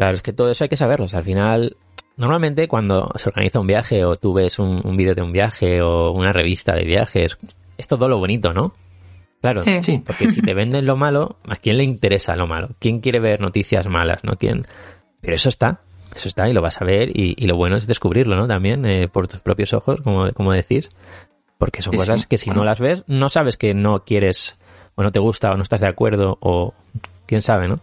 Claro, 0.00 0.14
es 0.14 0.22
que 0.22 0.32
todo 0.32 0.50
eso 0.50 0.64
hay 0.64 0.70
que 0.70 0.76
saberlo. 0.78 1.04
O 1.04 1.08
sea, 1.08 1.18
al 1.18 1.26
final, 1.26 1.76
normalmente 2.16 2.66
cuando 2.68 3.10
se 3.16 3.28
organiza 3.28 3.60
un 3.60 3.66
viaje 3.66 4.02
o 4.06 4.16
tú 4.16 4.32
ves 4.32 4.58
un, 4.58 4.80
un 4.82 4.96
vídeo 4.96 5.14
de 5.14 5.20
un 5.20 5.30
viaje 5.30 5.82
o 5.82 6.12
una 6.12 6.32
revista 6.32 6.74
de 6.74 6.84
viajes, 6.84 7.36
es 7.76 7.86
todo 7.86 8.08
lo 8.08 8.16
bonito, 8.18 8.54
¿no? 8.54 8.72
Claro, 9.42 9.62
Sí. 9.82 10.02
Porque 10.06 10.30
si 10.30 10.40
te 10.40 10.54
venden 10.54 10.86
lo 10.86 10.96
malo, 10.96 11.36
¿a 11.46 11.56
quién 11.56 11.76
le 11.76 11.84
interesa 11.84 12.34
lo 12.34 12.46
malo? 12.46 12.70
¿Quién 12.78 13.00
quiere 13.00 13.20
ver 13.20 13.42
noticias 13.42 13.88
malas? 13.88 14.24
¿No? 14.24 14.36
¿Quién? 14.36 14.62
Pero 15.20 15.34
eso 15.34 15.50
está, 15.50 15.80
eso 16.16 16.28
está 16.28 16.48
y 16.48 16.54
lo 16.54 16.62
vas 16.62 16.80
a 16.80 16.86
ver 16.86 17.10
y, 17.10 17.34
y 17.36 17.46
lo 17.46 17.56
bueno 17.56 17.76
es 17.76 17.86
descubrirlo, 17.86 18.36
¿no? 18.36 18.48
También 18.48 18.86
eh, 18.86 19.06
por 19.08 19.28
tus 19.28 19.40
propios 19.40 19.74
ojos, 19.74 20.00
como, 20.02 20.32
como 20.32 20.52
decís, 20.52 20.88
porque 21.58 21.82
son 21.82 21.92
Sí, 21.92 21.98
cosas 21.98 22.26
que 22.26 22.38
si 22.38 22.46
Bueno. 22.48 22.62
no 22.62 22.64
las 22.64 22.80
ves, 22.80 23.02
no 23.06 23.28
sabes 23.28 23.58
que 23.58 23.74
no 23.74 24.02
quieres 24.06 24.56
o 24.94 25.02
no 25.02 25.12
te 25.12 25.18
gusta 25.20 25.50
o 25.52 25.56
no 25.58 25.62
estás 25.62 25.80
de 25.82 25.88
acuerdo 25.88 26.38
o 26.40 26.72
quién 27.26 27.42
sabe, 27.42 27.66
¿no? 27.68 27.80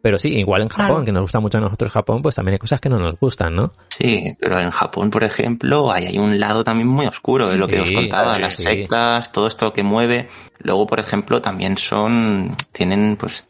Pero 0.00 0.16
sí, 0.16 0.28
igual 0.28 0.62
en 0.62 0.68
Japón, 0.68 0.86
Claro. 0.88 1.04
que 1.04 1.12
nos 1.12 1.22
gusta 1.22 1.40
mucho 1.40 1.58
a 1.58 1.60
nosotros 1.60 1.92
Japón, 1.92 2.22
pues 2.22 2.34
también 2.36 2.52
hay 2.54 2.58
cosas 2.58 2.80
que 2.80 2.88
no 2.88 2.98
nos 2.98 3.18
gustan, 3.18 3.54
¿no? 3.56 3.72
Sí, 3.88 4.32
pero 4.38 4.60
en 4.60 4.70
Japón, 4.70 5.10
por 5.10 5.24
ejemplo, 5.24 5.90
hay, 5.90 6.06
hay 6.06 6.18
un 6.18 6.38
lado 6.38 6.62
también 6.62 6.86
muy 6.88 7.06
oscuro, 7.06 7.50
es 7.50 7.58
lo 7.58 7.66
que 7.66 7.78
Sí, 7.78 7.80
os 7.80 7.92
contaba, 7.92 8.38
las 8.38 8.54
sí. 8.54 8.62
sectas, 8.62 9.32
todo 9.32 9.48
esto 9.48 9.72
que 9.72 9.82
mueve. 9.82 10.28
Luego, 10.60 10.86
por 10.86 11.00
ejemplo, 11.00 11.42
también 11.42 11.76
son, 11.78 12.54
tienen 12.70 13.16
pues 13.16 13.44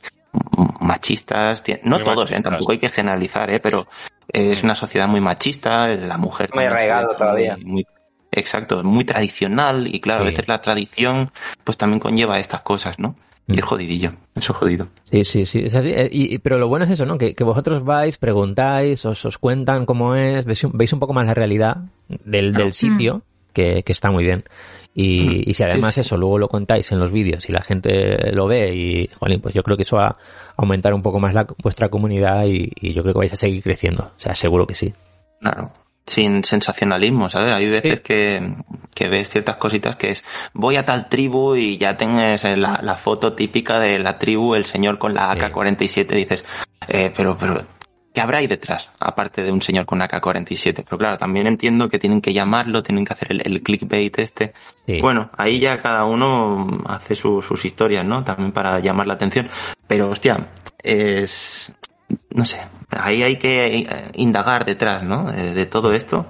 machistas, 0.81 1.63
tie- 1.65 1.81
no 1.83 1.97
Muy 1.97 2.05
todos, 2.05 2.31
¿eh? 2.31 2.41
tampoco 2.41 2.73
hay 2.73 2.79
que 2.79 2.89
generalizar, 2.89 3.51
¿eh? 3.51 3.61
pero 3.61 3.87
es 4.29 4.63
una 4.63 4.75
sociedad 4.75 5.09
muy 5.09 5.21
machista, 5.21 5.89
la 5.89 6.19
mujer 6.19 6.51
Muy 6.55 6.65
arraigado 6.65 7.09
muy- 7.09 7.17
todavía. 7.17 7.57
muy- 7.63 7.87
exacto, 8.31 8.83
muy 8.85 9.05
tradicional 9.05 9.87
y 9.95 10.01
claro, 10.01 10.23
Sí. 10.23 10.29
a 10.29 10.31
veces 10.31 10.49
la 10.49 10.61
tradición 10.61 11.31
pues 11.65 11.77
también 11.79 12.01
conlleva 12.01 12.39
estas 12.39 12.61
cosas, 12.63 12.99
¿no? 12.99 13.17
Y 13.49 13.53
Mm. 13.55 13.59
es 13.59 13.65
jodidillo, 13.65 14.13
eso 14.37 14.53
es 14.53 14.59
jodido. 14.59 14.89
Sí, 15.05 15.25
sí, 15.25 15.45
sí, 15.47 15.61
es 15.65 15.75
así. 15.75 15.89
Eh, 15.91 16.09
y- 16.13 16.35
y- 16.35 16.39
pero 16.39 16.59
lo 16.59 16.69
bueno 16.69 16.85
es 16.85 16.91
eso, 16.93 17.07
¿no? 17.07 17.17
Que, 17.19 17.35
que 17.35 17.45
vosotros 17.45 17.83
vais, 17.83 18.17
preguntáis, 18.19 19.05
os, 19.07 19.25
os 19.25 19.39
cuentan 19.39 19.87
cómo 19.87 20.15
es, 20.15 20.45
veis 20.45 20.63
un, 20.65 20.73
veis 20.75 20.93
un 20.93 21.01
poco 21.01 21.15
más 21.15 21.27
la 21.27 21.35
realidad 21.35 21.79
del, 22.25 22.53
del 22.53 22.73
sitio, 22.75 23.23
que, 23.53 23.83
que 23.83 23.93
está 23.93 24.11
muy 24.11 24.23
bien. 24.25 24.45
Y, 24.95 25.21
Mm, 25.23 25.43
y 25.51 25.55
si 25.55 25.63
además 25.63 25.95
sí, 25.95 26.03
sí. 26.03 26.07
eso 26.07 26.17
luego 26.17 26.39
lo 26.39 26.49
contáis 26.49 26.91
en 26.93 26.99
los 26.99 27.11
vídeos 27.13 27.49
y 27.49 27.53
la 27.53 27.63
gente 27.63 28.33
lo 28.33 28.47
ve 28.47 28.75
y, 28.75 29.09
jolín, 29.19 29.41
pues 29.41 29.55
yo 29.55 29.63
creo 29.63 29.77
que 29.77 29.85
eso 29.85 29.97
va 29.97 30.07
a 30.09 30.17
aumentar 30.57 30.93
un 30.93 31.03
poco 31.03 31.19
más 31.21 31.33
la, 31.35 31.47
vuestra 31.63 31.89
comunidad 31.89 32.45
y, 32.47 32.71
y 32.81 32.93
yo 32.95 33.03
creo 33.03 33.15
que 33.15 33.19
vais 33.21 33.33
a 33.33 33.37
seguir 33.37 33.63
creciendo. 33.63 34.05
O 34.17 34.21
sea, 34.21 34.35
seguro 34.35 34.67
que 34.67 34.75
sí. 34.75 34.93
Claro. 35.41 35.71
Sin 36.09 36.43
sensacionalismo, 36.43 37.29
¿sabes? 37.29 37.53
Hay 37.53 37.69
veces 37.69 37.97
Sí. 37.99 38.03
que, 38.03 38.55
que 38.95 39.09
ves 39.09 39.29
ciertas 39.29 39.57
cositas 39.57 39.95
que 39.97 40.11
es 40.13 40.25
voy 40.55 40.77
a 40.77 40.85
tal 40.85 41.09
tribu 41.09 41.55
y 41.55 41.77
ya 41.77 41.97
tenés 41.97 42.43
la, 42.45 42.81
la 42.83 42.97
foto 42.97 43.35
típica 43.35 43.79
de 43.79 43.99
la 43.99 44.19
tribu, 44.19 44.55
el 44.55 44.65
señor 44.65 44.99
con 44.99 45.13
la 45.15 45.33
Sí. 45.35 45.39
AK-47, 45.41 46.07
dices, 46.17 46.45
eh, 46.89 47.13
pero, 47.15 47.37
pero, 47.39 47.61
¿qué 48.15 48.23
habrá 48.23 48.39
ahí 48.39 48.47
detrás? 48.47 48.91
Aparte 48.99 49.43
de 49.43 49.53
un 49.53 49.61
señor 49.61 49.85
con 49.85 50.01
AK-47. 50.01 50.83
Pero 50.83 50.97
claro, 50.97 51.19
también 51.19 51.47
entiendo 51.47 51.91
que 51.91 51.99
tienen 51.99 52.23
que 52.23 52.33
llamarlo, 52.33 52.83
tienen 52.83 53.05
que 53.05 53.13
hacer 53.13 53.31
el, 53.33 53.43
el 53.45 53.63
clickbait 53.63 54.19
este. 54.19 54.55
Sí. 54.87 55.01
Bueno, 55.03 55.31
ahí 55.37 55.61
ya 55.61 55.83
cada 55.83 56.07
uno 56.07 56.67
hace 56.89 57.15
su- 57.17 57.43
sus 57.43 57.65
historias, 57.67 58.05
¿no? 58.07 58.25
También 58.25 58.53
para 58.53 58.81
llamar 58.81 59.07
la 59.07 59.15
atención. 59.15 59.49
Pero, 59.87 60.09
hostia, 60.09 60.49
es... 60.83 61.75
No 62.31 62.47
sé, 62.47 62.59
ahí 62.99 63.23
hay 63.23 63.37
que 63.37 63.67
eh, 63.79 63.87
indagar 64.15 64.65
detrás, 64.65 65.03
¿no? 65.03 65.31
De, 65.33 65.55
de 65.55 65.67
todo 65.67 65.93
esto, 65.93 66.27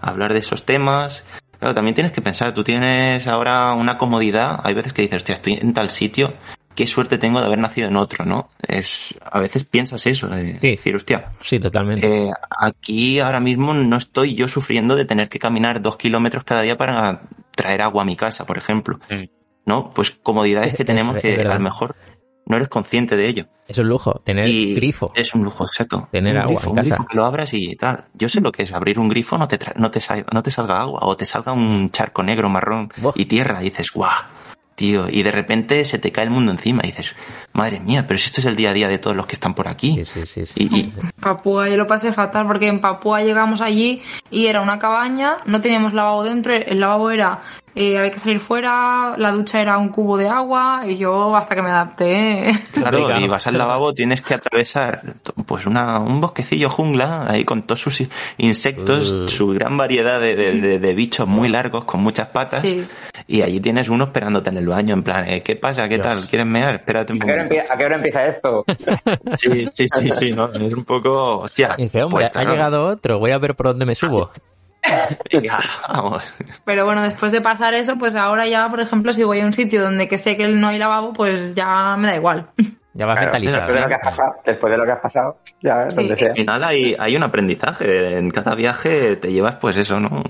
hablar 0.00 0.32
de 0.32 0.38
esos 0.40 0.64
temas. 0.64 1.24
Claro, 1.58 1.74
también 1.74 1.94
tienes 1.94 2.12
que 2.12 2.20
pensar, 2.22 2.52
tú 2.54 2.64
tienes 2.64 3.26
ahora 3.28 3.72
una 3.74 3.96
comodidad, 3.98 4.60
hay 4.64 4.74
veces 4.74 4.92
que 4.92 5.02
dices, 5.02 5.18
hostia, 5.18 5.34
estoy 5.34 5.58
en 5.60 5.72
tal 5.74 5.90
sitio, 5.90 6.34
qué 6.74 6.86
suerte 6.88 7.18
tengo 7.18 7.38
de 7.40 7.46
haber 7.46 7.58
nacido 7.60 7.86
en 7.88 7.96
otro, 7.96 8.24
¿no? 8.24 8.50
Es, 8.66 9.14
a 9.22 9.38
veces 9.38 9.64
piensas 9.64 10.04
eso, 10.06 10.26
de 10.28 10.58
Sí. 10.58 10.70
decir, 10.70 10.96
hostia, 10.96 11.32
Sí, 11.42 11.60
totalmente. 11.60 12.06
eh, 12.26 12.30
aquí 12.50 13.20
ahora 13.20 13.38
mismo 13.40 13.74
no 13.74 13.96
estoy 13.96 14.34
yo 14.34 14.48
sufriendo 14.48 14.96
de 14.96 15.04
tener 15.04 15.28
que 15.28 15.38
caminar 15.38 15.80
dos 15.82 15.96
kilómetros 15.96 16.42
cada 16.44 16.62
día 16.62 16.76
para 16.76 17.22
traer 17.54 17.82
agua 17.82 18.02
a 18.02 18.06
mi 18.06 18.16
casa, 18.16 18.44
por 18.46 18.58
ejemplo. 18.58 18.98
Mm. 19.10 19.24
¿No? 19.64 19.90
Pues 19.90 20.10
comodidades 20.10 20.74
que 20.74 20.82
Es- 20.82 20.86
tenemos 20.86 21.14
es 21.16 21.22
que 21.22 21.36
verdad. 21.36 21.52
a 21.52 21.58
lo 21.58 21.60
mejor 21.62 21.94
no 22.46 22.56
eres 22.56 22.68
consciente 22.68 23.16
de 23.16 23.28
ello. 23.28 23.46
es 23.68 23.78
un 23.78 23.88
lujo, 23.88 24.20
tener 24.24 24.46
y 24.48 24.74
grifo. 24.74 25.12
Es 25.14 25.34
un 25.34 25.42
lujo, 25.44 25.64
exacto. 25.66 26.08
Tener 26.12 26.34
un 26.36 26.42
agua 26.42 26.52
grifo, 26.54 26.64
en 26.66 26.70
un 26.70 26.76
casa. 26.76 26.88
grifo 26.96 27.06
que 27.08 27.16
lo 27.16 27.24
abras 27.24 27.54
y 27.54 27.76
tal. 27.76 28.04
Yo 28.14 28.28
sé 28.28 28.40
lo 28.40 28.52
que 28.52 28.64
es 28.64 28.72
abrir 28.72 28.98
un 28.98 29.08
grifo, 29.08 29.38
no 29.38 29.48
te, 29.48 29.58
tra- 29.58 29.74
no 29.76 29.90
te, 29.90 30.00
sal- 30.00 30.26
no 30.32 30.42
te 30.42 30.50
salga 30.50 30.80
agua 30.80 31.00
o 31.02 31.16
te 31.16 31.24
salga 31.26 31.52
un 31.52 31.90
charco 31.90 32.22
negro, 32.22 32.48
marrón 32.48 32.90
Buah. 32.96 33.12
y 33.16 33.24
tierra 33.26 33.60
y 33.62 33.70
dices, 33.70 33.92
guau, 33.92 34.10
tío. 34.74 35.06
Y 35.08 35.22
de 35.22 35.30
repente 35.30 35.84
se 35.84 35.98
te 35.98 36.10
cae 36.12 36.24
el 36.24 36.30
mundo 36.30 36.50
encima 36.52 36.80
y 36.84 36.88
dices, 36.88 37.14
madre 37.52 37.80
mía, 37.80 38.06
pero 38.06 38.18
si 38.18 38.26
esto 38.26 38.40
es 38.40 38.46
el 38.46 38.56
día 38.56 38.70
a 38.70 38.72
día 38.74 38.88
de 38.88 38.98
todos 38.98 39.16
los 39.16 39.26
que 39.26 39.34
están 39.36 39.54
por 39.54 39.68
aquí. 39.68 39.94
Sí, 40.04 40.04
sí, 40.04 40.26
sí. 40.26 40.46
sí. 40.46 40.68
Y, 40.70 40.76
y- 40.76 40.92
Papúa, 41.20 41.68
yo 41.68 41.76
lo 41.76 41.86
pasé 41.86 42.12
fatal 42.12 42.46
porque 42.46 42.66
en 42.66 42.80
Papúa 42.80 43.22
llegamos 43.22 43.60
allí 43.60 44.02
y 44.30 44.46
era 44.46 44.60
una 44.60 44.78
cabaña, 44.78 45.36
no 45.46 45.60
teníamos 45.60 45.92
lavabo 45.94 46.24
dentro, 46.24 46.52
el 46.54 46.80
lavabo 46.80 47.10
era, 47.10 47.38
eh, 47.74 47.96
había 47.98 48.10
que 48.10 48.18
salir 48.18 48.38
fuera, 48.38 49.14
la 49.16 49.30
ducha 49.32 49.60
era 49.60 49.78
un 49.78 49.88
cubo 49.88 50.16
de 50.16 50.28
agua 50.28 50.82
y 50.86 50.96
yo 50.98 51.34
hasta 51.36 51.54
que 51.54 51.62
me 51.62 51.70
adapté. 51.70 52.52
Claro, 52.72 53.18
y 53.18 53.28
vas 53.28 53.46
al 53.46 53.56
lavabo, 53.58 53.92
tienes 53.94 54.20
que 54.22 54.34
atravesar 54.34 55.02
pues 55.46 55.66
una, 55.66 55.98
un 56.00 56.20
bosquecillo 56.20 56.68
jungla 56.70 57.26
ahí 57.30 57.44
con 57.44 57.62
todos 57.62 57.80
sus 57.80 58.02
insectos, 58.38 59.12
Uh. 59.12 59.28
su 59.28 59.48
gran 59.48 59.76
variedad 59.76 60.20
de, 60.20 60.34
de- 60.36 60.52
de- 60.60 60.78
de 60.78 60.94
bichos 60.94 61.26
muy 61.26 61.48
largos 61.48 61.84
con 61.84 62.02
muchas 62.02 62.28
patas. 62.28 62.62
Sí. 62.62 62.86
Y 63.26 63.42
allí 63.42 63.60
tienes 63.60 63.88
uno 63.88 64.04
esperándote 64.04 64.50
en 64.50 64.56
el 64.56 64.66
baño, 64.66 64.94
en 64.94 65.02
plan, 65.02 65.28
eh, 65.28 65.42
¿qué 65.42 65.56
pasa? 65.56 65.88
¿Qué 65.88 65.94
Dios. 65.96 66.06
tal? 66.06 66.26
¿Quieres 66.26 66.46
mear? 66.46 66.74
Espérate 66.76 67.12
un 67.12 67.22
¿A 67.22 67.26
qué, 67.26 67.32
momento. 67.32 67.54
a 67.72 67.76
qué 67.76 67.84
hora 67.84 67.96
empieza 67.96 68.26
esto? 68.26 68.64
Sí, 69.36 69.66
sí, 69.66 69.86
sí, 69.88 70.10
sí, 70.12 70.32
¿no? 70.32 70.52
Es 70.52 70.74
un 70.74 70.84
poco, 70.84 71.38
hostia. 71.40 71.74
Y 71.78 71.84
dice, 71.84 72.02
hombre, 72.02 72.28
pues, 72.32 72.46
ha 72.46 72.50
llegado 72.50 72.86
otro, 72.86 73.18
voy 73.18 73.30
a 73.30 73.38
ver 73.38 73.54
por 73.54 73.66
dónde 73.68 73.86
me 73.86 73.94
subo. 73.94 74.30
venga, 75.32 75.60
vamos. 75.88 76.34
Pero 76.64 76.84
bueno, 76.84 77.02
después 77.02 77.32
de 77.32 77.40
pasar 77.40 77.74
eso, 77.74 77.96
pues 77.98 78.16
ahora 78.16 78.46
ya, 78.46 78.68
por 78.68 78.80
ejemplo, 78.80 79.12
si 79.12 79.22
voy 79.24 79.40
a 79.40 79.46
un 79.46 79.52
sitio 79.52 79.82
donde 79.82 80.08
que 80.08 80.18
sé 80.18 80.36
que 80.36 80.48
no 80.48 80.68
hay 80.68 80.78
lavabo, 80.78 81.12
pues 81.12 81.54
ya 81.54 81.96
me 81.96 82.08
da 82.08 82.16
igual. 82.16 82.48
Ya 82.94 83.06
vas 83.06 83.14
Claro, 83.16 83.32
mentalizado. 83.32 83.56
después 83.72 83.74
de 83.78 83.80
lo 83.82 83.88
que 83.88 83.94
has 83.94 84.02
pasado, 84.02 84.34
después 84.44 84.70
de 84.70 84.76
lo 84.76 84.84
que 84.84 84.92
has 84.92 85.00
pasado, 85.00 85.36
ya, 85.62 85.88
Sí. 85.88 85.96
donde 85.96 86.16
sea. 86.18 86.28
Al 86.28 86.34
final 86.34 86.64
hay, 86.64 86.94
hay 86.98 87.16
un 87.16 87.22
aprendizaje. 87.22 88.18
En 88.18 88.30
cada 88.30 88.54
viaje 88.54 89.16
te 89.16 89.32
llevas 89.32 89.54
pues 89.56 89.78
eso, 89.78 89.98
¿no? 89.98 90.22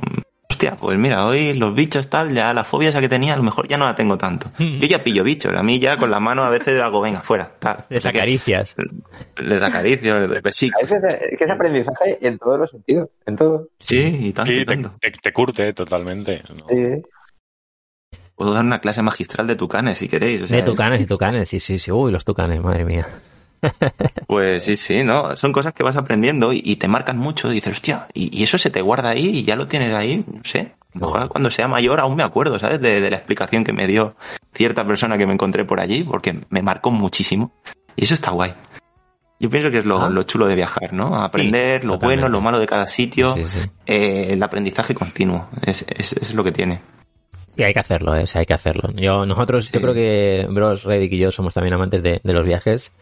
Hostia, 0.52 0.76
pues 0.76 0.98
mira, 0.98 1.24
hoy 1.24 1.54
los 1.54 1.74
bichos 1.74 2.10
tal, 2.10 2.34
ya 2.34 2.52
la 2.52 2.62
fobia 2.62 2.90
esa 2.90 3.00
que 3.00 3.08
tenía, 3.08 3.32
a 3.32 3.36
lo 3.38 3.42
mejor 3.42 3.66
ya 3.68 3.78
no 3.78 3.86
la 3.86 3.94
tengo 3.94 4.18
tanto. 4.18 4.50
Yo 4.58 4.86
ya 4.86 5.02
pillo 5.02 5.24
bichos, 5.24 5.50
a 5.56 5.62
mí 5.62 5.78
ya 5.78 5.96
con 5.96 6.10
la 6.10 6.20
mano 6.20 6.42
a 6.44 6.50
veces 6.50 6.78
hago, 6.78 7.00
venga, 7.00 7.22
fuera, 7.22 7.50
tal. 7.58 7.86
Les 7.88 8.04
acaricias. 8.04 8.74
Les 9.38 9.62
acaricio, 9.62 10.18
les 10.20 10.28
doy 10.28 10.40
veces 10.42 10.70
es 11.04 11.38
que 11.38 11.44
es 11.44 11.50
aprendizaje 11.50 12.18
en 12.20 12.36
todos 12.38 12.58
los 12.60 12.70
sentidos, 12.70 13.08
en 13.24 13.36
todo. 13.36 13.68
Sí, 13.78 14.14
y 14.28 14.32
tanto, 14.34 14.52
Sí, 14.52 14.58
y 14.58 14.64
te, 14.66 14.74
tanto. 14.74 14.94
te- 15.00 15.10
te 15.12 15.32
curte 15.32 15.72
totalmente. 15.72 16.42
¿no? 16.50 16.66
Sí. 16.68 17.02
Puedo 18.34 18.52
dar 18.52 18.64
una 18.64 18.80
clase 18.80 19.00
magistral 19.00 19.46
de 19.46 19.56
tucanes 19.56 19.96
si 19.96 20.06
queréis. 20.06 20.42
o 20.42 20.46
sea, 20.46 20.58
De 20.58 20.62
tucanes 20.64 21.00
y 21.00 21.06
tucanes, 21.06 21.48
sí, 21.48 21.60
sí, 21.60 21.78
sí. 21.78 21.90
Uy, 21.90 22.12
los 22.12 22.26
tucanes, 22.26 22.60
madre 22.60 22.84
mía. 22.84 23.08
Pues 24.26 24.64
sí, 24.64 24.76
sí, 24.76 25.04
¿no? 25.04 25.36
Son 25.36 25.52
cosas 25.52 25.72
que 25.72 25.82
vas 25.82 25.96
aprendiendo 25.96 26.52
y, 26.52 26.62
y 26.64 26.76
te 26.76 26.88
marcan 26.88 27.18
mucho. 27.18 27.50
Y 27.50 27.54
dices, 27.54 27.72
hostia, 27.72 28.06
y, 28.14 28.36
y 28.38 28.42
eso 28.42 28.58
se 28.58 28.70
te 28.70 28.80
guarda 28.82 29.10
ahí 29.10 29.28
y 29.38 29.44
ya 29.44 29.56
lo 29.56 29.68
tienes 29.68 29.94
ahí, 29.94 30.24
no 30.26 30.40
sé. 30.44 30.74
Mejor 30.94 31.28
cuando 31.28 31.50
sea 31.50 31.68
mayor 31.68 32.00
aún 32.00 32.16
me 32.16 32.22
acuerdo, 32.22 32.58
¿sabes? 32.58 32.80
De, 32.80 33.00
de 33.00 33.10
la 33.10 33.16
explicación 33.16 33.64
que 33.64 33.72
me 33.72 33.86
dio 33.86 34.14
cierta 34.54 34.86
persona 34.86 35.16
que 35.16 35.26
me 35.26 35.32
encontré 35.32 35.64
por 35.64 35.80
allí, 35.80 36.02
porque 36.02 36.38
me 36.50 36.60
marcó 36.62 36.90
muchísimo. 36.90 37.52
Y 37.96 38.04
eso 38.04 38.14
está 38.14 38.30
guay. 38.30 38.54
Yo 39.40 39.50
pienso 39.50 39.70
que 39.70 39.78
es 39.78 39.84
lo, 39.84 40.00
Ah. 40.02 40.08
lo 40.10 40.22
chulo 40.22 40.46
de 40.46 40.54
viajar, 40.54 40.92
¿no? 40.92 41.16
Aprender 41.16 41.84
lo 41.84 41.98
bueno, 41.98 42.28
lo 42.28 42.40
malo 42.40 42.60
de 42.60 42.66
cada 42.66 42.86
sitio, 42.86 43.34
Sí, 43.34 43.44
sí. 43.44 43.58
eh, 43.86 44.28
el 44.30 44.42
aprendizaje 44.42 44.94
continuo. 44.94 45.48
Es, 45.66 45.84
es, 45.88 46.12
es 46.12 46.34
lo 46.34 46.44
que 46.44 46.52
tiene. 46.52 46.80
Sí, 47.56 47.62
hay 47.64 47.72
que 47.74 47.80
hacerlo, 47.80 48.14
¿eh? 48.16 48.24
Hay 48.34 48.46
que 48.46 48.54
hacerlo. 48.54 48.90
Yo, 48.94 49.26
nosotros, 49.26 49.70
yo 49.72 49.80
creo 49.80 49.92
que 49.94 50.46
Bros, 50.50 50.84
Reddick 50.84 51.12
y 51.12 51.18
yo 51.18 51.32
somos 51.32 51.52
también 51.54 51.74
amantes 51.74 52.02
de, 52.02 52.20
de 52.22 52.32
los 52.32 52.46
viajes. 52.46 52.92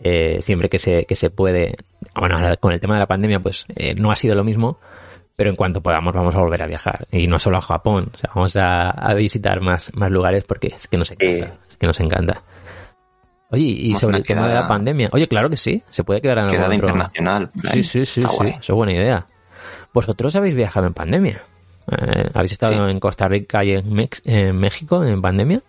Eh, 0.00 0.40
siempre 0.42 0.68
que 0.68 0.78
se, 0.78 1.04
que 1.04 1.16
se 1.16 1.30
puede. 1.30 1.76
Bueno, 2.14 2.36
ahora 2.36 2.56
con 2.56 2.72
el 2.72 2.80
tema 2.80 2.94
de 2.94 3.00
la 3.00 3.06
pandemia, 3.06 3.40
pues 3.40 3.64
eh, 3.74 3.94
no 3.94 4.10
ha 4.10 4.16
sido 4.16 4.34
lo 4.34 4.44
mismo. 4.44 4.78
Pero 5.36 5.50
en 5.50 5.56
cuanto 5.56 5.82
podamos, 5.82 6.14
vamos 6.14 6.34
a 6.34 6.38
volver 6.38 6.62
a 6.62 6.66
viajar. 6.66 7.06
Y 7.12 7.26
no 7.26 7.38
solo 7.38 7.58
a 7.58 7.60
Japón. 7.60 8.10
O 8.14 8.16
sea, 8.16 8.30
vamos 8.34 8.56
a, 8.56 8.88
a 8.90 9.12
visitar 9.14 9.60
más, 9.60 9.94
más 9.94 10.10
lugares 10.10 10.44
porque 10.44 10.68
es 10.76 10.88
que 10.88 10.96
nos 10.96 11.10
encanta. 11.10 11.58
Es 11.68 11.76
que 11.76 11.86
nos 11.86 12.00
encanta. 12.00 12.42
Oye, 13.50 13.62
y 13.64 13.88
Vamos 13.88 14.00
sobre 14.00 14.16
el 14.18 14.24
tema 14.24 14.48
de 14.48 14.54
la 14.54 14.66
pandemia. 14.66 15.10
Oye, 15.12 15.28
claro 15.28 15.50
que 15.50 15.56
sí. 15.58 15.82
Se 15.90 16.04
puede 16.04 16.20
quedar 16.22 16.38
en 16.38 16.44
algún 16.44 16.56
Quedada 16.56 16.74
otro- 16.74 16.88
internacional. 16.88 17.50
Sí, 17.70 17.82
sí, 17.84 18.04
sí, 18.04 18.20
Está 18.20 18.30
sí. 18.32 18.36
guay. 18.38 18.50
Eso 18.60 18.72
es 18.72 18.76
buena 18.76 18.92
idea. 18.94 19.26
Vosotros 19.92 20.34
habéis 20.36 20.54
viajado 20.54 20.86
en 20.86 20.94
pandemia. 20.94 21.42
Eh, 21.90 22.30
¿Habéis 22.34 22.52
estado 22.52 22.72
Sí. 22.86 22.90
en 22.90 22.98
Costa 22.98 23.28
Rica 23.28 23.62
y 23.62 23.72
en, 23.72 23.90
Mex- 23.92 24.22
en 24.24 24.56
México 24.56 25.04
en 25.04 25.20
pandemia? 25.22 25.62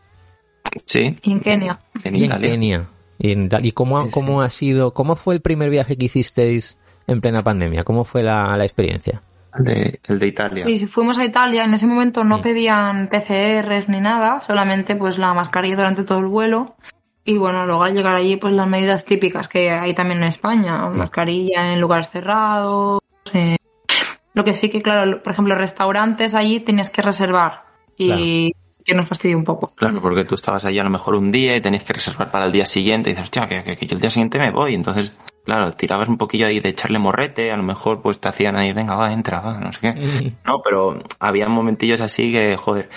Sí, 0.86 1.18
Y 1.24 1.32
en 1.34 1.40
Kenia. 1.42 1.80
en 2.04 2.16
Y 2.16 2.20
en 2.20 2.26
Italia. 2.26 2.50
Kenia. 2.50 2.88
¿Y, 3.20 3.32
en 3.32 3.46
Ita- 3.46 3.60
y 3.62 3.72
cómo, 3.72 4.04
Sí, 4.06 4.12
cómo 4.12 4.42
ha 4.42 4.50
sido, 4.50 4.94
cómo 4.94 5.16
fue 5.16 5.36
el 5.36 5.42
primer 5.42 5.70
viaje 5.70 5.98
que 5.98 6.06
hicisteis 6.06 6.78
en 7.08 7.22
plena 7.22 7.42
pandemia? 7.42 7.84
¿Cómo 7.84 8.04
fue 8.04 8.24
la, 8.24 8.56
la 8.58 8.64
experiencia? 8.64 9.22
El 9.58 9.64
de, 9.64 10.00
el 10.08 10.20
de 10.20 10.28
Italia. 10.28 10.70
Y 10.70 10.78
si 10.78 10.86
fuimos 10.86 11.18
a 11.18 11.26
Italia, 11.26 11.64
en 11.64 11.74
ese 11.74 11.88
momento 11.88 12.24
no 12.24 12.38
Mm. 12.38 12.42
pedían 12.42 13.08
PCRs 13.10 13.90
ni 13.90 14.00
nada, 14.00 14.40
solamente 14.42 14.96
pues 14.96 15.18
la 15.18 15.34
mascarilla 15.34 15.76
durante 15.78 16.04
todo 16.04 16.20
el 16.20 16.28
vuelo. 16.28 16.76
Y 17.26 17.38
bueno, 17.38 17.66
luego 17.66 17.84
al 17.84 17.94
llegar 17.94 18.16
allí, 18.16 18.38
pues 18.38 18.54
las 18.54 18.68
medidas 18.68 19.04
típicas 19.04 19.48
que 19.48 19.70
hay 19.72 19.94
también 19.94 20.20
en 20.20 20.28
España, 20.30 20.88
mascarilla 20.90 21.74
en 21.74 21.82
lugares 21.82 22.10
cerrados. 22.10 23.02
eh, 23.34 23.58
Lo 24.34 24.44
que 24.46 24.54
sí 24.54 24.70
que, 24.70 24.82
claro, 24.84 25.24
por 25.24 25.34
ejemplo, 25.34 25.56
restaurantes 25.56 26.36
allí 26.36 26.60
tenías 26.60 26.90
que 26.92 27.02
reservar 27.02 27.64
y 27.98 28.54
que 28.88 28.96
nos 28.96 29.08
fastidió 29.08 29.38
un 29.38 29.44
poco. 29.44 29.68
Claro, 29.76 30.02
porque 30.02 30.24
tú 30.26 30.34
estabas 30.36 30.66
allí 30.66 30.80
a 30.80 30.84
lo 30.84 30.90
mejor 30.90 31.14
un 31.16 31.32
día 31.32 31.56
y 31.56 31.62
tenías 31.62 31.84
que 31.84 31.94
reservar 31.94 32.32
para 32.32 32.46
el 32.46 32.52
día 32.52 32.66
siguiente 32.66 33.10
y 33.10 33.14
dices, 33.14 33.26
hostia, 33.26 33.48
que, 33.48 33.62
que- 33.64 33.76
que 33.78 33.86
yo 33.86 33.96
el 33.96 34.02
día 34.02 34.10
siguiente 34.10 34.40
me 34.40 34.50
voy. 34.50 34.74
Entonces, 34.74 35.14
claro, 35.46 35.72
tirabas 35.74 36.08
un 36.08 36.18
poquillo 36.18 36.48
ahí 36.48 36.60
de 36.62 36.70
echarle 36.70 36.98
morrete, 36.98 37.52
a 37.52 37.58
lo 37.58 37.64
mejor 37.64 38.02
pues 38.02 38.20
te 38.20 38.30
hacían 38.30 38.56
ahí, 38.56 38.72
venga, 38.74 38.96
va, 38.96 39.12
entra, 39.12 39.42
va, 39.42 39.60
no 39.60 39.72
sé 39.74 39.80
qué. 39.82 40.34
No, 40.46 40.62
pero 40.64 41.04
había 41.20 41.48
momentillos 41.50 42.00
así 42.02 42.32
que, 42.32 42.56
joder, 42.58 42.90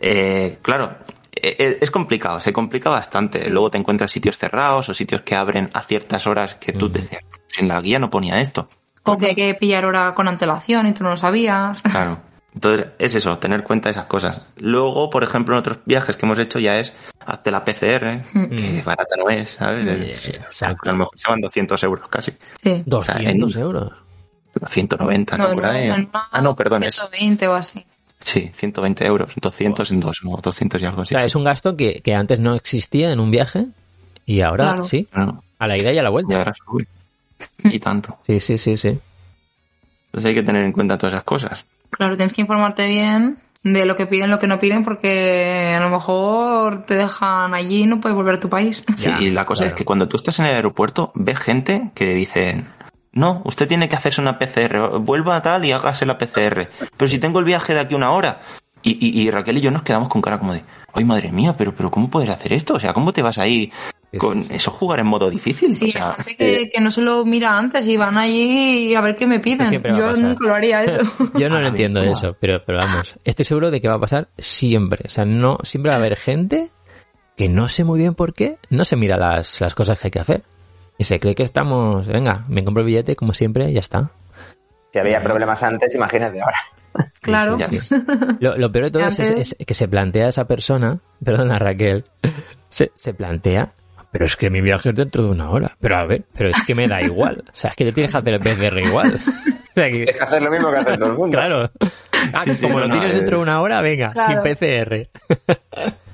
eh, 0.00 0.58
claro, 0.62 0.96
eh, 1.34 1.78
es 1.80 1.90
complicado, 1.90 2.40
se 2.40 2.52
complica 2.52 2.90
bastante. 2.90 3.48
Luego 3.50 3.70
te 3.70 3.78
encuentras 3.78 4.10
sitios 4.10 4.38
cerrados 4.38 4.88
o 4.88 4.94
sitios 4.94 5.20
que 5.22 5.34
abren 5.34 5.70
a 5.74 5.82
ciertas 5.82 6.26
horas 6.26 6.54
que 6.56 6.72
tú 6.72 6.90
decías, 6.90 7.22
sin 7.46 7.68
la 7.68 7.80
guía 7.80 7.98
no 7.98 8.08
ponía 8.10 8.40
esto. 8.40 8.68
O 9.04 9.16
que 9.18 9.26
hay 9.26 9.34
que 9.34 9.54
pillar 9.54 9.84
hora 9.84 10.14
con 10.14 10.26
antelación 10.28 10.86
y 10.86 10.92
tú 10.92 11.04
no 11.04 11.10
lo 11.10 11.16
sabías. 11.16 11.82
Claro. 11.82 12.18
Entonces, 12.56 12.86
es 12.98 13.14
eso, 13.14 13.38
tener 13.38 13.62
cuenta 13.62 13.88
de 13.88 13.92
esas 13.92 14.06
cosas. 14.06 14.40
Luego, 14.56 15.10
por 15.10 15.22
ejemplo, 15.22 15.54
en 15.54 15.60
otros 15.60 15.78
viajes 15.84 16.16
que 16.16 16.24
hemos 16.26 16.38
hecho 16.38 16.58
ya 16.58 16.78
es 16.80 16.92
hazte 17.26 17.50
la 17.50 17.64
PCR, 17.64 18.24
Mm. 18.32 18.48
que 18.56 18.82
barata 18.82 19.14
no 19.16 19.28
es, 19.28 19.50
¿sabes? 19.50 19.86
Es- 19.86 20.28
exacto. 20.28 20.88
A 20.88 20.92
lo 20.92 20.98
mejor 21.00 21.18
se 21.18 21.30
van 21.30 21.40
200 21.42 21.82
euros 21.82 22.08
casi. 22.08 22.32
Sí. 22.62 22.82
200 22.86 23.54
en- 23.56 23.62
euros. 23.62 23.92
190, 24.68 25.36
¿no? 25.36 25.48
No, 25.54 25.60
no, 25.60 25.68
ahí. 25.68 25.88
no, 25.88 25.98
no, 25.98 26.08
ah, 26.12 26.40
no, 26.40 26.56
perdón, 26.56 26.82
es, 26.84 26.94
120 26.94 27.46
o 27.46 27.54
así. 27.54 27.84
sí, 28.18 28.50
120 28.54 29.04
euros, 29.04 29.30
200 29.38 29.90
en 29.90 30.00
dos, 30.00 30.20
no, 30.24 30.38
200 30.42 30.80
y 30.80 30.86
algo 30.86 31.00
O 31.00 31.02
así. 31.02 31.10
sea, 31.10 31.20
sí. 31.20 31.26
es 31.26 31.34
un 31.34 31.44
gasto 31.44 31.76
que, 31.76 32.00
que 32.00 32.14
antes 32.14 32.40
no 32.40 32.54
existía 32.54 33.12
en 33.12 33.20
un 33.20 33.30
viaje 33.30 33.66
y 34.24 34.40
ahora 34.40 34.68
Claro. 34.68 34.84
sí, 34.84 35.04
Claro, 35.12 35.42
a 35.58 35.66
la 35.66 35.76
ida 35.76 35.92
y 35.92 35.98
a 35.98 36.02
la 36.02 36.08
y 36.08 36.12
vuelta. 36.12 36.38
ahora 36.38 36.52
sube. 36.54 36.86
Y 37.64 37.78
tanto. 37.80 38.16
Sí, 38.26 38.40
sí, 38.40 38.56
sí, 38.56 38.78
sí. 38.78 38.98
Entonces 40.06 40.28
hay 40.30 40.34
que 40.34 40.42
tener 40.42 40.64
en 40.64 40.72
cuenta 40.72 40.96
todas 40.96 41.12
esas 41.12 41.24
cosas. 41.24 41.66
Claro, 41.90 42.16
tienes 42.16 42.32
que 42.32 42.40
informarte 42.42 42.86
bien 42.88 43.38
de 43.62 43.84
lo 43.84 43.96
que 43.96 44.06
piden, 44.06 44.30
lo 44.30 44.38
que 44.38 44.46
no 44.46 44.58
piden, 44.60 44.84
porque 44.84 45.74
a 45.76 45.80
lo 45.80 45.90
mejor 45.90 46.84
te 46.86 46.94
dejan 46.94 47.52
allí 47.54 47.82
y 47.82 47.86
no 47.86 48.00
puedes 48.00 48.14
volver 48.16 48.36
a 48.36 48.40
tu 48.40 48.48
país. 48.48 48.84
Sí, 48.96 49.10
y 49.18 49.30
la 49.30 49.44
cosa 49.44 49.62
claro. 49.64 49.74
es 49.74 49.78
que 49.78 49.84
cuando 49.84 50.08
tú 50.08 50.16
estás 50.16 50.38
en 50.38 50.46
el 50.46 50.54
aeropuerto, 50.54 51.10
ves 51.14 51.38
gente 51.38 51.90
que 51.94 52.14
dicen, 52.14 52.68
no, 53.12 53.42
usted 53.44 53.66
tiene 53.66 53.88
que 53.88 53.96
hacerse 53.96 54.20
una 54.20 54.38
PCR, 54.38 54.98
vuelva 55.00 55.36
a 55.36 55.42
tal 55.42 55.64
y 55.64 55.72
hágase 55.72 56.06
la 56.06 56.16
PCR. 56.18 56.68
Pero 56.96 57.08
si 57.08 57.18
tengo 57.18 57.38
el 57.40 57.44
viaje 57.44 57.74
de 57.74 57.80
aquí 57.80 57.94
una 57.94 58.12
hora. 58.12 58.40
Y, 58.82 58.90
y- 59.04 59.20
y 59.22 59.30
Raquel 59.32 59.58
y 59.58 59.62
yo 59.62 59.72
nos 59.72 59.82
quedamos 59.82 60.08
con 60.08 60.22
cara 60.22 60.38
como 60.38 60.52
de, 60.54 60.62
ay 60.94 61.02
madre 61.02 61.32
mía, 61.32 61.56
pero, 61.58 61.74
pero 61.74 61.90
¿cómo 61.90 62.08
puedes 62.08 62.30
hacer 62.30 62.52
esto? 62.52 62.74
O 62.74 62.78
sea, 62.78 62.92
¿cómo 62.92 63.12
te 63.12 63.20
vas 63.22 63.36
ahí 63.38 63.72
con 64.16 64.46
eso 64.50 64.70
jugar 64.70 65.00
en 65.00 65.06
modo 65.06 65.30
difícil? 65.30 65.74
Sí, 65.74 65.86
o 65.86 65.88
sea, 65.88 66.14
gente 66.14 66.36
que, 66.36 66.70
que 66.70 66.80
no 66.80 66.90
se 66.90 67.02
lo 67.02 67.24
mira 67.24 67.56
antes 67.56 67.86
y 67.86 67.96
van 67.96 68.16
allí 68.16 68.94
a 68.94 69.00
ver 69.00 69.16
qué 69.16 69.26
me 69.26 69.40
piden. 69.40 69.74
a 69.74 69.96
Yo 69.96 70.12
nunca 70.14 70.46
lo 70.46 70.54
haría 70.54 70.82
eso. 70.82 71.00
Yo 71.34 71.48
no 71.48 71.60
lo 71.60 71.66
A 71.66 71.68
entiendo 71.70 72.00
¿cómo? 72.00 72.12
eso, 72.12 72.36
pero, 72.40 72.62
pero 72.64 72.78
vamos, 72.78 73.18
estoy 73.24 73.44
seguro 73.44 73.70
de 73.70 73.80
que 73.80 73.88
va 73.88 73.94
a 73.94 74.00
pasar 74.00 74.28
siempre. 74.38 75.04
O 75.06 75.08
sea, 75.08 75.24
no, 75.24 75.58
siempre 75.62 75.90
va 75.90 75.96
a 75.96 75.98
haber 75.98 76.16
gente 76.16 76.70
que 77.36 77.48
no 77.48 77.68
sé 77.68 77.84
muy 77.84 77.98
bien 77.98 78.14
por 78.14 78.32
qué, 78.32 78.58
no 78.70 78.84
se 78.84 78.96
mira 78.96 79.16
las, 79.16 79.60
las 79.60 79.74
cosas 79.74 80.00
que 80.00 80.08
hay 80.08 80.10
que 80.10 80.20
hacer. 80.20 80.42
Y 80.98 81.04
se 81.04 81.20
cree 81.20 81.34
que 81.34 81.42
estamos, 81.42 82.06
venga, 82.06 82.44
me 82.48 82.64
compro 82.64 82.80
el 82.80 82.86
billete 82.86 83.16
como 83.16 83.34
siempre 83.34 83.70
y 83.70 83.74
ya 83.74 83.80
está. 83.80 84.10
Si 84.92 84.98
había 84.98 85.22
problemas 85.22 85.62
antes, 85.62 85.94
imagínate 85.94 86.40
ahora. 86.40 86.58
claro. 87.20 87.56
Lo, 88.40 88.56
lo 88.56 88.72
peor 88.72 88.86
de 88.86 88.90
todo 88.90 89.06
es, 89.06 89.56
que 89.66 89.74
se 89.74 89.88
plantea 89.88 90.28
esa 90.28 90.46
persona, 90.46 91.00
perdona 91.22 91.58
Raquel, 91.58 92.04
se, 92.68 92.92
se 92.94 93.12
plantea, 93.12 93.74
pero 94.16 94.24
es 94.24 94.36
que 94.36 94.48
mi 94.48 94.62
viaje 94.62 94.88
es 94.88 94.94
dentro 94.94 95.22
de 95.24 95.28
una 95.28 95.50
hora. 95.50 95.76
Pero 95.78 95.98
a 95.98 96.06
ver, 96.06 96.24
pero 96.32 96.48
es 96.48 96.56
que 96.66 96.74
me 96.74 96.88
da 96.88 97.02
igual. 97.02 97.44
O 97.46 97.54
sea, 97.54 97.68
es 97.68 97.76
que 97.76 97.84
te 97.84 97.92
tienes 97.92 98.12
que 98.12 98.16
hacer 98.16 98.32
el 98.32 98.40
PCR 98.40 98.78
igual. 98.78 99.20
O 99.76 99.80
sea, 99.80 99.90
que- 99.90 100.04
Es 100.04 100.16
que 100.16 100.22
hacer 100.24 100.42
lo 100.42 100.50
mismo 100.50 100.70
que 100.70 100.76
hace 100.78 100.96
todo 100.96 101.10
el 101.10 101.18
mundo. 101.18 101.36
claro. 101.36 101.70
Ah, 102.32 102.42
Sí, 102.44 102.54
sí, 102.54 102.62
como 102.62 102.74
no, 102.74 102.80
lo 102.80 102.86
no, 102.88 102.94
tienes 102.94 103.10
es- 103.12 103.18
dentro 103.18 103.36
de 103.36 103.42
una 103.42 103.60
hora, 103.60 103.82
venga, 103.82 104.12
Claro. 104.12 104.32
sin 104.42 104.42
PCR. 104.42 105.08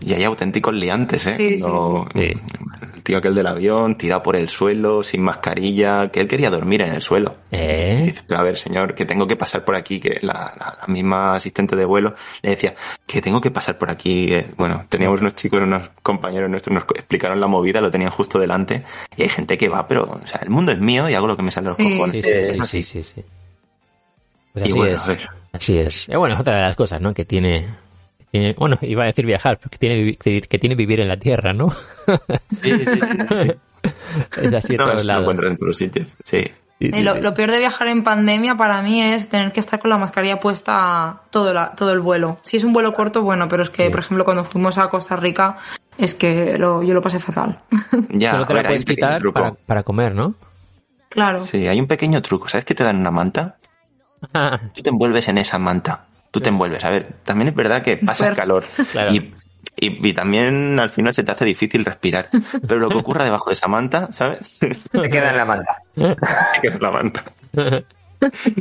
Y 0.00 0.14
hay 0.14 0.24
auténticos 0.24 0.74
liantes, 0.74 1.24
¿eh? 1.28 1.34
Sí, 1.36 1.58
sí. 1.58 2.34
El 2.94 3.02
tío 3.04 3.18
aquel 3.18 3.34
del 3.36 3.46
avión, 3.46 3.96
tirado 3.96 4.20
por 4.22 4.34
el 4.34 4.48
suelo, 4.48 5.04
sin 5.04 5.22
mascarilla, 5.22 6.08
que 6.10 6.20
él 6.20 6.26
quería 6.28 6.50
dormir 6.50 6.82
en 6.82 6.92
el 6.92 7.02
suelo. 7.02 7.36
Y 7.52 7.56
¿Eh? 7.56 8.02
dice, 8.06 8.22
pero 8.26 8.40
a 8.40 8.42
ver, 8.42 8.56
señor, 8.56 8.94
que 8.96 9.04
tengo 9.06 9.26
que 9.28 9.36
pasar 9.36 9.64
por 9.64 9.76
aquí, 9.76 10.00
que 10.00 10.18
la, 10.22 10.52
la- 10.58 10.78
la 10.80 10.86
misma 10.92 11.34
asistente 11.36 11.76
de 11.76 11.84
vuelo 11.84 12.14
le 12.42 12.50
decía 12.50 12.74
que 13.06 13.22
tengo 13.22 13.40
que 13.40 13.52
pasar 13.52 13.78
por 13.78 13.88
aquí. 13.90 14.28
bueno, 14.56 14.84
teníamos 14.88 15.20
unos 15.20 15.36
chicos, 15.36 15.60
unos 15.62 15.88
compañeros 16.02 16.50
nuestros, 16.50 16.74
nos 16.74 16.82
explicaron 16.96 17.40
la 17.40 17.46
movida, 17.46 17.80
lo 17.80 17.90
tenían 17.92 18.10
justo 18.10 18.40
delante. 18.40 18.82
Y 19.16 19.22
hay 19.22 19.28
gente 19.28 19.56
que 19.56 19.68
va, 19.68 19.86
pero, 19.86 20.02
o 20.22 20.26
sea, 20.26 20.40
el 20.42 20.50
mundo 20.50 20.72
es 20.72 20.80
mío 20.80 21.08
y 21.08 21.14
hago 21.14 21.28
lo 21.28 21.36
que 21.36 21.42
me 21.44 21.52
sale 21.52 21.68
a 21.68 21.70
los 21.70 21.76
Sí, 21.76 21.90
cojones. 21.90 22.16
Sí, 22.16 22.22
sí, 22.22 22.28
sí, 22.28 22.34
Es 22.34 22.56
sí, 22.56 22.60
así. 22.60 22.82
sí, 22.82 23.02
sí, 23.04 23.12
sí. 23.14 23.24
Pues 24.52 24.66
Y 24.66 24.68
así 24.70 24.78
bueno, 24.78 24.94
es. 24.94 25.18
Así 25.52 25.78
es. 25.78 26.08
Eh, 26.08 26.16
bueno, 26.16 26.34
es 26.34 26.40
otra 26.40 26.56
de 26.56 26.62
las 26.62 26.76
cosas, 26.76 27.00
¿no? 27.00 27.12
Que 27.14 27.24
tiene, 27.24 27.74
que 28.18 28.24
tiene, 28.30 28.54
bueno, 28.58 28.78
iba 28.82 29.02
a 29.02 29.06
decir 29.06 29.24
viajar, 29.26 29.58
porque 29.58 29.78
tiene, 29.78 29.96
vivi- 29.96 30.46
que 30.46 30.58
tiene 30.58 30.74
vivir 30.74 31.00
en 31.00 31.08
la 31.08 31.16
tierra, 31.16 31.52
¿no? 31.52 31.70
Sí, 31.70 32.70
sí, 32.70 32.84
sí, 32.84 33.00
sí. 33.34 33.52
es 34.42 34.54
así 34.54 34.72
en 34.74 34.78
No, 34.78 34.84
todos 34.86 35.02
lo 35.04 35.08
lados. 35.08 35.22
encuentras 35.22 35.48
en 35.50 35.56
todos 35.56 35.66
los 35.68 35.76
sitios. 35.76 36.08
Sí. 36.24 36.40
Sí, 36.80 36.90
sí, 36.90 36.96
Y 36.98 37.02
lo, 37.02 37.14
lo 37.20 37.32
peor 37.32 37.52
de 37.52 37.58
viajar 37.60 37.86
en 37.88 38.02
pandemia 38.02 38.56
para 38.56 38.82
mí 38.82 39.00
es 39.00 39.28
tener 39.28 39.52
que 39.52 39.60
estar 39.60 39.78
con 39.78 39.88
la 39.90 39.98
mascarilla 39.98 40.40
puesta 40.40 41.20
todo, 41.30 41.52
la- 41.54 41.72
todo 41.76 41.92
el 41.92 42.00
vuelo. 42.00 42.38
Si 42.42 42.56
es 42.56 42.64
un 42.64 42.72
vuelo 42.72 42.92
corto, 42.92 43.22
bueno, 43.22 43.46
pero 43.48 43.62
es 43.62 43.70
que, 43.70 43.84
Sí. 43.86 43.90
por 43.90 44.00
ejemplo, 44.00 44.24
cuando 44.24 44.44
fuimos 44.44 44.78
a 44.78 44.88
Costa 44.88 45.14
Rica, 45.16 45.58
es 45.96 46.14
que 46.14 46.58
lo- 46.58 46.82
yo 46.82 46.92
lo 46.94 47.00
pasé 47.00 47.20
fatal. 47.20 47.60
Ya, 48.10 48.32
Solo 48.32 48.46
te 48.46 48.54
la 48.54 48.58
ver, 48.62 48.66
puedes 48.66 48.84
quitar 48.84 49.22
para, 49.32 49.52
para 49.54 49.82
comer, 49.84 50.14
¿no? 50.14 50.34
claro. 51.08 51.38
Sí, 51.38 51.68
hay 51.68 51.78
un 51.78 51.86
pequeño 51.86 52.20
truco. 52.22 52.48
¿Sabes 52.48 52.64
que 52.64 52.74
te 52.74 52.82
dan 52.82 52.98
una 52.98 53.10
manta? 53.10 53.58
Tú 54.74 54.82
te 54.82 54.90
envuelves 54.90 55.28
en 55.28 55.38
esa 55.38 55.58
manta. 55.58 56.04
Tú 56.30 56.40
te 56.40 56.48
envuelves. 56.48 56.84
A 56.84 56.90
ver, 56.90 57.06
también 57.24 57.48
es 57.48 57.54
verdad 57.54 57.82
que 57.82 57.96
pasas 57.98 58.18
Fuerte. 58.28 58.36
calor. 58.40 58.64
Claro. 58.92 59.12
Y, 59.12 59.34
y, 59.80 60.08
y 60.08 60.12
también 60.14 60.78
al 60.80 60.90
final 60.90 61.12
se 61.12 61.22
te 61.24 61.32
hace 61.32 61.44
difícil 61.44 61.84
respirar. 61.84 62.28
Pero 62.66 62.80
lo 62.80 62.88
que 62.88 62.96
ocurra 62.98 63.24
debajo 63.24 63.50
de 63.50 63.54
esa 63.54 63.68
manta, 63.68 64.08
¿sabes? 64.12 64.46
Se 64.58 65.10
queda 65.10 65.30
en 65.30 65.36
la 65.36 65.44
manta. 65.44 65.76
que 66.62 66.68
es 66.68 66.80
la 66.80 66.90
manta. 66.90 67.24
sí, 68.32 68.54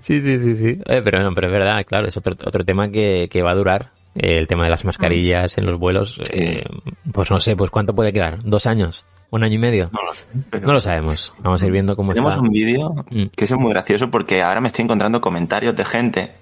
sí, 0.00 0.20
sí, 0.38 0.56
sí. 0.56 0.80
Eh, 0.86 1.02
pero 1.04 1.22
no, 1.22 1.34
pero 1.34 1.48
es 1.48 1.52
verdad, 1.52 1.84
claro, 1.86 2.08
es 2.08 2.16
otro, 2.16 2.32
otro 2.44 2.64
tema 2.64 2.88
que, 2.90 3.28
que 3.30 3.42
va 3.42 3.50
a 3.50 3.54
durar. 3.54 3.90
eh, 4.14 4.36
el 4.38 4.46
tema 4.46 4.64
de 4.64 4.70
las 4.70 4.84
mascarillas 4.84 5.58
en 5.58 5.66
los 5.66 5.78
vuelos. 5.78 6.20
eh, 6.32 6.64
pues 7.12 7.30
no 7.30 7.38
sé, 7.40 7.56
pues 7.56 7.70
¿cuánto 7.70 7.94
puede 7.94 8.12
quedar? 8.12 8.42
¿Dos 8.44 8.66
años? 8.66 9.04
¿Un 9.30 9.44
año 9.44 9.54
y 9.54 9.58
medio? 9.58 9.88
No 9.92 10.02
lo 10.04 10.12
sé. 10.14 10.26
pero- 10.50 10.66
No 10.66 10.72
lo 10.72 10.80
sabemos. 10.80 11.32
Vamos 11.42 11.62
a 11.62 11.66
ir 11.66 11.72
viendo 11.72 11.94
cómo 11.96 12.12
Tenemos 12.12 12.34
está. 12.34 12.42
un 12.42 12.50
vídeo 12.50 12.90
Mm. 13.10 13.26
que 13.36 13.44
es 13.44 13.52
muy 13.52 13.70
gracioso 13.72 14.10
porque 14.10 14.42
ahora 14.42 14.60
me 14.60 14.68
estoy 14.68 14.84
encontrando 14.84 15.20
comentarios 15.20 15.74
de 15.76 15.84
gente. 15.84 16.34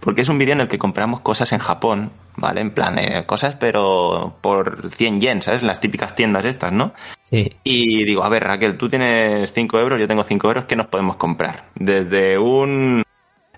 Porque 0.00 0.20
es 0.20 0.28
un 0.28 0.36
vídeo 0.38 0.52
en 0.52 0.60
el 0.60 0.68
que 0.68 0.78
compramos 0.78 1.20
cosas 1.20 1.52
en 1.52 1.58
Japón, 1.60 2.10
¿vale? 2.36 2.60
En 2.60 2.72
plan, 2.72 2.98
eh, 2.98 3.24
cosas 3.24 3.56
pero 3.58 4.36
por 4.42 4.90
100 4.90 5.18
yen, 5.22 5.40
¿sabes? 5.40 5.62
Las 5.62 5.80
típicas 5.80 6.14
tiendas 6.14 6.44
estas, 6.44 6.72
¿no? 6.72 6.92
Sí. 7.22 7.50
Y 7.64 8.04
digo, 8.04 8.22
a 8.22 8.28
ver, 8.28 8.44
Raquel, 8.44 8.76
tú 8.76 8.88
tienes 8.90 9.50
5 9.54 9.78
euros, 9.78 9.98
yo 9.98 10.06
tengo 10.06 10.22
5 10.22 10.48
euros, 10.48 10.64
¿qué 10.66 10.76
nos 10.76 10.88
podemos 10.88 11.16
comprar? 11.16 11.70
Desde 11.74 12.36
un 12.38 13.02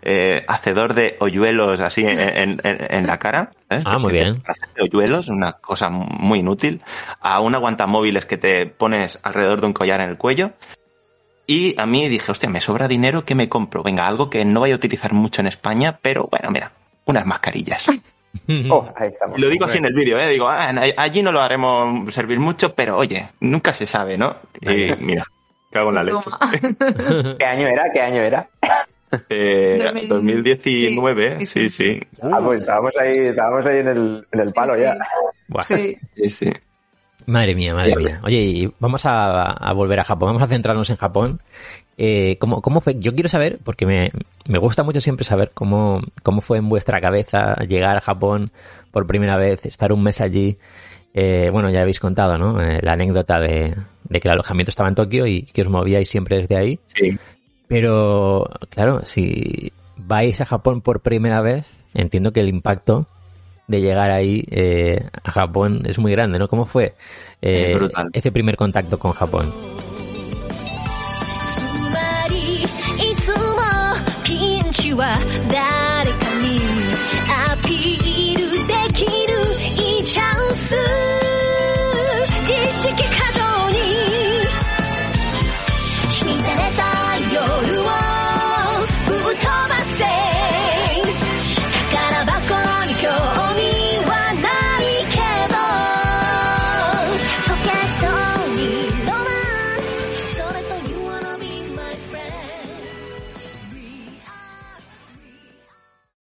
eh, 0.09 0.45
hacedor 0.47 0.95
de 0.95 1.17
hoyuelos 1.19 1.81
así 1.81 2.03
en, 2.03 2.21
en- 2.21 2.61
en- 2.63 2.87
en 2.95 3.07
la 3.09 3.19
cara. 3.19 3.51
¿sabes? 3.69 3.85
Ah, 3.87 3.99
muy 3.99 4.13
Que 4.13 4.23
bien. 4.23 4.41
para 4.41 4.53
hacer 4.53 4.69
hoyuelos, 4.81 5.29
una 5.29 5.55
cosa 5.55 5.89
muy 5.91 6.39
inútil. 6.39 6.81
A 7.21 7.41
un 7.41 7.55
aguantamóviles 7.57 8.25
que 8.25 8.37
te 8.39 8.67
pones 8.67 9.19
alrededor 9.25 9.61
de 9.61 9.67
un 9.67 9.73
collar 9.73 10.01
en 10.01 10.11
el 10.11 10.17
cuello. 10.17 10.53
Y 11.49 11.75
a 11.81 11.87
mí 11.87 12.09
dije, 12.09 12.31
hostia, 12.31 12.49
me 12.49 12.61
sobra 12.61 12.89
dinero, 12.89 13.25
¿qué 13.25 13.35
me 13.35 13.49
compro? 13.49 13.83
Venga, 13.83 14.07
algo 14.07 14.31
que 14.31 14.45
no 14.45 14.61
vaya 14.61 14.75
a 14.75 14.77
utilizar 14.77 15.13
mucho 15.13 15.41
en 15.43 15.49
España, 15.49 15.99
pero 16.01 16.29
bueno, 16.31 16.51
mira, 16.51 16.73
unas 17.05 17.27
mascarillas. 17.27 17.87
Oh, 18.71 18.87
ahí 18.97 19.09
estamos. 19.09 19.39
Y 19.39 19.41
lo 19.41 19.49
digo 19.49 19.65
así 19.65 19.79
en 19.79 19.87
el 19.87 19.95
vídeo, 19.95 20.19
¿eh? 20.19 20.29
Digo, 20.29 20.47
ah, 20.47 20.71
allí 20.99 21.23
no 21.23 21.33
lo 21.33 21.41
haremos 21.41 22.13
servir 22.13 22.39
mucho, 22.39 22.75
pero 22.75 22.99
oye, 22.99 23.31
nunca 23.41 23.73
se 23.73 23.87
sabe, 23.87 24.19
¿no? 24.19 24.37
Y 24.61 24.93
mira, 25.01 25.25
cago 25.73 25.89
en 25.89 25.95
la 25.95 26.03
leche. 26.03 26.31
¿Qué 27.39 27.45
año 27.47 27.67
era? 27.67 27.85
¿Qué 27.95 28.01
año 28.03 28.21
era? 28.21 28.47
Eh, 29.29 29.79
2000, 30.09 30.09
2019, 30.09 31.39
sí, 31.39 31.47
sí, 31.47 31.69
sí. 31.69 32.01
Ah, 32.23 32.41
pues 32.45 32.61
estábamos 32.61 32.93
ahí, 33.01 33.19
estábamos 33.29 33.67
ahí 33.67 33.79
en 33.79 33.89
el, 33.89 34.27
en 34.33 34.41
el 34.41 34.53
palo 34.53 34.75
sí. 34.75 34.83
ya. 34.83 34.97
Buah. 35.49 35.63
Sí. 35.63 35.97
sí, 36.17 36.29
sí. 36.29 36.53
Madre 37.27 37.55
mía, 37.55 37.75
madre 37.75 37.97
mía. 37.97 38.21
Oye, 38.23 38.39
y 38.39 38.73
vamos 38.79 39.05
a, 39.05 39.51
a 39.51 39.73
volver 39.73 39.99
a 39.99 40.05
Japón, 40.05 40.29
vamos 40.29 40.43
a 40.43 40.49
centrarnos 40.49 40.89
en 40.91 40.97
Japón. 40.97 41.41
Eh, 41.99 42.37
¿cómo, 42.39 42.61
¿Cómo 42.61 42.81
fue? 42.81 42.95
Yo 42.99 43.15
quiero 43.15 43.29
saber, 43.29 43.59
porque 43.65 43.87
me, 43.87 44.13
me 44.47 44.59
gusta 44.59 44.83
mucho 44.83 45.01
siempre 45.01 45.25
saber 45.25 45.51
cómo, 45.55 46.01
cómo 46.23 46.41
fue 46.41 46.59
en 46.59 46.69
vuestra 46.69 47.01
cabeza 47.01 47.55
llegar 47.67 47.97
a 47.97 48.01
Japón 48.01 48.53
por 48.91 49.07
primera 49.07 49.37
vez, 49.37 49.65
estar 49.67 49.93
un 49.93 50.03
mes 50.03 50.21
allí. 50.21 50.59
Eh, 51.15 51.49
bueno, 51.51 51.71
ya 51.71 51.81
habéis 51.81 51.99
contado, 51.99 52.37
¿no? 52.37 52.61
Eh, 52.63 52.81
la 52.83 52.93
anécdota 52.93 53.41
de, 53.41 53.75
de 54.05 54.21
que 54.21 54.29
el 54.29 54.33
alojamiento 54.33 54.71
estaba 54.71 54.89
en 54.91 54.95
Tokio 54.95 55.27
y 55.27 55.43
que 55.45 55.63
os 55.63 55.69
movíais 55.69 56.09
siempre 56.09 56.37
desde 56.37 56.57
ahí. 56.57 56.79
Sí. 56.85 57.19
Pero, 57.69 58.49
claro, 58.71 59.03
si 59.05 59.73
vais 59.97 60.41
a 60.41 60.47
Japón 60.47 60.81
por 60.81 61.01
primera 61.01 61.41
vez, 61.41 61.65
entiendo 61.95 62.33
que 62.33 62.41
el 62.41 62.49
impacto 62.49 63.09
de 63.67 63.81
llegar 63.81 64.11
ahí 64.11 64.45
eh, 64.51 65.09
a 65.25 65.33
Japón 65.33 65.83
es 65.87 65.99
muy 65.99 66.13
grande, 66.13 66.39
¿no? 66.39 66.49
¿Cómo 66.49 66.67
fue 66.67 66.95
eh, 67.43 67.77
Es 68.13 68.21
ese 68.21 68.33
primer 68.33 68.57
contacto 68.57 68.99
con 68.99 69.13
Japón? 69.13 69.53